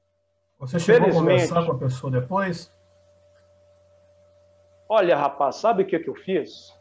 Você 0.59 0.78
chegou 0.78 1.09
a 1.09 1.12
conversar 1.12 1.66
com 1.66 1.72
a 1.72 1.78
pessoa 1.78 2.11
depois? 2.11 2.72
Olha, 4.89 5.16
rapaz, 5.16 5.57
sabe 5.57 5.82
o 5.82 5.87
que, 5.87 5.99
que 5.99 6.09
eu 6.09 6.14
fiz? 6.14 6.72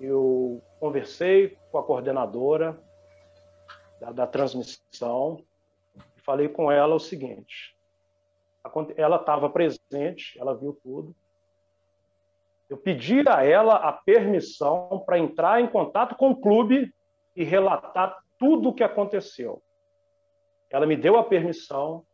Eu 0.00 0.62
conversei 0.78 1.58
com 1.70 1.78
a 1.78 1.82
coordenadora 1.82 2.80
da, 4.00 4.12
da 4.12 4.26
transmissão 4.26 5.44
e 6.16 6.20
falei 6.20 6.48
com 6.48 6.70
ela 6.70 6.94
o 6.94 7.00
seguinte: 7.00 7.76
ela 8.96 9.16
estava 9.16 9.50
presente, 9.50 10.38
ela 10.38 10.54
viu 10.54 10.78
tudo. 10.82 11.14
Eu 12.70 12.76
pedi 12.76 13.28
a 13.28 13.44
ela 13.44 13.74
a 13.74 13.92
permissão 13.92 15.02
para 15.04 15.18
entrar 15.18 15.60
em 15.60 15.66
contato 15.66 16.14
com 16.14 16.30
o 16.30 16.40
clube 16.40 16.94
e 17.34 17.42
relatar 17.42 18.16
tudo 18.38 18.68
o 18.68 18.74
que 18.74 18.84
aconteceu. 18.84 19.60
Ela 20.70 20.86
me 20.86 20.96
deu 20.96 21.18
a 21.18 21.24
permissão, 21.24 22.04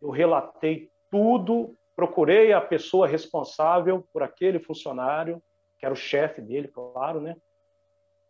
eu 0.00 0.10
relatei 0.10 0.90
tudo, 1.10 1.76
procurei 1.96 2.52
a 2.52 2.60
pessoa 2.60 3.08
responsável 3.08 4.06
por 4.12 4.22
aquele 4.22 4.60
funcionário, 4.60 5.42
que 5.78 5.86
era 5.86 5.94
o 5.94 5.96
chefe 5.96 6.42
dele, 6.42 6.68
claro, 6.68 7.20
né? 7.20 7.34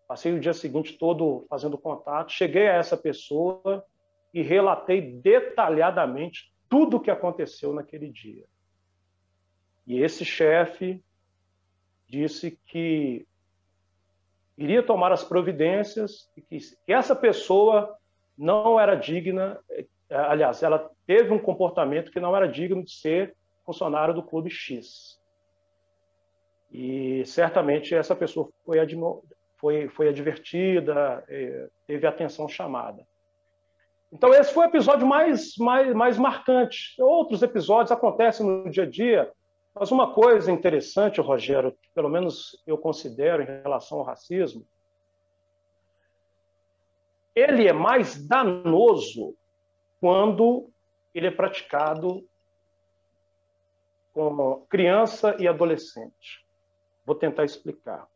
Passei 0.07 0.33
o 0.33 0.41
dia 0.41 0.55
seguinte 0.55 0.97
todo 0.97 1.45
fazendo 1.51 1.77
contato, 1.77 2.31
cheguei 2.31 2.69
a 2.69 2.75
essa 2.75 2.97
pessoa 2.97 3.85
e 4.33 4.41
relatei 4.41 5.01
detalhadamente 5.01 6.53
tudo 6.69 6.97
o 6.97 7.01
que 7.01 7.11
aconteceu 7.11 7.73
naquele 7.73 8.09
dia. 8.09 8.45
E 9.85 10.01
esse 10.01 10.25
chefe 10.25 11.03
disse 12.07 12.59
que 12.67 13.27
iria 14.57 14.83
tomar 14.83 15.11
as 15.11 15.25
providências 15.25 16.31
e 16.37 16.41
que, 16.41 16.59
essa 16.87 17.17
pessoa 17.17 17.97
não 18.39 18.79
era 18.79 18.95
digna, 18.95 19.59
eh, 19.71 19.87
aliás, 20.11 20.63
ela 20.63 20.91
teve 21.05 21.33
um 21.33 21.39
comportamento 21.39 22.13
que 22.13 22.21
não 22.21 22.37
era 22.37 22.47
digno 22.47 22.85
de 22.85 22.93
ser 22.93 23.35
funcionário 23.67 24.15
do 24.15 24.23
Clube 24.23 24.49
X. 24.49 25.21
E 26.73 27.25
certamente 27.27 27.95
essa 27.95 28.15
pessoa 28.15 28.49
foi 28.65 28.79
foi, 29.57 29.89
foi 29.89 30.09
advertida, 30.09 31.25
é, 31.29 31.69
teve 31.87 32.07
atenção 32.07 32.49
chamada. 32.49 33.07
Então, 34.13 34.33
esse 34.33 34.53
foi 34.53 34.67
o 34.67 34.69
episódio 34.69 35.07
mais, 35.07 35.57
mais, 35.57 35.93
mais 35.95 36.19
marcante. 36.19 36.95
Outros 36.99 37.43
episódios 37.43 37.91
acontecem 37.91 38.47
no 38.47 38.71
dia 38.71 38.85
a 38.85 38.89
dia, 38.89 39.33
mas 39.75 39.91
uma 39.91 40.15
coisa 40.15 40.53
interessante, 40.53 41.21
Rogério, 41.21 41.77
pelo 41.95 42.09
menos 42.09 42.63
eu 42.67 42.79
considero 42.79 43.43
em 43.43 43.47
relação 43.47 43.99
ao 43.99 44.05
racismo, 44.05 44.65
ele 47.35 47.69
é 47.69 47.73
mais 47.73 48.27
danoso 48.27 49.35
quando 50.01 50.71
ele 51.15 51.27
é 51.27 51.31
praticado 51.31 52.27
com 54.17 54.65
criança 54.71 55.37
e 55.39 55.47
adolescente. 55.47 56.43
Vou 57.05 57.15
tentar 57.15 57.45
explicar. 57.45 58.09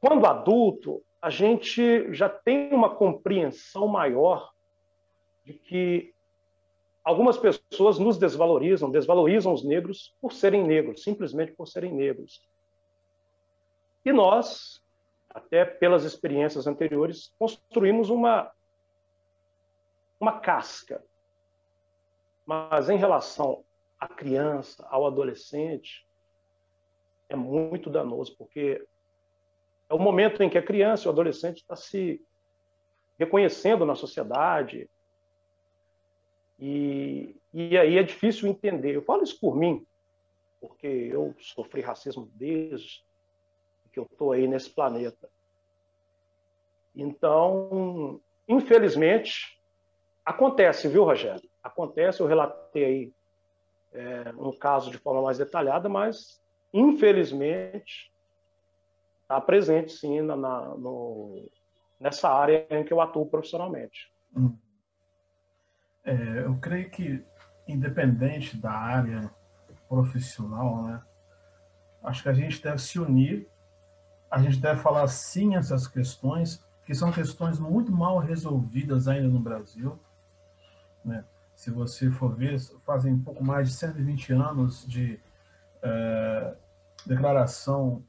Quando 0.00 0.26
adulto, 0.26 1.00
a 1.20 1.30
gente 1.30 2.12
já 2.12 2.28
tem 2.28 2.74
uma 2.74 2.92
compreensão 2.92 3.86
maior 3.86 4.52
de 5.44 5.52
que 5.52 6.12
algumas 7.04 7.38
pessoas 7.38 7.96
nos 7.96 8.18
desvalorizam, 8.18 8.90
desvalorizam 8.90 9.52
os 9.52 9.62
negros 9.62 10.12
por 10.20 10.32
serem 10.32 10.64
negros, 10.64 11.04
simplesmente 11.04 11.52
por 11.52 11.68
serem 11.68 11.92
negros. 11.92 12.44
E 14.04 14.12
nós, 14.12 14.82
até 15.30 15.64
pelas 15.64 16.02
experiências 16.02 16.66
anteriores, 16.66 17.32
construímos 17.38 18.10
uma, 18.10 18.50
uma 20.18 20.40
casca. 20.40 21.04
Mas 22.44 22.88
em 22.88 22.96
relação 22.96 23.64
à 23.98 24.08
criança, 24.08 24.86
ao 24.90 25.06
adolescente, 25.06 26.06
é 27.28 27.36
muito 27.36 27.88
danoso, 27.88 28.36
porque 28.36 28.84
é 29.88 29.94
o 29.94 29.98
momento 29.98 30.42
em 30.42 30.50
que 30.50 30.58
a 30.58 30.62
criança, 30.62 31.08
o 31.08 31.12
adolescente 31.12 31.58
está 31.58 31.76
se 31.76 32.20
reconhecendo 33.18 33.86
na 33.86 33.94
sociedade. 33.94 34.88
E, 36.58 37.36
e 37.52 37.76
aí 37.78 37.98
é 37.98 38.02
difícil 38.02 38.48
entender. 38.48 38.94
Eu 38.94 39.02
falo 39.02 39.22
isso 39.22 39.38
por 39.38 39.56
mim, 39.56 39.86
porque 40.60 40.86
eu 40.86 41.34
sofri 41.38 41.80
racismo 41.80 42.28
desde 42.34 43.04
que 43.92 43.98
eu 43.98 44.04
estou 44.10 44.32
aí 44.32 44.48
nesse 44.48 44.70
planeta. 44.70 45.28
Então, 46.94 48.20
infelizmente, 48.48 49.58
acontece, 50.24 50.88
viu, 50.88 51.04
Rogério? 51.04 51.48
Acontece, 51.62 52.20
eu 52.20 52.26
relatei 52.26 52.84
aí 52.84 53.12
é, 53.92 54.32
um 54.36 54.52
caso 54.56 54.90
de 54.90 54.98
forma 54.98 55.22
mais 55.22 55.38
detalhada, 55.38 55.88
mas, 55.88 56.40
infelizmente, 56.72 58.12
está 59.22 59.40
presente, 59.40 59.92
sim, 59.92 60.20
na, 60.20 60.36
na 60.36 60.68
no, 60.76 61.48
nessa 62.00 62.28
área 62.28 62.66
em 62.70 62.84
que 62.84 62.92
eu 62.92 63.00
atuo 63.00 63.26
profissionalmente. 63.26 64.12
Hum. 64.36 64.56
É, 66.04 66.44
eu 66.44 66.56
creio 66.60 66.90
que, 66.90 67.24
independente 67.68 68.56
da 68.56 68.72
área 68.72 69.30
profissional, 69.88 70.82
né, 70.82 71.02
acho 72.02 72.22
que 72.22 72.28
a 72.28 72.34
gente 72.34 72.60
deve 72.62 72.78
se 72.78 72.98
unir, 72.98 73.48
a 74.30 74.40
gente 74.40 74.58
deve 74.58 74.80
falar 74.80 75.06
sim 75.06 75.54
essas 75.56 75.86
questões, 75.86 76.64
que 76.84 76.94
são 76.94 77.12
questões 77.12 77.60
muito 77.60 77.92
mal 77.92 78.18
resolvidas 78.18 79.06
ainda 79.06 79.28
no 79.28 79.38
Brasil. 79.38 79.98
Né? 81.04 81.24
Se 81.62 81.70
você 81.70 82.10
for 82.10 82.34
ver, 82.34 82.58
fazem 82.84 83.16
pouco 83.16 83.44
mais 83.44 83.68
de 83.68 83.74
120 83.76 84.32
anos 84.32 84.84
de 84.84 85.20
é, 85.80 86.56
declaração 87.06 88.02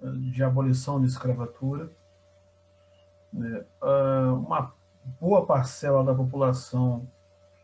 de 0.00 0.42
abolição 0.42 0.98
de 0.98 1.06
escravatura. 1.06 1.92
Né? 3.30 3.62
Ah, 3.78 4.32
uma 4.32 4.74
boa 5.20 5.44
parcela 5.44 6.02
da 6.02 6.14
população 6.14 7.06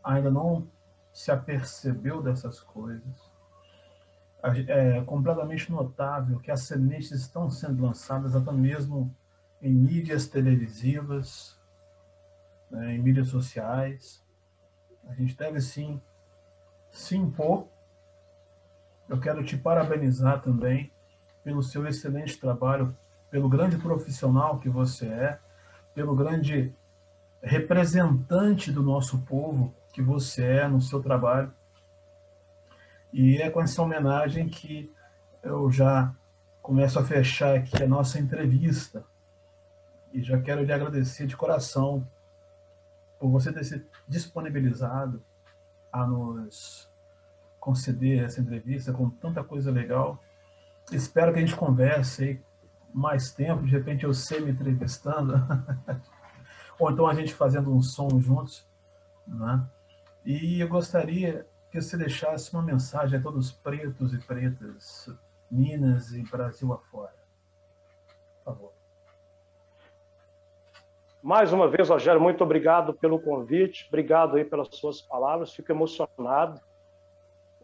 ainda 0.04 0.30
não 0.30 0.68
se 1.11 1.30
apercebeu 1.30 2.20
dessas 2.22 2.61
coisas. 2.61 3.32
É 4.42 5.00
completamente 5.04 5.72
notável 5.72 6.38
que 6.38 6.50
as 6.50 6.64
sementes 6.64 7.12
estão 7.12 7.48
sendo 7.48 7.82
lançadas 7.82 8.36
até 8.36 8.52
mesmo 8.52 9.16
em 9.62 9.72
mídias 9.72 10.28
televisivas, 10.28 11.59
né, 12.70 12.94
em 12.94 12.98
mídias 12.98 13.28
sociais. 13.28 14.28
A 15.09 15.14
gente 15.14 15.34
deve 15.36 15.61
sim 15.61 16.00
se 16.90 17.16
impor. 17.16 17.66
Eu 19.09 19.18
quero 19.18 19.42
te 19.42 19.56
parabenizar 19.56 20.42
também 20.42 20.92
pelo 21.42 21.62
seu 21.62 21.86
excelente 21.86 22.38
trabalho, 22.38 22.94
pelo 23.30 23.48
grande 23.48 23.78
profissional 23.78 24.59
que 24.59 24.68
você 24.68 25.06
é, 25.06 25.38
pelo 25.94 26.14
grande 26.14 26.74
representante 27.42 28.70
do 28.70 28.82
nosso 28.82 29.18
povo 29.22 29.74
que 29.92 30.02
você 30.02 30.44
é 30.44 30.68
no 30.68 30.80
seu 30.80 31.02
trabalho. 31.02 31.52
E 33.12 33.38
é 33.38 33.48
com 33.48 33.62
essa 33.62 33.82
homenagem 33.82 34.48
que 34.48 34.92
eu 35.42 35.70
já 35.70 36.14
começo 36.61 36.98
a 36.98 37.04
fechar 37.04 37.56
aqui 37.56 37.82
a 37.82 37.88
nossa 37.88 38.18
entrevista. 38.18 39.02
E 40.12 40.22
já 40.22 40.38
quero 40.40 40.62
lhe 40.62 40.72
agradecer 40.72 41.26
de 41.26 41.36
coração 41.36 42.06
por 43.19 43.31
você 43.31 43.53
ter 43.53 43.64
se 43.64 43.87
disponibilizado 44.07 45.23
a 45.93 46.07
nos 46.07 46.89
conceder 47.59 48.25
essa 48.25 48.41
entrevista 48.41 48.93
com 48.93 49.11
tanta 49.11 49.43
coisa 49.43 49.71
legal. 49.71 50.23
Espero 50.93 51.33
que 51.33 51.39
a 51.39 51.43
gente 51.43 51.57
converse 51.57 52.25
aí 52.25 52.43
mais 52.95 53.31
tempo, 53.33 53.64
de 53.64 53.71
repente 53.71 54.05
eu 54.05 54.14
sei 54.14 54.41
me 54.41 54.51
entrevistando, 54.51 55.35
ou 56.79 56.91
então 56.91 57.07
a 57.07 57.14
gente 57.14 57.35
fazendo 57.35 57.75
um 57.75 57.83
som 57.83 58.09
juntos, 58.19 58.66
né? 59.27 59.69
E 60.25 60.61
eu 60.61 60.69
gostaria 60.69 61.47
que 61.71 61.81
você 61.81 61.97
deixasse 61.97 62.53
uma 62.53 62.62
mensagem 62.62 63.19
a 63.19 63.23
todos 63.23 63.47
os 63.47 63.53
pretos 63.53 64.14
e 64.14 64.19
pretas, 64.19 65.11
Minas 65.51 66.12
e 66.12 66.23
Brasil 66.23 66.73
afora. 66.73 67.14
Por 68.39 68.45
favor. 68.45 68.78
Mais 71.29 71.53
uma 71.53 71.68
vez, 71.68 71.91
Rogério, 71.91 72.18
muito 72.18 72.43
obrigado 72.43 72.95
pelo 72.95 73.20
convite, 73.20 73.85
obrigado 73.89 74.39
aí 74.39 74.47
pelas 74.47 74.68
suas 74.68 75.03
palavras, 75.03 75.53
fico 75.53 75.70
emocionado, 75.70 76.59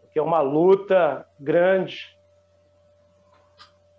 porque 0.02 0.18
é 0.18 0.22
uma 0.22 0.42
luta 0.42 1.26
grande 1.40 2.14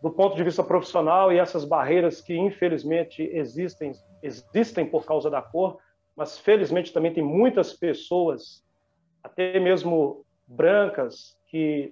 do 0.03 0.11
ponto 0.11 0.35
de 0.35 0.43
vista 0.43 0.63
profissional 0.63 1.33
e 1.33 1.39
essas 1.39 1.65
barreiras 1.65 2.21
que 2.21 2.37
infelizmente 2.37 3.23
existem, 3.23 3.93
existem 4.21 4.85
por 4.85 5.03
causa 5.03 5.31
da 5.31 5.41
cor, 5.41 5.79
mas 6.15 6.37
felizmente 6.37 6.93
também 6.93 7.11
tem 7.11 7.23
muitas 7.23 7.73
pessoas, 7.73 8.63
até 9.23 9.59
mesmo 9.59 10.23
brancas, 10.45 11.35
que 11.47 11.91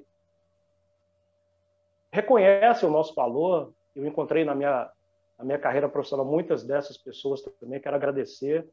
reconhecem 2.12 2.88
o 2.88 2.92
nosso 2.92 3.16
valor. 3.16 3.74
Eu 3.96 4.06
encontrei 4.06 4.46
na 4.46 4.54
minha, 4.54 4.92
na 5.38 5.46
minha 5.46 5.60
carreira 5.60 5.90
profissional 5.90 6.26
muitas 6.26 6.64
dessas 6.64 6.98
pessoas 6.98 7.42
também, 7.60 7.80
quero 7.80 7.96
agradecer. 7.96 8.68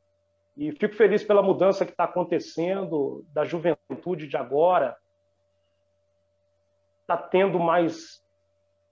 E 0.57 0.73
fico 0.73 0.95
feliz 0.95 1.23
pela 1.23 1.43
mudança 1.43 1.85
que 1.85 1.93
está 1.93 2.05
acontecendo, 2.05 3.25
da 3.33 3.45
juventude 3.45 4.27
de 4.27 4.37
agora. 4.37 4.97
Está 7.03 7.17
tendo 7.17 7.59
mais 7.59 8.23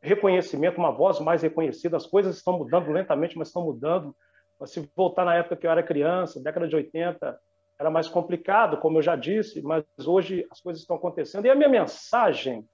reconhecimento, 0.01 0.79
uma 0.79 0.93
voz 0.93 1.21
mais 1.21 1.43
reconhecida. 1.43 1.97
As 1.97 2.07
coisas 2.07 2.37
estão 2.37 2.59
mudando 2.59 2.91
lentamente, 2.91 3.37
mas 3.37 3.49
estão 3.49 3.65
mudando. 3.65 4.15
Mas 4.59 4.71
se 4.71 4.91
voltar 4.97 5.25
na 5.25 5.35
época 5.35 5.57
que 5.57 5.67
eu 5.67 5.71
era 5.71 5.83
criança, 5.83 6.43
década 6.43 6.67
de 6.67 6.75
80, 6.75 7.39
era 7.79 7.91
mais 7.91 8.09
complicado, 8.09 8.79
como 8.79 8.99
eu 8.99 9.03
já 9.03 9.15
disse, 9.15 9.63
mas 9.63 9.85
hoje 10.05 10.47
as 10.51 10.61
coisas 10.61 10.83
estão 10.83 10.97
acontecendo. 10.97 11.47
E 11.47 11.51
a 11.51 11.55
minha 11.55 11.69
mensagem 11.69 12.69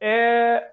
é 0.00 0.72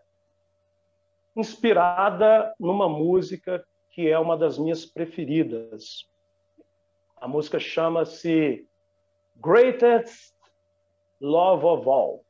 inspirada 1.36 2.54
numa 2.60 2.88
música 2.88 3.64
que 3.92 4.10
é 4.10 4.18
uma 4.18 4.38
das 4.38 4.58
minhas 4.58 4.86
preferidas. 4.86 6.08
A 7.16 7.28
música 7.28 7.60
chama-se 7.60 8.68
Greatest 9.36 10.34
Love 11.22 11.66
of 11.66 11.88
All. 11.88 12.26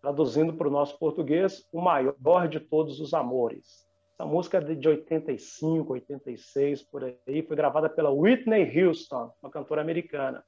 Traduzindo 0.00 0.54
para 0.54 0.68
o 0.68 0.70
nosso 0.70 0.98
português, 0.98 1.66
o 1.72 1.80
maior 1.80 2.48
de 2.48 2.60
todos 2.60 3.00
os 3.00 3.12
amores. 3.12 3.86
Essa 4.14 4.24
música 4.24 4.58
é 4.58 4.74
de 4.74 4.88
85, 4.88 5.92
86, 5.92 6.82
por 6.84 7.04
aí, 7.04 7.42
foi 7.42 7.54
gravada 7.56 7.88
pela 7.88 8.10
Whitney 8.10 8.82
Houston, 8.82 9.30
uma 9.42 9.50
cantora 9.50 9.82
americana. 9.82 10.42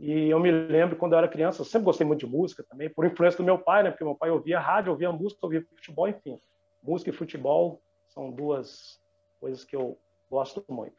E 0.00 0.30
eu 0.30 0.40
me 0.40 0.50
lembro 0.50 0.96
quando 0.96 1.12
eu 1.12 1.18
era 1.18 1.28
criança, 1.28 1.60
eu 1.60 1.66
sempre 1.66 1.84
gostei 1.84 2.06
muito 2.06 2.20
de 2.20 2.26
música 2.26 2.64
também, 2.64 2.88
por 2.88 3.04
influência 3.04 3.36
do 3.36 3.44
meu 3.44 3.58
pai, 3.58 3.82
né? 3.82 3.90
Porque 3.90 4.02
meu 4.02 4.14
pai 4.14 4.30
ouvia 4.30 4.58
rádio, 4.58 4.90
ouvia 4.90 5.12
música, 5.12 5.40
ouvia 5.42 5.62
futebol, 5.76 6.08
enfim. 6.08 6.40
Música 6.82 7.10
e 7.10 7.12
futebol 7.12 7.82
são 8.08 8.30
duas 8.30 8.98
coisas 9.38 9.62
que 9.62 9.76
eu 9.76 9.98
gosto 10.30 10.64
muito. 10.70 10.96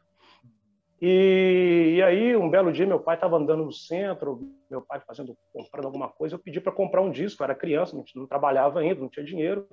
E, 1.00 1.94
e 1.96 2.02
aí, 2.02 2.36
um 2.36 2.48
belo 2.48 2.72
dia, 2.72 2.86
meu 2.86 3.00
pai 3.00 3.16
estava 3.16 3.36
andando 3.36 3.64
no 3.64 3.72
centro, 3.72 4.48
meu 4.70 4.80
pai 4.80 5.00
fazendo, 5.00 5.36
comprando 5.52 5.86
alguma 5.86 6.08
coisa, 6.08 6.36
eu 6.36 6.38
pedi 6.38 6.60
para 6.60 6.70
comprar 6.70 7.02
um 7.02 7.10
disco, 7.10 7.42
eu 7.42 7.44
era 7.46 7.56
criança, 7.56 7.96
não, 7.96 8.04
não 8.14 8.26
trabalhava 8.26 8.78
ainda, 8.78 9.00
não 9.00 9.08
tinha 9.08 9.26
dinheiro 9.26 9.66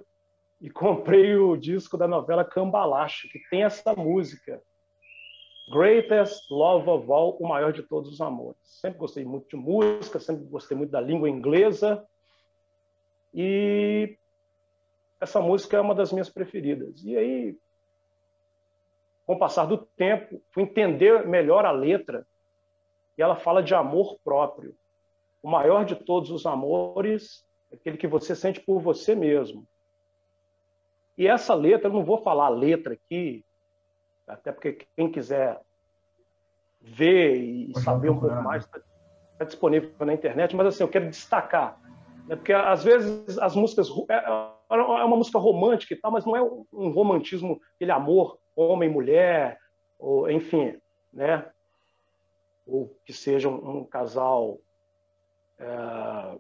e 0.60 0.70
comprei 0.74 1.36
o 1.36 1.56
disco 1.56 1.98
da 1.98 2.08
novela 2.08 2.44
Cambalacho, 2.44 3.30
que 3.30 3.40
tem 3.50 3.64
essa 3.64 3.94
música. 3.94 4.60
Greatest 5.70 6.50
Love 6.50 6.90
of 6.90 7.12
All, 7.12 7.38
o 7.40 7.48
maior 7.48 7.72
de 7.72 7.84
todos 7.84 8.12
os 8.12 8.20
amores. 8.20 8.58
Sempre 8.64 8.98
gostei 8.98 9.24
muito 9.24 9.48
de 9.50 9.56
música, 9.56 10.20
sempre 10.20 10.44
gostei 10.46 10.76
muito 10.76 10.90
da 10.90 11.00
língua 11.00 11.30
inglesa. 11.30 12.04
E 13.34 14.18
essa 15.22 15.40
música 15.40 15.78
é 15.78 15.82
uma 15.82 15.94
das 15.94 16.12
minhas 16.12 16.30
preferidas. 16.30 17.04
E 17.04 17.16
aí, 17.16 17.58
com 19.28 19.34
o 19.34 19.40
passar 19.40 19.66
do 19.66 19.78
tempo, 19.78 20.42
fui 20.50 20.64
entender 20.64 21.28
melhor 21.28 21.66
a 21.66 21.72
letra. 21.72 22.26
E 23.16 23.22
ela 23.22 23.36
fala 23.36 23.62
de 23.62 23.76
amor 23.76 24.18
próprio. 24.24 24.76
O 25.44 25.50
maior 25.50 25.86
de 25.86 25.96
todos 25.96 26.32
os 26.32 26.48
amores 26.48 27.46
é 27.72 27.76
aquele 27.76 27.98
que 27.98 28.08
você 28.08 28.36
sente 28.36 28.60
por 28.60 28.80
você 28.80 29.14
mesmo. 29.14 29.68
E 31.16 31.28
essa 31.28 31.54
letra, 31.54 31.90
eu 31.90 31.94
não 31.94 32.04
vou 32.04 32.24
falar 32.24 32.48
a 32.48 32.50
letra 32.50 32.94
aqui, 32.94 33.44
até 34.30 34.52
porque 34.52 34.86
quem 34.96 35.12
quiser 35.12 35.60
ver 36.82 37.36
e 37.36 37.74
saber 37.80 38.10
um 38.10 38.20
pouco 38.20 38.36
mais, 38.42 38.64
está 38.64 38.80
tá 39.38 39.46
disponível 39.46 39.92
na 40.00 40.14
internet, 40.14 40.56
mas 40.56 40.68
assim, 40.68 40.84
eu 40.84 40.88
quero 40.88 41.10
destacar, 41.10 41.78
né, 42.28 42.36
porque 42.36 42.54
às 42.54 42.84
vezes 42.84 43.38
as 43.40 43.56
músicas, 43.56 43.90
é, 44.10 44.16
é 44.70 44.76
uma 44.76 45.18
música 45.18 45.40
romântica 45.40 45.94
e 45.94 45.98
tal, 45.98 46.12
mas 46.12 46.26
não 46.26 46.36
é 46.36 46.42
um 46.42 46.92
romantismo, 46.92 47.60
aquele 47.76 47.92
amor 47.92 48.38
homem-mulher, 48.56 49.58
ou 49.98 50.30
enfim, 50.30 50.80
né, 51.12 51.46
ou 52.66 52.96
que 53.04 53.12
seja 53.12 53.50
um, 53.50 53.80
um 53.80 53.84
casal 53.84 54.60
é, 55.58 56.38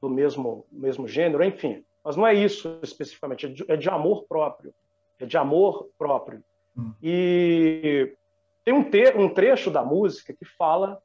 do 0.00 0.10
mesmo, 0.10 0.66
mesmo 0.70 1.08
gênero, 1.08 1.44
enfim. 1.44 1.84
Mas 2.04 2.16
não 2.16 2.26
é 2.26 2.34
isso 2.34 2.78
especificamente, 2.82 3.46
é 3.46 3.48
de, 3.48 3.64
é 3.72 3.76
de 3.76 3.88
amor 3.88 4.24
próprio. 4.28 4.74
É 5.18 5.24
de 5.24 5.36
amor 5.38 5.88
próprio. 5.96 6.44
E 7.02 8.14
tem 8.64 8.74
um, 8.74 8.82
te, 8.82 9.16
um 9.16 9.28
trecho 9.28 9.70
da 9.70 9.84
música 9.84 10.32
que 10.32 10.44
fala 10.44 11.00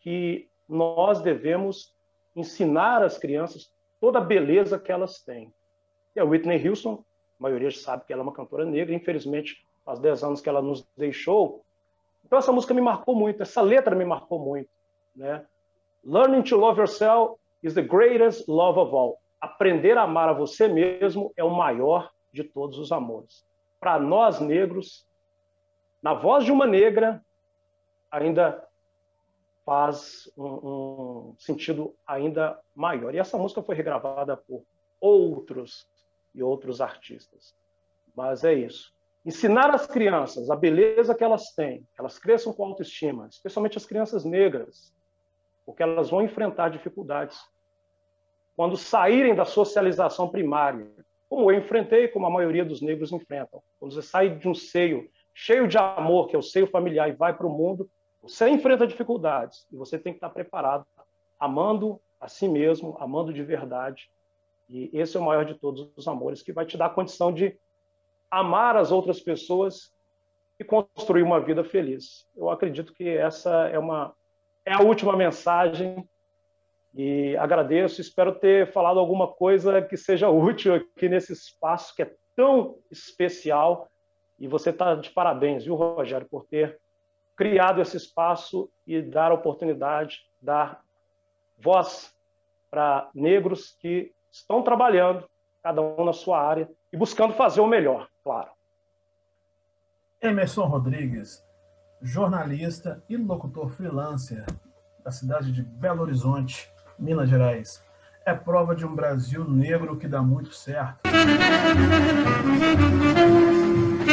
que 0.00 0.48
nós 0.68 1.20
devemos 1.20 1.92
ensinar 2.34 3.02
às 3.02 3.18
crianças 3.18 3.70
toda 4.00 4.18
a 4.18 4.24
beleza 4.24 4.78
que 4.78 4.92
elas 4.92 5.20
têm. 5.20 5.52
E 6.14 6.20
a 6.20 6.24
Whitney 6.24 6.66
Houston, 6.66 7.04
a 7.38 7.42
maioria 7.42 7.70
sabe 7.70 8.04
que 8.04 8.12
ela 8.12 8.22
é 8.22 8.24
uma 8.24 8.32
cantora 8.32 8.64
negra, 8.64 8.94
infelizmente 8.94 9.64
faz 9.84 9.98
10 9.98 10.24
anos 10.24 10.40
que 10.40 10.48
ela 10.48 10.62
nos 10.62 10.86
deixou. 10.96 11.64
Então 12.24 12.38
essa 12.38 12.52
música 12.52 12.74
me 12.74 12.80
marcou 12.80 13.14
muito, 13.14 13.42
essa 13.42 13.60
letra 13.60 13.94
me 13.94 14.04
marcou 14.04 14.38
muito. 14.38 14.68
Né? 15.16 15.44
Learning 16.04 16.42
to 16.42 16.56
love 16.56 16.78
yourself 16.78 17.40
is 17.62 17.74
the 17.74 17.82
greatest 17.82 18.46
love 18.48 18.78
of 18.78 18.94
all 18.94 19.18
aprender 19.40 19.96
a 19.96 20.02
amar 20.02 20.28
a 20.28 20.32
você 20.32 20.68
mesmo 20.68 21.32
é 21.36 21.44
o 21.44 21.50
maior 21.50 22.10
de 22.32 22.44
todos 22.44 22.78
os 22.78 22.92
amores. 22.92 23.44
Para 23.80 23.98
nós 23.98 24.40
negros, 24.40 25.06
na 26.02 26.14
voz 26.14 26.44
de 26.44 26.52
uma 26.52 26.66
negra, 26.66 27.22
ainda 28.10 28.66
faz 29.64 30.30
um, 30.36 30.44
um, 30.44 31.34
sentido 31.38 31.94
ainda 32.06 32.58
maior. 32.74 33.14
E 33.14 33.18
essa 33.18 33.36
música 33.36 33.62
foi 33.62 33.74
regravada 33.74 34.36
por 34.36 34.62
outros 35.00 35.86
e 36.34 36.42
outros 36.42 36.80
artistas. 36.80 37.54
Mas 38.16 38.44
é 38.44 38.54
isso. 38.54 38.92
Ensinar 39.26 39.74
as 39.74 39.86
crianças 39.86 40.50
a 40.50 40.56
beleza 40.56 41.14
que 41.14 41.22
elas 41.22 41.52
têm, 41.54 41.80
que 41.80 42.00
elas 42.00 42.18
cresçam 42.18 42.52
com 42.52 42.64
autoestima, 42.64 43.26
especialmente 43.28 43.76
as 43.76 43.84
crianças 43.84 44.24
negras, 44.24 44.94
porque 45.66 45.82
elas 45.82 46.08
vão 46.08 46.22
enfrentar 46.22 46.70
dificuldades 46.70 47.38
quando 48.56 48.76
saírem 48.76 49.34
da 49.34 49.44
socialização 49.44 50.28
primária, 50.28 50.90
como 51.28 51.50
eu 51.50 51.58
enfrentei, 51.58 52.08
como 52.08 52.26
a 52.26 52.30
maioria 52.30 52.64
dos 52.64 52.80
negros 52.80 53.12
enfrentam. 53.12 53.62
Quando 53.78 53.94
você 53.94 54.02
sai 54.02 54.30
de 54.30 54.48
um 54.48 54.54
seio 54.54 55.08
cheio 55.34 55.68
de 55.68 55.78
amor, 55.78 56.26
que 56.26 56.34
é 56.34 56.38
o 56.38 56.42
seio 56.42 56.66
familiar, 56.66 57.08
e 57.08 57.12
vai 57.12 57.32
para 57.32 57.46
o 57.46 57.50
mundo, 57.50 57.88
você 58.20 58.48
enfrenta 58.48 58.86
dificuldades 58.86 59.66
e 59.72 59.76
você 59.76 59.96
tem 59.96 60.12
que 60.12 60.16
estar 60.16 60.30
preparado, 60.30 60.84
amando 61.38 62.00
a 62.20 62.26
si 62.26 62.48
mesmo, 62.48 62.96
amando 62.98 63.32
de 63.32 63.44
verdade. 63.44 64.10
E 64.68 64.90
esse 64.92 65.16
é 65.16 65.20
o 65.20 65.24
maior 65.24 65.44
de 65.44 65.54
todos 65.54 65.90
os 65.96 66.08
amores, 66.08 66.42
que 66.42 66.52
vai 66.52 66.66
te 66.66 66.76
dar 66.76 66.86
a 66.86 66.90
condição 66.90 67.32
de 67.32 67.56
amar 68.30 68.76
as 68.76 68.90
outras 68.90 69.20
pessoas 69.20 69.92
e 70.58 70.64
construir 70.64 71.22
uma 71.22 71.40
vida 71.40 71.62
feliz. 71.62 72.26
Eu 72.36 72.50
acredito 72.50 72.92
que 72.92 73.08
essa 73.08 73.68
é 73.68 73.78
uma 73.78 74.12
é 74.66 74.72
a 74.74 74.82
última 74.82 75.16
mensagem 75.16 76.06
e 76.94 77.36
agradeço, 77.36 78.00
espero 78.00 78.34
ter 78.34 78.72
falado 78.72 78.98
alguma 78.98 79.28
coisa 79.28 79.82
que 79.82 79.96
seja 79.96 80.28
útil 80.28 80.74
aqui 80.74 81.08
nesse 81.08 81.32
espaço 81.32 81.94
que 81.94 82.02
é 82.02 82.14
tão 82.34 82.76
especial. 82.90 83.88
E 84.38 84.46
você 84.46 84.70
está 84.70 84.94
de 84.94 85.10
parabéns, 85.10 85.64
viu, 85.64 85.74
Rogério, 85.74 86.26
por 86.28 86.46
ter 86.46 86.80
criado 87.36 87.80
esse 87.80 87.96
espaço 87.96 88.70
e 88.86 89.00
dar 89.00 89.32
oportunidade, 89.32 90.22
dar 90.40 90.80
voz 91.56 92.12
para 92.70 93.10
negros 93.14 93.76
que 93.80 94.12
estão 94.30 94.62
trabalhando, 94.62 95.28
cada 95.62 95.80
um 95.80 96.04
na 96.04 96.12
sua 96.12 96.40
área, 96.40 96.68
e 96.92 96.96
buscando 96.96 97.34
fazer 97.34 97.60
o 97.60 97.66
melhor, 97.66 98.08
claro. 98.22 98.50
Emerson 100.20 100.66
Rodrigues, 100.66 101.44
jornalista 102.02 103.02
e 103.08 103.16
locutor 103.16 103.70
freelancer 103.70 104.44
da 105.04 105.10
cidade 105.10 105.52
de 105.52 105.62
Belo 105.62 106.02
Horizonte, 106.02 106.68
Minas 106.98 107.28
Gerais. 107.28 107.82
É 108.26 108.34
prova 108.34 108.74
de 108.74 108.84
um 108.84 108.94
Brasil 108.94 109.44
negro 109.48 109.96
que 109.96 110.06
dá 110.06 110.20
muito 110.20 110.54
certo. 110.54 111.08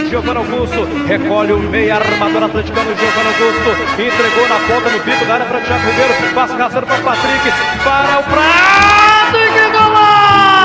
Giovanni 0.10 0.38
Augusto 0.38 0.86
recolhe 1.08 1.52
o 1.52 1.60
meia 1.60 1.96
armador 1.96 2.44
atleticano 2.44 2.96
Giovanni 2.96 3.28
Augusto 3.28 3.70
entregou 4.02 4.48
na 4.48 4.60
ponta 4.68 4.90
no 4.90 5.00
bico 5.04 5.26
da 5.26 5.34
área 5.34 5.46
para 5.46 5.62
Thiago 5.62 5.86
Ribeiro 5.90 6.14
passa 6.34 6.56
caçando 6.56 6.86
para 6.86 7.02
Patrick 7.02 7.52
para 7.84 8.20
o 8.20 8.24
Prato 8.24 9.38
e 9.38 9.48
que 9.52 9.70
golaço! 9.78 10.56